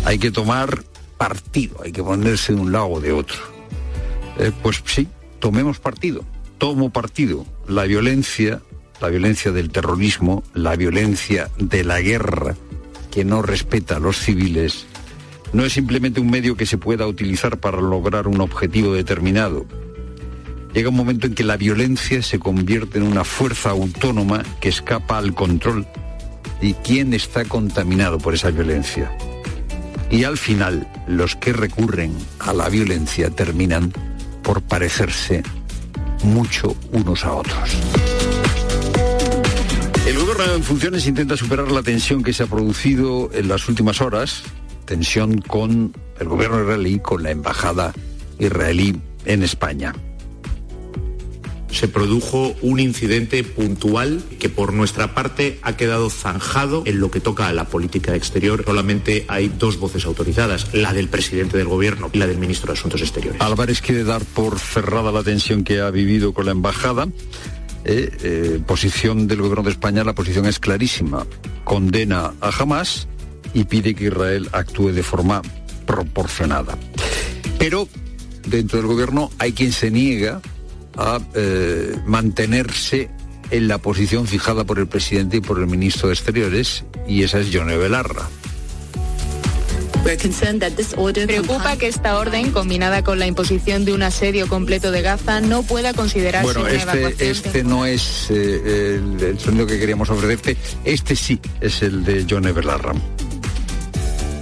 Hay 0.05 0.17
que 0.17 0.31
tomar 0.31 0.81
partido, 1.17 1.81
hay 1.83 1.91
que 1.91 2.01
ponerse 2.01 2.53
de 2.53 2.61
un 2.61 2.71
lado 2.71 2.87
o 2.87 3.01
de 3.01 3.11
otro. 3.11 3.37
Eh, 4.39 4.53
pues 4.63 4.81
sí, 4.85 5.09
tomemos 5.39 5.79
partido, 5.79 6.23
tomo 6.57 6.89
partido. 6.89 7.45
La 7.67 7.83
violencia, 7.83 8.61
la 9.01 9.09
violencia 9.09 9.51
del 9.51 9.71
terrorismo, 9.71 10.41
la 10.53 10.77
violencia 10.77 11.49
de 11.57 11.83
la 11.83 11.99
guerra, 11.99 12.55
que 13.11 13.25
no 13.25 13.41
respeta 13.41 13.97
a 13.97 13.99
los 13.99 14.19
civiles, 14.19 14.85
no 15.53 15.63
es 15.63 15.73
simplemente 15.73 16.19
un 16.19 16.29
medio 16.29 16.55
que 16.55 16.65
se 16.65 16.77
pueda 16.77 17.07
utilizar 17.07 17.59
para 17.59 17.81
lograr 17.81 18.27
un 18.27 18.41
objetivo 18.41 18.93
determinado. 18.93 19.65
Llega 20.73 20.89
un 20.89 20.95
momento 20.95 21.27
en 21.27 21.35
que 21.35 21.43
la 21.43 21.57
violencia 21.57 22.21
se 22.21 22.39
convierte 22.39 22.97
en 22.97 23.05
una 23.05 23.23
fuerza 23.23 23.69
autónoma 23.69 24.43
que 24.59 24.69
escapa 24.69 25.17
al 25.17 25.33
control 25.33 25.87
y 26.61 26.73
quién 26.73 27.13
está 27.13 27.45
contaminado 27.45 28.17
por 28.17 28.33
esa 28.33 28.51
violencia. 28.51 29.11
Y 30.11 30.23
al 30.23 30.37
final, 30.37 30.87
los 31.07 31.35
que 31.35 31.53
recurren 31.53 32.13
a 32.39 32.53
la 32.53 32.69
violencia 32.69 33.29
terminan 33.29 33.93
por 34.43 34.61
parecerse 34.61 35.43
mucho 36.23 36.75
unos 36.91 37.25
a 37.25 37.33
otros. 37.33 37.77
El 40.05 40.17
gobierno 40.19 40.55
en 40.55 40.63
funciones 40.63 41.07
intenta 41.07 41.35
superar 41.35 41.71
la 41.71 41.81
tensión 41.81 42.21
que 42.21 42.33
se 42.33 42.43
ha 42.43 42.47
producido 42.47 43.31
en 43.33 43.47
las 43.47 43.67
últimas 43.67 44.01
horas, 44.01 44.43
tensión 44.85 45.39
con 45.41 45.93
el 46.19 46.27
gobierno 46.27 46.61
israelí, 46.61 46.99
con 46.99 47.23
la 47.23 47.31
embajada 47.31 47.93
israelí 48.39 48.95
en 49.25 49.43
España. 49.43 49.93
se 51.75 51.89
produjo 51.89 52.55
un 52.61 52.79
incidente 52.79 53.43
puntual 53.43 54.23
que 54.39 54.47
por 54.47 54.71
nuestra 54.71 55.13
parte 55.13 55.59
ha 55.61 55.75
quedado 55.75 56.09
zanjado 56.09 56.83
en 56.85 57.01
lo 57.01 57.11
que 57.11 57.19
toca 57.19 57.49
a 57.49 57.53
la 57.53 57.65
política 57.65 58.15
exterior. 58.15 58.63
Solamente 58.65 59.25
hay 59.27 59.49
dos 59.49 59.77
voces 59.77 60.05
autorizadas, 60.05 60.73
la 60.73 60.93
del 60.93 61.09
presidente 61.09 61.57
del 61.57 61.67
gobierno 61.67 62.09
y 62.13 62.17
la 62.17 62.27
del 62.27 62.37
ministro 62.37 62.67
de 62.71 62.79
Asuntos 62.79 63.01
Exteriores. 63.01 63.41
Álvarez 63.41 63.81
quiere 63.81 64.05
dar 64.05 64.23
por 64.23 64.57
cerrada 64.57 65.11
la 65.11 65.21
tensión 65.21 65.65
que 65.65 65.81
ha 65.81 65.91
vivido 65.91 66.33
con 66.33 66.45
la 66.45 66.51
embajada. 66.51 67.09
Eh, 67.83 68.09
eh, 68.23 68.59
posición 68.65 69.27
del 69.27 69.41
gobierno 69.41 69.63
de 69.63 69.71
España, 69.71 70.05
la 70.05 70.15
posición 70.15 70.45
es 70.45 70.59
clarísima. 70.59 71.27
Condena 71.65 72.33
a 72.39 72.49
Hamas 72.57 73.09
y 73.53 73.65
pide 73.65 73.95
que 73.95 74.05
Israel 74.05 74.49
actúe 74.51 74.91
de 74.91 75.03
forma 75.03 75.41
proporcionada. 75.85 76.77
Pero 77.59 77.87
dentro 78.47 78.79
del 78.79 78.87
gobierno 78.87 79.31
hay 79.39 79.53
quien 79.53 79.71
se 79.71 79.91
niega 79.91 80.41
a 80.97 81.19
eh, 81.33 81.95
mantenerse 82.05 83.09
en 83.51 83.67
la 83.67 83.77
posición 83.77 84.27
fijada 84.27 84.63
por 84.63 84.79
el 84.79 84.87
presidente 84.87 85.37
y 85.37 85.41
por 85.41 85.59
el 85.59 85.67
ministro 85.67 86.07
de 86.07 86.15
Exteriores, 86.15 86.83
y 87.07 87.23
esa 87.23 87.39
es 87.39 87.51
Yone 87.51 87.77
Belarra. 87.77 88.27
Preocupa 91.25 91.77
que 91.77 91.87
esta 91.87 92.17
orden, 92.19 92.51
combinada 92.51 93.03
con 93.03 93.17
la 93.17 93.25
imposición 93.25 93.85
de 93.85 93.93
un 93.93 94.03
asedio 94.03 94.47
completo 94.47 94.91
de 94.91 95.01
Gaza, 95.01 95.41
no 95.41 95.63
pueda 95.63 95.93
considerarse 95.93 96.45
bueno, 96.45 96.61
una 96.61 96.69
este, 96.71 96.83
evacuación 96.83 97.31
este 97.31 97.63
no 97.63 97.85
es 97.87 98.27
eh, 98.29 98.99
el, 98.99 99.23
el 99.23 99.39
sonido 99.39 99.65
que 99.65 99.79
queríamos 99.79 100.07
ofrecerte, 100.11 100.57
este 100.83 101.15
sí 101.15 101.39
es 101.59 101.81
el 101.81 102.03
de 102.03 102.23
Yone 102.23 102.51
Belarra. 102.51 102.93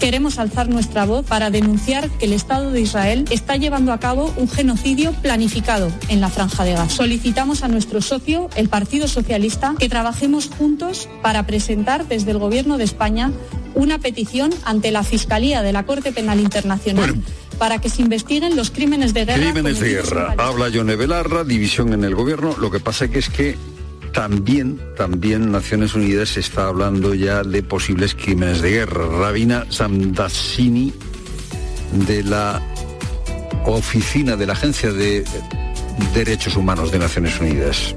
Queremos 0.03 0.37
alzar 0.37 0.67
nuestra 0.67 1.05
voz 1.05 1.25
para 1.25 1.49
denunciar 1.49 2.09
que 2.09 2.25
el 2.25 2.33
Estado 2.33 2.71
de 2.71 2.81
Israel 2.81 3.23
está 3.29 3.55
llevando 3.55 3.93
a 3.93 4.01
cabo 4.01 4.33
un 4.35 4.49
genocidio 4.49 5.13
planificado 5.13 5.89
en 6.09 6.19
la 6.19 6.27
franja 6.27 6.65
de 6.65 6.73
Gaza. 6.73 6.89
Solicitamos 6.89 7.63
a 7.63 7.69
nuestro 7.69 8.01
socio, 8.01 8.49
el 8.57 8.67
Partido 8.67 9.07
Socialista, 9.07 9.75
que 9.79 9.87
trabajemos 9.87 10.49
juntos 10.49 11.07
para 11.21 11.45
presentar 11.45 12.05
desde 12.05 12.31
el 12.31 12.37
Gobierno 12.37 12.77
de 12.77 12.83
España 12.83 13.31
una 13.75 13.97
petición 13.97 14.53
ante 14.65 14.91
la 14.91 15.03
Fiscalía 15.03 15.61
de 15.61 15.71
la 15.71 15.85
Corte 15.85 16.11
Penal 16.11 16.41
Internacional 16.41 17.15
para 17.57 17.79
que 17.79 17.87
se 17.87 18.01
investiguen 18.01 18.57
los 18.57 18.71
crímenes 18.71 19.13
de 19.13 19.23
guerra. 19.23 19.41
Crímenes 19.41 19.79
de 19.79 19.89
guerra. 19.89 20.35
Habla 20.37 20.67
Yone 20.67 20.97
Belarra, 20.97 21.45
división 21.45 21.93
en 21.93 22.03
el 22.03 22.13
gobierno. 22.13 22.57
Lo 22.59 22.69
que 22.69 22.81
pasa 22.81 23.07
que 23.07 23.19
es 23.19 23.29
que 23.29 23.55
también, 24.13 24.79
también 24.95 25.51
Naciones 25.51 25.95
Unidas 25.95 26.37
está 26.37 26.67
hablando 26.67 27.13
ya 27.13 27.43
de 27.43 27.63
posibles 27.63 28.15
crímenes 28.15 28.61
de 28.61 28.69
guerra. 28.71 29.05
Rabina 29.07 29.65
Samdassini 29.69 30.93
de 32.07 32.23
la 32.23 32.61
oficina 33.65 34.35
de 34.35 34.45
la 34.45 34.53
Agencia 34.53 34.91
de 34.91 35.25
Derechos 36.13 36.55
Humanos 36.55 36.91
de 36.91 36.99
Naciones 36.99 37.39
Unidas. 37.39 37.95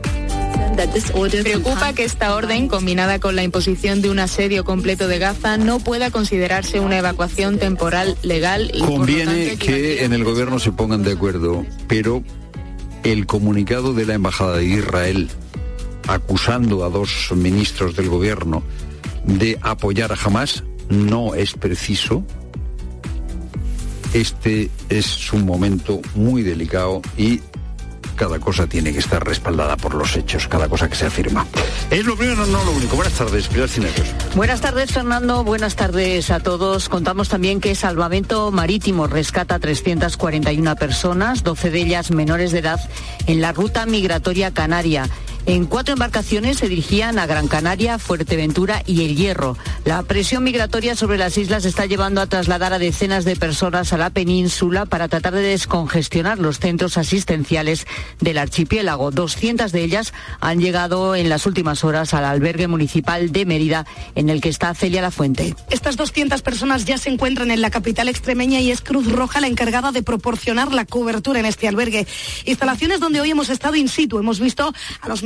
Preocupa 1.43 1.93
que 1.95 2.05
esta 2.05 2.35
orden, 2.35 2.69
combinada 2.69 3.19
con 3.19 3.35
la 3.35 3.43
imposición 3.43 4.03
de 4.03 4.11
un 4.11 4.19
asedio 4.19 4.65
completo 4.65 5.09
de 5.09 5.19
Gaza, 5.19 5.57
no 5.57 5.81
pueda 5.81 6.11
considerarse 6.11 6.81
una 6.81 6.99
evacuación 6.99 7.59
temporal 7.59 8.17
legal 8.23 8.71
y 8.75 8.81
Conviene 8.81 9.57
que 9.57 10.05
en 10.05 10.13
el 10.13 10.25
gobierno 10.25 10.59
se 10.59 10.73
pongan 10.73 11.03
de 11.03 11.13
acuerdo, 11.13 11.65
pero 11.89 12.23
el 13.05 13.27
comunicado 13.27 13.95
de 13.95 14.05
la 14.05 14.15
Embajada 14.15 14.59
de 14.59 14.67
Israel 14.67 15.31
acusando 16.07 16.85
a 16.85 16.91
dos 16.91 17.31
ministros 17.35 17.97
del 17.97 18.09
gobierno 18.09 18.63
de 19.25 19.59
apoyar 19.63 20.13
a 20.13 20.17
Hamas 20.17 20.65
no 20.89 21.35
es 21.35 21.55
preciso. 21.55 22.25
Este 24.13 24.71
es 24.89 25.33
un 25.33 25.45
momento 25.45 26.01
muy 26.15 26.43
delicado 26.43 27.03
y 27.19 27.41
cada 28.17 28.39
cosa 28.39 28.67
tiene 28.67 28.93
que 28.93 28.99
estar 28.99 29.25
respaldada 29.25 29.77
por 29.77 29.95
los 29.95 30.17
hechos, 30.17 30.49
cada 30.49 30.69
cosa 30.69 30.89
que 30.89 30.97
se 30.97 31.07
afirma. 31.07 31.47
Es 31.91 32.05
lo 32.05 32.17
primero, 32.17 32.47
no 32.47 32.65
lo 32.65 32.73
único. 32.73 32.97
Buenas 32.97 33.13
tardes, 33.13 33.47
Pilar 33.47 33.69
Cineros. 33.69 34.07
Buenas 34.35 34.61
tardes, 34.63 34.91
Fernando. 34.91 35.45
Buenas 35.45 35.77
tardes 35.77 36.31
a 36.31 36.41
todos. 36.41 36.89
Contamos 36.89 37.29
también 37.29 37.61
que 37.61 37.75
Salvamento 37.75 38.51
Marítimo 38.51 39.07
rescata 39.07 39.59
341 39.59 40.77
personas, 40.77 41.45
12 41.45 41.71
de 41.71 41.79
ellas 41.79 42.11
menores 42.11 42.53
de 42.53 42.61
edad, 42.61 42.81
en 43.27 43.43
la 43.43 43.53
ruta 43.53 43.85
migratoria 43.85 44.51
canaria. 44.53 45.11
En 45.47 45.67
cuatro 45.67 45.93
embarcaciones 45.93 46.59
se 46.59 46.69
dirigían 46.69 47.21
a 47.21 47.27
Gran 47.27 47.47
Canaria, 47.47 48.01
Fuerteventura 48.01 48.83
y 48.85 49.05
El 49.05 49.15
Hierro. 49.15 49.57
La 49.85 50.03
presión 50.03 50.43
migratoria 50.43 50.97
sobre 50.97 51.19
las 51.19 51.39
islas 51.39 51.65
está 51.65 51.87
llevando 51.87 52.21
a 52.21 52.27
trasladar 52.27 52.73
a 52.73 52.81
decenas 52.81 53.25
de 53.25 53.37
personas 53.37 53.93
a 53.93 53.97
la 53.97 54.11
península 54.11 54.87
para 54.87 55.07
tratar 55.07 55.35
de 55.35 55.43
descongestionar 55.43 56.41
los 56.41 56.59
centros 56.59 56.99
asistenciales 56.99 57.87
del 58.21 58.39
archipiélago. 58.39 59.13
200 59.13 59.71
de 59.71 59.85
ellas 59.85 60.13
han 60.41 60.59
llegado 60.59 61.15
en 61.15 61.29
las 61.29 61.47
últimas 61.47 61.85
horas 61.85 62.13
al 62.13 62.25
albergue 62.25 62.67
municipal 62.67 63.31
de 63.31 63.47
Mérida, 63.47 63.87
en 64.17 64.31
el 64.31 64.41
que 64.41 64.49
está 64.49 64.75
Celia 64.75 65.01
La 65.01 65.13
Fuente. 65.13 65.55
Estas 65.71 65.97
200 65.97 66.43
personas 66.43 66.87
ya 66.87 66.99
se 66.99 67.11
encuentran 67.11 67.53
en 67.53 67.61
la 67.61 67.71
capital 67.71 68.09
extremeña 68.09 68.59
y 68.59 68.73
es 68.73 68.81
Cruz 68.81 69.13
Roja 69.13 69.41
la 69.41 69.47
encargada 69.47 69.93
de 69.93 70.03
proporcionar 70.03 70.73
la 70.73 70.87
cobertura 70.87 71.39
en 71.39 71.47
este 71.47 71.69
albergue. 71.69 72.05
Instalaciones 72.47 72.99
donde 72.99 73.21
hoy 73.21 73.31
hemos 73.31 73.49
estado 73.49 73.77
in 73.77 73.89
situ. 73.89 74.19
Hemos 74.19 74.41
visto 74.41 74.73
a 75.01 75.09
los 75.09 75.23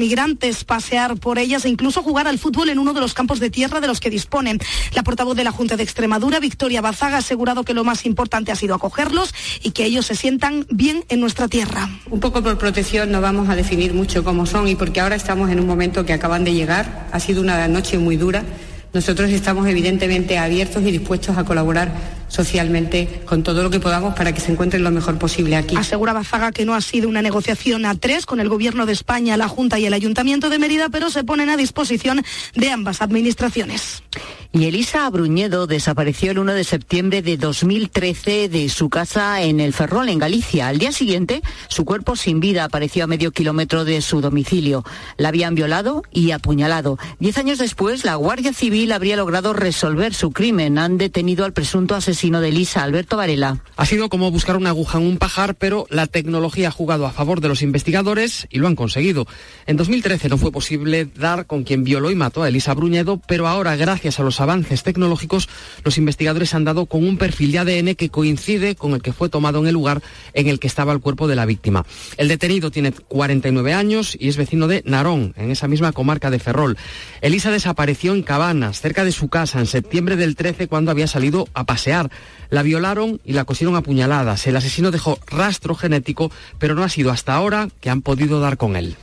pasear 0.66 1.16
por 1.16 1.38
ellas 1.38 1.64
e 1.64 1.68
incluso 1.68 2.02
jugar 2.02 2.26
al 2.26 2.38
fútbol 2.38 2.68
en 2.68 2.78
uno 2.78 2.92
de 2.92 3.00
los 3.00 3.14
campos 3.14 3.40
de 3.40 3.50
tierra 3.50 3.80
de 3.80 3.86
los 3.86 4.00
que 4.00 4.10
disponen. 4.10 4.58
La 4.94 5.02
portavoz 5.02 5.36
de 5.36 5.44
la 5.44 5.52
Junta 5.52 5.76
de 5.76 5.82
Extremadura, 5.82 6.40
Victoria 6.40 6.80
Bazaga, 6.80 7.16
ha 7.16 7.18
asegurado 7.18 7.64
que 7.64 7.74
lo 7.74 7.84
más 7.84 8.06
importante 8.06 8.52
ha 8.52 8.56
sido 8.56 8.74
acogerlos 8.74 9.34
y 9.62 9.70
que 9.70 9.84
ellos 9.84 10.06
se 10.06 10.14
sientan 10.14 10.66
bien 10.70 11.04
en 11.08 11.20
nuestra 11.20 11.48
tierra. 11.48 11.88
Un 12.10 12.20
poco 12.20 12.42
por 12.42 12.58
protección 12.58 13.10
no 13.10 13.20
vamos 13.20 13.48
a 13.48 13.56
definir 13.56 13.94
mucho 13.94 14.24
cómo 14.24 14.46
son 14.46 14.68
y 14.68 14.74
porque 14.74 15.00
ahora 15.00 15.16
estamos 15.16 15.50
en 15.50 15.60
un 15.60 15.66
momento 15.66 16.04
que 16.04 16.12
acaban 16.12 16.44
de 16.44 16.54
llegar. 16.54 17.08
Ha 17.12 17.20
sido 17.20 17.40
una 17.40 17.68
noche 17.68 17.98
muy 17.98 18.16
dura. 18.16 18.44
Nosotros 18.92 19.30
estamos 19.30 19.68
evidentemente 19.68 20.36
abiertos 20.36 20.82
y 20.82 20.90
dispuestos 20.90 21.38
a 21.38 21.44
colaborar 21.44 22.20
socialmente 22.26 23.22
con 23.24 23.42
todo 23.42 23.62
lo 23.62 23.70
que 23.70 23.80
podamos 23.80 24.14
para 24.14 24.32
que 24.32 24.40
se 24.40 24.52
encuentren 24.52 24.82
lo 24.82 24.90
mejor 24.90 25.18
posible 25.18 25.56
aquí. 25.56 25.76
Asegura 25.76 26.12
Bazaga 26.12 26.52
que 26.52 26.64
no 26.64 26.74
ha 26.74 26.80
sido 26.80 27.08
una 27.08 27.22
negociación 27.22 27.84
a 27.84 27.94
tres 27.94 28.26
con 28.26 28.40
el 28.40 28.48
Gobierno 28.48 28.86
de 28.86 28.92
España, 28.92 29.36
la 29.36 29.48
Junta 29.48 29.78
y 29.78 29.86
el 29.86 29.94
Ayuntamiento 29.94 30.48
de 30.48 30.58
Mérida, 30.58 30.88
pero 30.88 31.10
se 31.10 31.24
ponen 31.24 31.50
a 31.50 31.56
disposición 31.56 32.24
de 32.54 32.70
ambas 32.70 33.02
administraciones. 33.02 34.02
Y 34.52 34.64
Elisa 34.64 35.08
Bruñedo 35.10 35.68
desapareció 35.68 36.32
el 36.32 36.40
1 36.40 36.54
de 36.54 36.64
septiembre 36.64 37.22
de 37.22 37.36
2013 37.36 38.48
de 38.48 38.68
su 38.68 38.90
casa 38.90 39.42
en 39.42 39.60
el 39.60 39.72
Ferrol, 39.72 40.08
en 40.08 40.18
Galicia. 40.18 40.66
Al 40.66 40.78
día 40.78 40.90
siguiente, 40.90 41.40
su 41.68 41.84
cuerpo 41.84 42.16
sin 42.16 42.40
vida 42.40 42.64
apareció 42.64 43.04
a 43.04 43.06
medio 43.06 43.30
kilómetro 43.30 43.84
de 43.84 44.02
su 44.02 44.20
domicilio. 44.20 44.84
La 45.18 45.28
habían 45.28 45.54
violado 45.54 46.02
y 46.10 46.32
apuñalado. 46.32 46.98
Diez 47.20 47.38
años 47.38 47.58
después, 47.58 48.04
la 48.04 48.16
Guardia 48.16 48.52
Civil 48.52 48.90
habría 48.90 49.14
logrado 49.14 49.52
resolver 49.52 50.14
su 50.14 50.32
crimen. 50.32 50.78
Han 50.78 50.98
detenido 50.98 51.44
al 51.44 51.52
presunto 51.52 51.94
asesino 51.94 52.40
de 52.40 52.48
Elisa, 52.48 52.82
Alberto 52.82 53.16
Varela. 53.16 53.62
Ha 53.76 53.86
sido 53.86 54.08
como 54.08 54.32
buscar 54.32 54.56
una 54.56 54.70
aguja 54.70 54.98
en 54.98 55.06
un 55.06 55.18
pajar, 55.18 55.54
pero 55.54 55.86
la 55.90 56.08
tecnología 56.08 56.68
ha 56.68 56.72
jugado 56.72 57.06
a 57.06 57.12
favor 57.12 57.40
de 57.40 57.46
los 57.46 57.62
investigadores 57.62 58.48
y 58.50 58.58
lo 58.58 58.66
han 58.66 58.74
conseguido. 58.74 59.28
En 59.68 59.76
2013 59.76 60.28
no 60.28 60.38
fue 60.38 60.50
posible 60.50 61.04
dar 61.04 61.46
con 61.46 61.62
quien 61.62 61.84
violó 61.84 62.10
y 62.10 62.16
mató 62.16 62.42
a 62.42 62.48
Elisa 62.48 62.74
Bruñedo, 62.74 63.20
pero 63.28 63.46
ahora, 63.46 63.76
gracias 63.76 64.18
a 64.18 64.24
los 64.24 64.39
avances 64.40 64.82
tecnológicos, 64.82 65.48
los 65.84 65.98
investigadores 65.98 66.54
han 66.54 66.64
dado 66.64 66.86
con 66.86 67.06
un 67.06 67.18
perfil 67.18 67.52
de 67.52 67.58
ADN 67.58 67.94
que 67.94 68.10
coincide 68.10 68.74
con 68.74 68.94
el 68.94 69.02
que 69.02 69.12
fue 69.12 69.28
tomado 69.28 69.60
en 69.60 69.66
el 69.66 69.74
lugar 69.74 70.02
en 70.34 70.48
el 70.48 70.58
que 70.58 70.66
estaba 70.66 70.92
el 70.92 71.00
cuerpo 71.00 71.28
de 71.28 71.36
la 71.36 71.46
víctima. 71.46 71.84
El 72.16 72.28
detenido 72.28 72.70
tiene 72.70 72.92
49 72.92 73.72
años 73.72 74.16
y 74.18 74.28
es 74.28 74.36
vecino 74.36 74.66
de 74.66 74.82
Narón, 74.86 75.34
en 75.36 75.50
esa 75.50 75.68
misma 75.68 75.92
comarca 75.92 76.30
de 76.30 76.38
Ferrol. 76.38 76.76
Elisa 77.20 77.50
desapareció 77.50 78.14
en 78.14 78.22
Cabanas, 78.22 78.80
cerca 78.80 79.04
de 79.04 79.12
su 79.12 79.28
casa, 79.28 79.60
en 79.60 79.66
septiembre 79.66 80.16
del 80.16 80.36
13, 80.36 80.68
cuando 80.68 80.90
había 80.90 81.06
salido 81.06 81.48
a 81.54 81.64
pasear. 81.64 82.10
La 82.50 82.62
violaron 82.62 83.20
y 83.24 83.32
la 83.32 83.44
cosieron 83.44 83.76
a 83.76 83.82
puñaladas. 83.82 84.46
El 84.46 84.56
asesino 84.56 84.90
dejó 84.90 85.18
rastro 85.26 85.74
genético, 85.74 86.30
pero 86.58 86.74
no 86.74 86.82
ha 86.82 86.88
sido 86.88 87.10
hasta 87.10 87.34
ahora 87.34 87.68
que 87.80 87.90
han 87.90 88.02
podido 88.02 88.40
dar 88.40 88.56
con 88.56 88.76
él. 88.76 88.96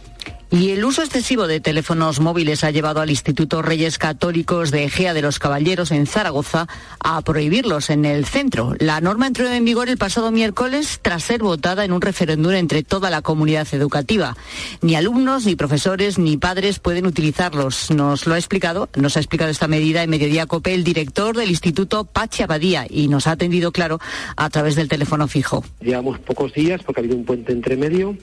Y 0.50 0.72
el 0.72 0.86
uso 0.86 1.04
excesivo 1.04 1.46
de 1.46 1.60
teléfonos 1.60 2.22
móviles 2.22 2.64
ha 2.64 2.72
llevado 2.72 3.02
al 3.02 3.10
Instituto 3.10 3.62
Reyes 3.62 3.98
Católicos 3.98 4.72
de 4.72 4.86
Egea 4.86 5.14
de 5.14 5.22
los 5.22 5.40
Caballeros 5.40 5.92
en 5.92 6.08
Zaragoza 6.08 6.68
a 7.02 7.22
prohibirlos 7.22 7.90
en 7.90 8.06
el 8.06 8.26
centro. 8.26 8.74
La 8.80 9.02
norma 9.02 9.28
entró 9.28 9.46
en 9.52 9.66
vigor 9.66 9.90
el 9.90 9.98
pasado 9.98 10.32
miércoles 10.32 11.00
tras 11.02 11.24
ser 11.24 11.44
votada 11.44 11.84
en 11.84 11.92
un 11.92 12.00
referéndum 12.00 12.54
entre 12.54 12.84
toda 12.84 13.10
la 13.10 13.22
comunidad 13.22 13.68
educativa. 13.74 14.38
Ni 14.82 14.96
alumnos, 14.96 15.46
ni 15.46 15.58
profesores, 15.58 16.18
ni 16.18 16.38
padres 16.38 16.80
pueden 16.80 17.08
utilizarlos. 17.08 17.92
Nos 17.92 18.26
lo 18.26 18.34
ha 18.34 18.38
explicado, 18.38 18.88
nos 18.96 19.18
ha 19.18 19.20
explicado 19.20 19.52
esta 19.52 19.68
medida 19.68 20.02
en 20.02 20.10
Mediodía 20.10 20.46
Cope 20.46 20.74
el 20.74 20.86
director 20.86 21.36
del 21.36 21.50
Instituto 21.50 22.06
Pachi 22.06 22.44
Abadía 22.44 22.88
y 22.90 23.10
nos 23.10 23.28
ha 23.28 23.32
atendido 23.32 23.74
claro 23.74 24.00
a 24.38 24.50
través 24.50 24.78
del 24.78 24.88
teléfono 24.88 25.28
fijo. 25.28 25.66
Llevamos 25.82 26.20
pocos 26.20 26.54
días 26.54 26.82
porque 26.84 27.02
ha 27.02 27.04
habido 27.04 27.18
un 27.18 27.26
puente 27.26 27.52
entre 27.52 27.76
medio 27.76 28.16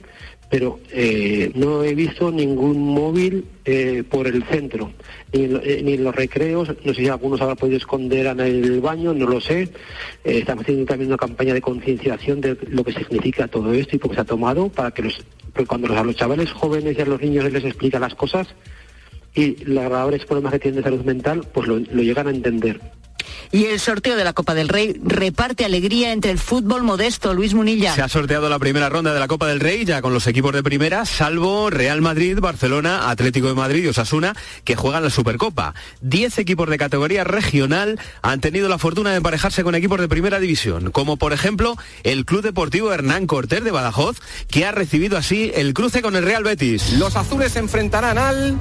pero 0.50 0.78
eh, 0.90 1.50
no 1.54 1.82
he 1.82 1.94
visto 1.94 2.30
ningún 2.30 2.78
móvil 2.78 3.44
eh, 3.64 4.04
por 4.08 4.26
el 4.26 4.42
centro, 4.44 4.92
ni 5.32 5.44
en, 5.44 5.60
eh, 5.64 5.80
ni 5.82 5.94
en, 5.94 6.04
los 6.04 6.14
recreos, 6.14 6.68
no 6.84 6.94
sé 6.94 7.02
si 7.02 7.08
algunos 7.08 7.40
habrán 7.40 7.56
podido 7.56 7.78
esconder 7.78 8.26
en 8.26 8.40
el 8.40 8.80
baño, 8.80 9.14
no 9.14 9.26
lo 9.26 9.40
sé. 9.40 9.68
Estamos 10.22 10.62
haciendo 10.62 10.86
también 10.86 11.08
una 11.08 11.16
campaña 11.16 11.54
de 11.54 11.60
concienciación 11.60 12.40
de 12.40 12.56
lo 12.68 12.84
que 12.84 12.92
significa 12.92 13.48
todo 13.48 13.72
esto 13.72 13.96
y 13.96 13.98
por 13.98 14.10
qué 14.10 14.16
se 14.16 14.20
ha 14.20 14.24
tomado, 14.24 14.68
para 14.68 14.90
que 14.90 15.02
porque 15.52 15.66
cuando 15.66 15.88
los, 15.88 15.96
a 15.96 16.04
los 16.04 16.16
chavales 16.16 16.50
jóvenes 16.52 16.96
y 16.98 17.00
a 17.00 17.06
los 17.06 17.20
niños 17.20 17.50
les 17.50 17.64
explica 17.64 17.98
las 17.98 18.14
cosas 18.14 18.48
y 19.34 19.64
los 19.64 19.84
graves 19.84 20.24
problemas 20.24 20.52
que 20.52 20.58
tienen 20.58 20.82
de 20.82 20.84
salud 20.84 21.04
mental, 21.04 21.46
pues 21.52 21.68
lo 21.68 21.78
llegan 21.78 22.26
a 22.26 22.30
entender. 22.30 22.80
Y 23.52 23.66
el 23.66 23.80
sorteo 23.80 24.16
de 24.16 24.24
la 24.24 24.32
Copa 24.32 24.54
del 24.54 24.68
Rey 24.68 25.00
reparte 25.04 25.64
alegría 25.64 26.12
entre 26.12 26.30
el 26.30 26.38
fútbol 26.38 26.82
modesto. 26.82 27.34
Luis 27.34 27.54
Munilla. 27.54 27.94
Se 27.94 28.02
ha 28.02 28.08
sorteado 28.08 28.48
la 28.48 28.58
primera 28.58 28.88
ronda 28.88 29.14
de 29.14 29.20
la 29.20 29.28
Copa 29.28 29.46
del 29.46 29.60
Rey 29.60 29.84
ya 29.84 30.02
con 30.02 30.12
los 30.12 30.26
equipos 30.26 30.52
de 30.52 30.62
primera, 30.62 31.04
salvo 31.04 31.70
Real 31.70 32.00
Madrid, 32.00 32.38
Barcelona, 32.40 33.10
Atlético 33.10 33.48
de 33.48 33.54
Madrid 33.54 33.84
y 33.84 33.88
Osasuna, 33.88 34.34
que 34.64 34.76
juegan 34.76 35.02
la 35.02 35.10
Supercopa. 35.10 35.74
Diez 36.00 36.38
equipos 36.38 36.68
de 36.68 36.78
categoría 36.78 37.24
regional 37.24 37.98
han 38.22 38.40
tenido 38.40 38.68
la 38.68 38.78
fortuna 38.78 39.10
de 39.10 39.16
emparejarse 39.16 39.64
con 39.64 39.74
equipos 39.74 40.00
de 40.00 40.08
primera 40.08 40.38
división, 40.38 40.90
como 40.90 41.16
por 41.16 41.32
ejemplo 41.32 41.76
el 42.02 42.24
Club 42.24 42.42
Deportivo 42.42 42.92
Hernán 42.92 43.26
Cortés 43.26 43.64
de 43.64 43.70
Badajoz, 43.70 44.18
que 44.48 44.66
ha 44.66 44.72
recibido 44.72 45.16
así 45.16 45.50
el 45.54 45.74
cruce 45.74 46.02
con 46.02 46.16
el 46.16 46.24
Real 46.24 46.44
Betis. 46.44 46.92
Los 46.94 47.16
azules 47.16 47.52
se 47.52 47.60
enfrentarán 47.60 48.18
al 48.18 48.58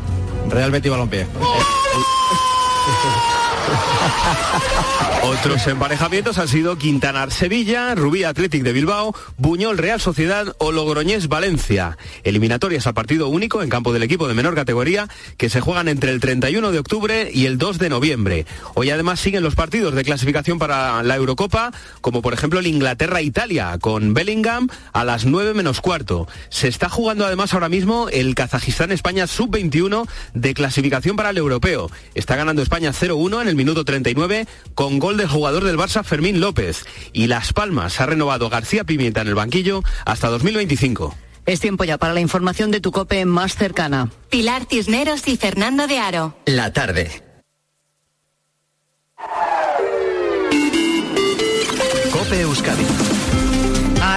Real 0.50 0.72
Betis 0.72 0.92
Balompié. 0.92 1.28
Otros 5.24 5.68
emparejamientos 5.68 6.38
han 6.38 6.48
sido 6.48 6.78
Quintanar 6.78 7.32
Sevilla, 7.32 7.96
Rubí 7.96 8.24
Athletic 8.24 8.64
de 8.64 8.74
Bilbao, 8.74 9.16
Buñol 9.38 9.78
Real 9.78 10.00
Sociedad 10.00 10.56
o 10.58 10.72
Logroñés 10.72 11.28
Valencia. 11.28 11.98
Eliminatorias 12.24 12.88
a 12.88 12.94
partido 12.94 13.28
único 13.30 13.62
en 13.62 13.70
campo 13.70 13.94
del 13.94 14.04
equipo 14.04 14.28
de 14.28 14.34
menor 14.34 14.56
categoría 14.56 15.08
que 15.38 15.50
se 15.50 15.62
juegan 15.62 15.88
entre 15.88 16.12
el 16.12 16.20
31 16.20 16.72
de 16.72 16.80
octubre 16.80 17.30
y 17.34 17.46
el 17.46 17.58
2 17.58 17.80
de 17.80 17.90
noviembre. 17.90 18.46
Hoy 18.74 18.90
además 18.90 19.20
siguen 19.20 19.44
los 19.44 19.56
partidos 19.56 19.96
de 19.96 20.04
clasificación 20.04 20.60
para 20.60 21.04
la 21.04 21.16
Eurocopa, 21.16 21.72
como 22.02 22.22
por 22.22 22.34
ejemplo 22.34 22.60
el 22.60 22.68
Inglaterra-Italia, 22.68 23.78
con 23.80 24.14
Bellingham 24.14 24.68
a 24.92 25.04
las 25.04 25.26
9 25.26 25.54
menos 25.54 25.82
cuarto. 25.82 26.28
Se 26.50 26.68
está 26.68 26.90
jugando 26.90 27.26
además 27.26 27.54
ahora 27.54 27.70
mismo 27.70 28.10
el 28.10 28.36
Kazajistán-España 28.36 29.28
sub-21 29.28 30.08
de 30.34 30.54
clasificación 30.54 31.16
para 31.16 31.30
el 31.30 31.38
europeo. 31.38 31.90
Está 32.14 32.36
ganando 32.36 32.62
España 32.62 32.92
0-1 32.92 33.42
en 33.42 33.48
el 33.48 33.56
minuto 33.56 33.86
39 34.14 34.48
con 34.76 35.00
gol 35.00 35.18
del 35.18 35.28
jugador 35.28 35.64
del 35.64 35.78
Barça 35.78 36.04
Fermín 36.04 36.40
López. 36.40 36.86
Y 37.12 37.28
Las 37.28 37.54
Palmas 37.54 38.00
ha 38.00 38.06
renovado 38.06 38.50
García 38.50 38.84
Pimienta 38.84 39.22
en 39.22 39.28
el 39.28 39.36
banquillo 39.36 39.84
hasta 40.06 40.30
2025. 40.30 41.16
Es 41.46 41.60
tiempo 41.60 41.84
ya 41.84 41.98
para 41.98 42.14
la 42.14 42.22
información 42.22 42.72
de 42.72 42.80
tu 42.80 42.92
cope 42.92 43.26
más 43.26 43.56
cercana. 43.56 44.10
Pilar 44.30 44.66
Cisneros 44.70 45.28
y 45.28 45.36
Fernando 45.36 45.88
de 45.88 46.00
Aro. 46.00 46.38
La 46.46 46.72
tarde. 46.72 47.22
Cope 52.12 52.42
Euskadi. 52.42 52.86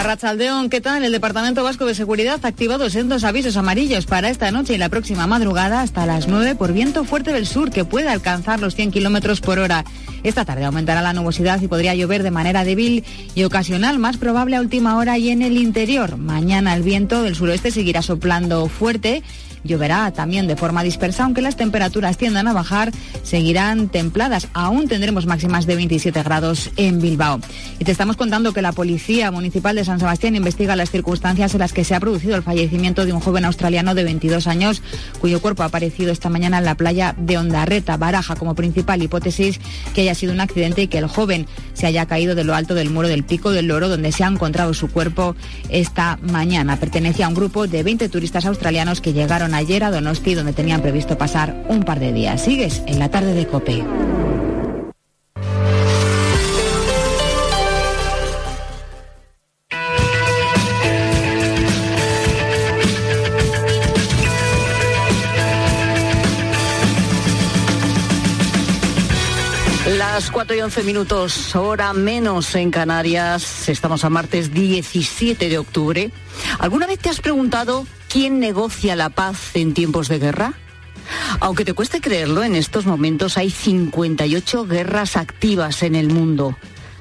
A 0.07 0.11
Rachaldeón, 0.11 0.71
¿qué 0.71 0.81
tal? 0.81 1.03
El 1.03 1.11
Departamento 1.11 1.65
Vasco 1.65 1.85
de 1.85 1.93
Seguridad 1.93 2.39
ha 2.45 2.47
activado 2.47 2.89
sendos 2.91 3.25
avisos 3.25 3.57
amarillos 3.57 4.07
para 4.07 4.31
esta 4.31 4.53
noche 4.53 4.75
y 4.75 4.79
la 4.79 4.89
próxima 4.89 5.27
madrugada 5.27 5.81
hasta 5.81 6.07
las 6.07 6.29
9 6.29 6.55
por 6.55 6.73
viento 6.73 7.03
fuerte 7.03 7.33
del 7.33 7.45
sur 7.45 7.73
que 7.73 7.85
puede 7.85 8.09
alcanzar 8.09 8.61
los 8.61 8.77
100 8.77 8.93
kilómetros 8.93 9.41
por 9.41 9.59
hora. 9.59 9.85
Esta 10.23 10.45
tarde 10.45 10.65
aumentará 10.65 11.03
la 11.03 11.13
nubosidad 11.13 11.61
y 11.61 11.67
podría 11.67 11.97
llover 11.97 12.23
de 12.23 12.31
manera 12.31 12.63
débil 12.63 13.05
y 13.35 13.43
ocasional, 13.43 13.99
más 13.99 14.17
probable 14.17 14.55
a 14.55 14.61
última 14.61 14.97
hora 14.97 15.19
y 15.19 15.31
en 15.31 15.43
el 15.43 15.57
interior. 15.57 16.19
Mañana 16.19 16.77
el 16.77 16.85
viento 16.85 17.25
del 17.25 17.35
suroeste 17.35 17.73
seguirá 17.73 18.01
soplando 18.01 18.69
fuerte 18.69 19.25
Lloverá 19.67 20.11
también 20.13 20.47
de 20.47 20.57
forma 20.57 20.83
dispersa, 20.83 21.25
aunque 21.25 21.43
las 21.43 21.57
temperaturas 21.57 22.17
tiendan 22.17 22.49
a 22.49 22.53
bajar, 22.53 22.93
seguirán 23.23 23.89
templadas. 23.89 24.49
Aún 24.55 24.89
tendremos 24.89 25.27
máximas 25.27 25.67
de 25.67 25.77
27 25.77 26.23
grados 26.23 26.71
en 26.77 27.01
Bilbao. 27.01 27.41
Y 27.79 27.85
te 27.85 27.93
estamos 27.93 28.17
contando 28.17 28.53
que 28.53 28.63
la 28.63 28.73
Policía 28.73 29.31
Municipal 29.31 29.77
de 29.77 29.85
San 29.85 29.99
Sebastián 29.99 30.37
investiga 30.37 30.77
las 30.77 30.91
circunstancias 30.91 31.55
en 31.55 31.61
las 31.61 31.73
que 31.73 31.85
se 31.85 31.95
ha 31.95 32.01
producido 32.01 32.37
el 32.37 32.43
fallecimiento 32.43 33.05
de 33.05 33.13
un 33.13 33.21
joven 33.21 33.45
australiano 33.45 33.95
de 33.95 34.05
22 34.05 34.47
años, 34.47 34.83
cuyo 35.21 35.41
cuerpo 35.41 35.63
ha 35.63 35.67
aparecido 35.67 36.13
esta 36.13 36.29
mañana 36.29 36.59
en 36.59 36.65
la 36.65 36.75
playa 36.75 37.15
de 37.19 37.39
Ondarreta. 37.39 37.97
Baraja 37.97 38.37
como 38.37 38.55
principal 38.55 39.03
hipótesis 39.03 39.61
que 39.95 40.03
haya 40.03 40.15
sido 40.15 40.33
un 40.33 40.41
accidente 40.41 40.83
y 40.83 40.89
que 40.89 40.99
el 40.99 41.07
joven 41.07 41.47
se 41.75 41.87
haya 41.87 42.07
caído 42.07 42.35
de 42.35 42.45
lo 42.45 42.55
alto 42.55 42.75
del 42.75 42.91
muro 42.91 43.09
del 43.09 43.25
Pico 43.25 43.51
del 43.51 43.67
Loro, 43.67 43.89
donde 43.89 44.13
se 44.13 44.25
ha 44.25 44.29
encontrado 44.29 44.75
su 44.75 44.89
cuerpo 44.89 45.37
esta 45.69 46.19
mañana. 46.23 46.79
Pertenece 46.79 47.25
a 47.25 47.29
un 47.29 47.35
grupo 47.35 47.67
de 47.67 47.83
20 47.83 48.09
turistas 48.09 48.47
australianos 48.47 49.01
que 49.01 49.13
llegaron 49.13 49.55
ayer 49.57 49.85
a 49.85 49.91
Donosti, 49.91 50.35
donde 50.35 50.53
tenían 50.53 50.83
previsto 50.83 51.17
pasar 51.17 51.65
un 51.69 51.83
par 51.83 51.99
de 51.99 52.13
días. 52.13 52.43
Sigues 52.43 52.83
en 52.87 52.99
la 52.99 53.09
tarde 53.09 53.33
de 53.33 53.47
Cope. 53.47 53.85
Las 69.97 70.31
4 70.31 70.57
y 70.57 70.61
11 70.61 70.83
minutos, 70.83 71.57
hora 71.57 71.93
menos 71.93 72.55
en 72.55 72.71
Canarias. 72.71 73.69
Estamos 73.69 74.05
a 74.05 74.11
martes 74.11 74.53
17 74.53 75.49
de 75.49 75.59
octubre. 75.59 76.11
¿Alguna 76.59 76.87
vez 76.87 76.99
te 76.99 77.09
has 77.09 77.21
preguntado 77.21 77.87
quién 78.17 78.41
negocia 78.41 78.97
la 78.97 79.11
paz 79.11 79.55
en 79.57 79.75
tiempos 79.75 80.09
de 80.09 80.19
guerra? 80.19 80.55
Aunque 81.39 81.67
te 81.67 81.75
cueste 81.75 82.01
creerlo, 82.01 82.45
en 82.45 82.55
estos 82.55 82.87
momentos 82.87 83.37
hay 83.37 83.51
58 83.51 84.65
guerras 84.65 85.19
activas 85.19 85.83
en 85.83 85.95
el 85.95 86.09
mundo. 86.09 86.57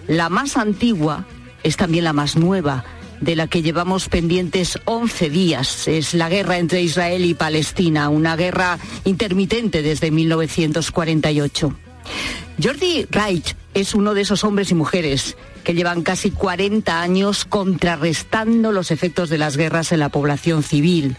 La 0.09 0.27
más 0.27 0.57
antigua 0.57 1.25
es 1.63 1.77
también 1.77 2.03
la 2.03 2.11
más 2.11 2.35
nueva, 2.35 2.83
de 3.21 3.37
la 3.37 3.47
que 3.47 3.61
llevamos 3.61 4.09
pendientes 4.09 4.77
11 4.83 5.29
días. 5.29 5.87
Es 5.87 6.13
la 6.13 6.27
guerra 6.27 6.57
entre 6.57 6.81
Israel 6.81 7.23
y 7.23 7.33
Palestina, 7.33 8.09
una 8.09 8.35
guerra 8.35 8.77
intermitente 9.05 9.81
desde 9.81 10.11
1948. 10.11 11.77
Jordi 12.61 13.05
Reich 13.09 13.55
es 13.73 13.95
uno 13.95 14.15
de 14.15 14.21
esos 14.21 14.43
hombres 14.43 14.69
y 14.69 14.75
mujeres 14.75 15.37
que 15.65 15.73
llevan 15.73 16.03
casi 16.03 16.31
40 16.31 17.01
años 17.01 17.43
contrarrestando 17.43 18.71
los 18.71 18.91
efectos 18.91 19.29
de 19.29 19.37
las 19.37 19.57
guerras 19.57 19.91
en 19.91 19.99
la 19.99 20.09
población 20.09 20.63
civil. 20.63 21.17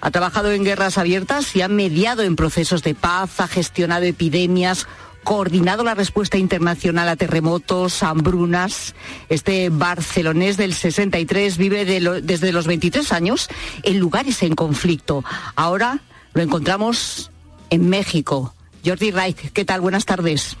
Ha 0.00 0.10
trabajado 0.10 0.52
en 0.52 0.64
guerras 0.64 0.96
abiertas 0.96 1.54
y 1.54 1.60
ha 1.60 1.68
mediado 1.68 2.22
en 2.22 2.36
procesos 2.36 2.82
de 2.82 2.94
paz, 2.94 3.40
ha 3.40 3.48
gestionado 3.48 4.06
epidemias, 4.06 4.86
coordinado 5.24 5.84
la 5.84 5.94
respuesta 5.94 6.38
internacional 6.38 7.08
a 7.08 7.16
terremotos, 7.16 8.02
hambrunas. 8.02 8.94
Este 9.28 9.68
barcelonés 9.68 10.56
del 10.56 10.72
63 10.72 11.58
vive 11.58 11.84
desde 11.84 12.52
los 12.52 12.66
23 12.66 13.12
años 13.12 13.48
en 13.82 13.98
lugares 13.98 14.42
en 14.42 14.54
conflicto. 14.54 15.24
Ahora 15.56 15.98
lo 16.32 16.42
encontramos 16.42 17.30
en 17.68 17.90
México. 17.90 18.54
Jordi 18.86 19.10
Reich, 19.10 19.52
¿qué 19.52 19.64
tal? 19.64 19.80
Buenas 19.80 20.06
tardes. 20.06 20.56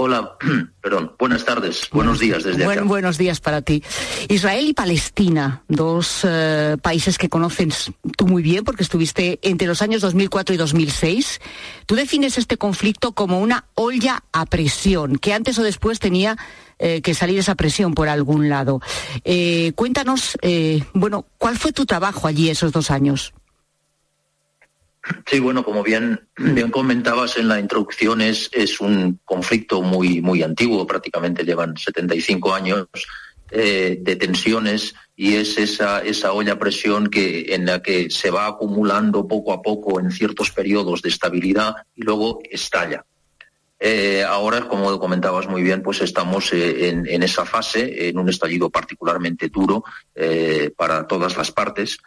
Hola, 0.00 0.38
perdón, 0.80 1.12
buenas 1.18 1.44
tardes, 1.44 1.88
buenos 1.90 2.20
días 2.20 2.44
desde 2.44 2.64
acá. 2.64 2.84
Buenos 2.84 3.18
días 3.18 3.40
para 3.40 3.62
ti. 3.62 3.82
Israel 4.28 4.68
y 4.68 4.72
Palestina, 4.72 5.64
dos 5.66 6.20
eh, 6.22 6.76
países 6.80 7.18
que 7.18 7.28
conoces 7.28 7.90
tú 8.16 8.28
muy 8.28 8.40
bien 8.40 8.62
porque 8.62 8.84
estuviste 8.84 9.40
entre 9.42 9.66
los 9.66 9.82
años 9.82 10.00
2004 10.00 10.54
y 10.54 10.56
2006. 10.58 11.40
Tú 11.84 11.96
defines 11.96 12.38
este 12.38 12.58
conflicto 12.58 13.10
como 13.10 13.40
una 13.40 13.64
olla 13.74 14.22
a 14.30 14.46
presión, 14.46 15.18
que 15.18 15.34
antes 15.34 15.58
o 15.58 15.64
después 15.64 15.98
tenía 15.98 16.36
eh, 16.78 17.02
que 17.02 17.12
salir 17.12 17.40
esa 17.40 17.56
presión 17.56 17.94
por 17.94 18.08
algún 18.08 18.48
lado. 18.48 18.80
Eh, 19.24 19.72
cuéntanos, 19.74 20.38
bueno, 20.92 21.26
¿cuál 21.38 21.58
fue 21.58 21.72
tu 21.72 21.86
trabajo 21.86 22.28
allí 22.28 22.50
esos 22.50 22.70
dos 22.70 22.92
años? 22.92 23.34
Sí, 25.26 25.40
bueno, 25.40 25.64
como 25.64 25.82
bien, 25.82 26.20
bien 26.36 26.70
comentabas 26.70 27.36
en 27.36 27.48
la 27.48 27.60
introducción, 27.60 28.20
es, 28.20 28.48
es 28.52 28.80
un 28.80 29.20
conflicto 29.24 29.82
muy, 29.82 30.20
muy 30.20 30.42
antiguo, 30.42 30.86
prácticamente 30.86 31.44
llevan 31.44 31.76
75 31.76 32.54
años 32.54 32.86
eh, 33.50 33.96
de 34.02 34.16
tensiones 34.16 34.94
y 35.16 35.36
es 35.36 35.56
esa, 35.56 36.02
esa 36.02 36.32
olla 36.32 36.58
presión 36.58 37.08
que, 37.08 37.54
en 37.54 37.64
la 37.64 37.80
que 37.80 38.10
se 38.10 38.30
va 38.30 38.46
acumulando 38.46 39.26
poco 39.26 39.54
a 39.54 39.62
poco 39.62 40.00
en 40.00 40.10
ciertos 40.10 40.50
periodos 40.50 41.00
de 41.00 41.08
estabilidad 41.08 41.74
y 41.96 42.02
luego 42.02 42.40
estalla. 42.50 43.06
Eh, 43.80 44.22
ahora, 44.22 44.68
como 44.68 44.98
comentabas 44.98 45.48
muy 45.48 45.62
bien, 45.62 45.82
pues 45.82 46.02
estamos 46.02 46.52
eh, 46.52 46.90
en, 46.90 47.22
esa 47.22 47.46
fase, 47.46 48.08
en 48.08 48.18
un 48.18 48.28
estallido 48.28 48.68
particularmente 48.68 49.48
duro 49.48 49.82
para 50.76 51.06
todas 51.06 51.36
las 51.36 51.50
partes. 51.50 51.98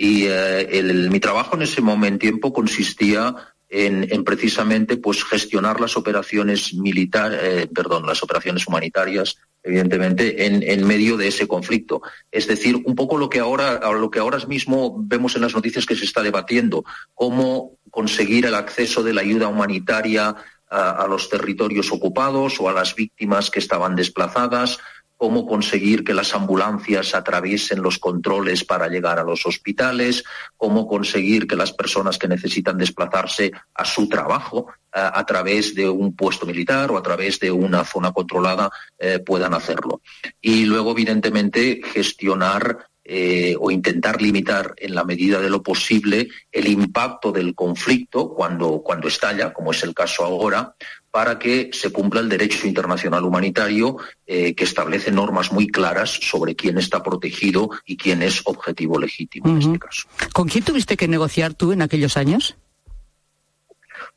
Y 0.00 0.26
eh, 0.28 1.08
mi 1.10 1.18
trabajo 1.18 1.56
en 1.56 1.62
ese 1.62 1.82
momento 1.82 2.20
tiempo 2.20 2.52
consistía 2.52 3.34
en, 3.68 4.24
precisamente 4.24 4.96
pues 4.96 5.24
gestionar 5.24 5.80
las 5.80 5.96
operaciones 5.96 6.72
eh, 6.72 7.68
perdón, 7.74 8.06
las 8.06 8.22
operaciones 8.22 8.66
humanitarias, 8.66 9.36
evidentemente, 9.62 10.46
en, 10.46 10.62
en, 10.62 10.86
medio 10.86 11.16
de 11.16 11.26
ese 11.26 11.48
conflicto. 11.48 12.00
Es 12.30 12.46
decir, 12.46 12.76
un 12.76 12.94
poco 12.94 13.18
lo 13.18 13.28
que 13.28 13.40
ahora, 13.40 13.80
lo 13.92 14.08
que 14.08 14.20
ahora 14.20 14.38
mismo 14.46 14.96
vemos 15.00 15.34
en 15.34 15.42
las 15.42 15.54
noticias 15.54 15.84
que 15.84 15.96
se 15.96 16.04
está 16.04 16.22
debatiendo, 16.22 16.84
cómo 17.14 17.72
conseguir 17.90 18.46
el 18.46 18.54
acceso 18.54 19.02
de 19.02 19.12
la 19.12 19.22
ayuda 19.22 19.48
humanitaria 19.48 20.36
a 20.70 21.06
los 21.08 21.30
territorios 21.30 21.90
ocupados 21.92 22.60
o 22.60 22.68
a 22.68 22.74
las 22.74 22.94
víctimas 22.94 23.50
que 23.50 23.58
estaban 23.58 23.96
desplazadas, 23.96 24.78
cómo 25.18 25.46
conseguir 25.46 26.04
que 26.04 26.14
las 26.14 26.32
ambulancias 26.32 27.14
atraviesen 27.14 27.82
los 27.82 27.98
controles 27.98 28.64
para 28.64 28.86
llegar 28.86 29.18
a 29.18 29.24
los 29.24 29.44
hospitales, 29.44 30.22
cómo 30.56 30.86
conseguir 30.86 31.46
que 31.46 31.56
las 31.56 31.72
personas 31.72 32.16
que 32.16 32.28
necesitan 32.28 32.78
desplazarse 32.78 33.50
a 33.74 33.84
su 33.84 34.08
trabajo 34.08 34.68
a, 34.92 35.26
través 35.26 35.74
de 35.74 35.88
un 35.88 36.14
puesto 36.14 36.46
militar 36.46 36.90
o 36.90 36.96
a 36.96 37.02
través 37.02 37.38
de 37.40 37.50
una 37.50 37.84
zona 37.84 38.12
controlada 38.12 38.70
eh, 38.96 39.18
puedan 39.18 39.54
hacerlo. 39.54 40.00
Y 40.40 40.64
luego, 40.64 40.92
evidentemente, 40.92 41.80
gestionar 41.84 42.88
eh, 43.10 43.56
o 43.58 43.70
intentar 43.70 44.20
limitar 44.20 44.74
en 44.76 44.94
la 44.94 45.02
medida 45.02 45.40
de 45.40 45.48
lo 45.48 45.62
posible 45.62 46.28
el 46.52 46.68
impacto 46.68 47.32
del 47.32 47.54
conflicto 47.54 48.28
cuando, 48.28 48.82
cuando 48.82 49.08
estalla, 49.08 49.52
como 49.54 49.72
es 49.72 49.82
el 49.82 49.94
caso 49.94 50.24
ahora, 50.24 50.74
para 51.10 51.38
que 51.38 51.70
se 51.72 51.90
cumpla 51.90 52.20
el 52.20 52.28
derecho 52.28 52.66
internacional 52.66 53.24
humanitario 53.24 53.96
eh, 54.26 54.54
que 54.54 54.64
establece 54.64 55.10
normas 55.10 55.52
muy 55.52 55.66
claras 55.66 56.10
sobre 56.10 56.54
quién 56.54 56.78
está 56.78 57.02
protegido 57.02 57.70
y 57.86 57.96
quién 57.96 58.22
es 58.22 58.42
objetivo 58.44 58.98
legítimo 58.98 59.48
en 59.48 59.58
este 59.58 59.78
caso. 59.78 60.08
¿Con 60.32 60.48
quién 60.48 60.64
tuviste 60.64 60.96
que 60.96 61.08
negociar 61.08 61.54
tú 61.54 61.72
en 61.72 61.82
aquellos 61.82 62.16
años? 62.16 62.56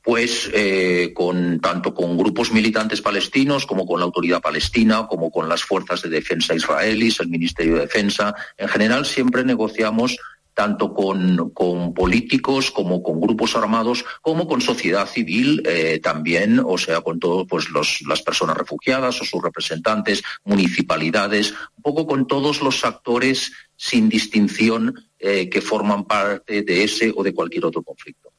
pues 0.03 0.49
eh, 0.53 1.11
con 1.13 1.59
tanto 1.59 1.93
con 1.93 2.17
grupos 2.17 2.51
militantes 2.51 3.01
palestinos 3.01 3.65
como 3.65 3.85
con 3.85 3.99
la 3.99 4.05
autoridad 4.05 4.41
palestina, 4.41 5.05
como 5.07 5.29
con 5.31 5.47
las 5.47 5.63
fuerzas 5.63 6.01
de 6.01 6.09
defensa 6.09 6.55
israelíes, 6.55 7.19
el 7.19 7.29
Ministerio 7.29 7.75
de 7.75 7.81
Defensa. 7.81 8.33
En 8.57 8.67
general 8.67 9.05
siempre 9.05 9.43
negociamos 9.43 10.17
tanto 10.62 10.93
con, 10.93 11.51
políticos 11.95 12.70
como 12.70 13.01
con 13.01 13.20
grupos 13.20 13.55
armados, 13.55 14.05
como 14.22 14.47
con 14.47 14.62
sociedad 14.62 15.07
civil 15.07 15.64
eh, 15.66 15.99
también, 16.03 16.62
o 16.64 16.78
sea, 16.78 17.01
con 17.01 17.20
todas 17.20 17.47
pues, 17.49 17.66
las 18.07 18.22
personas 18.22 18.55
refugiadas 18.55 19.20
o 19.20 19.26
sus 19.26 19.41
representantes, 19.41 20.22
municipalidades, 20.43 21.55
un 21.78 21.82
poco 21.82 22.05
con 22.05 22.28
todos 22.28 22.62
los 22.62 22.86
actores 22.86 23.51
sin 23.76 24.07
distinción 24.07 24.93
eh, 25.18 25.49
que 25.49 25.62
forman 25.62 26.05
parte 26.05 26.62
de 26.62 26.84
ese 26.84 27.12
o 27.16 27.24
de 27.24 27.34
cualquier 27.34 27.66
otro 27.66 27.82
conflicto. 27.82 28.30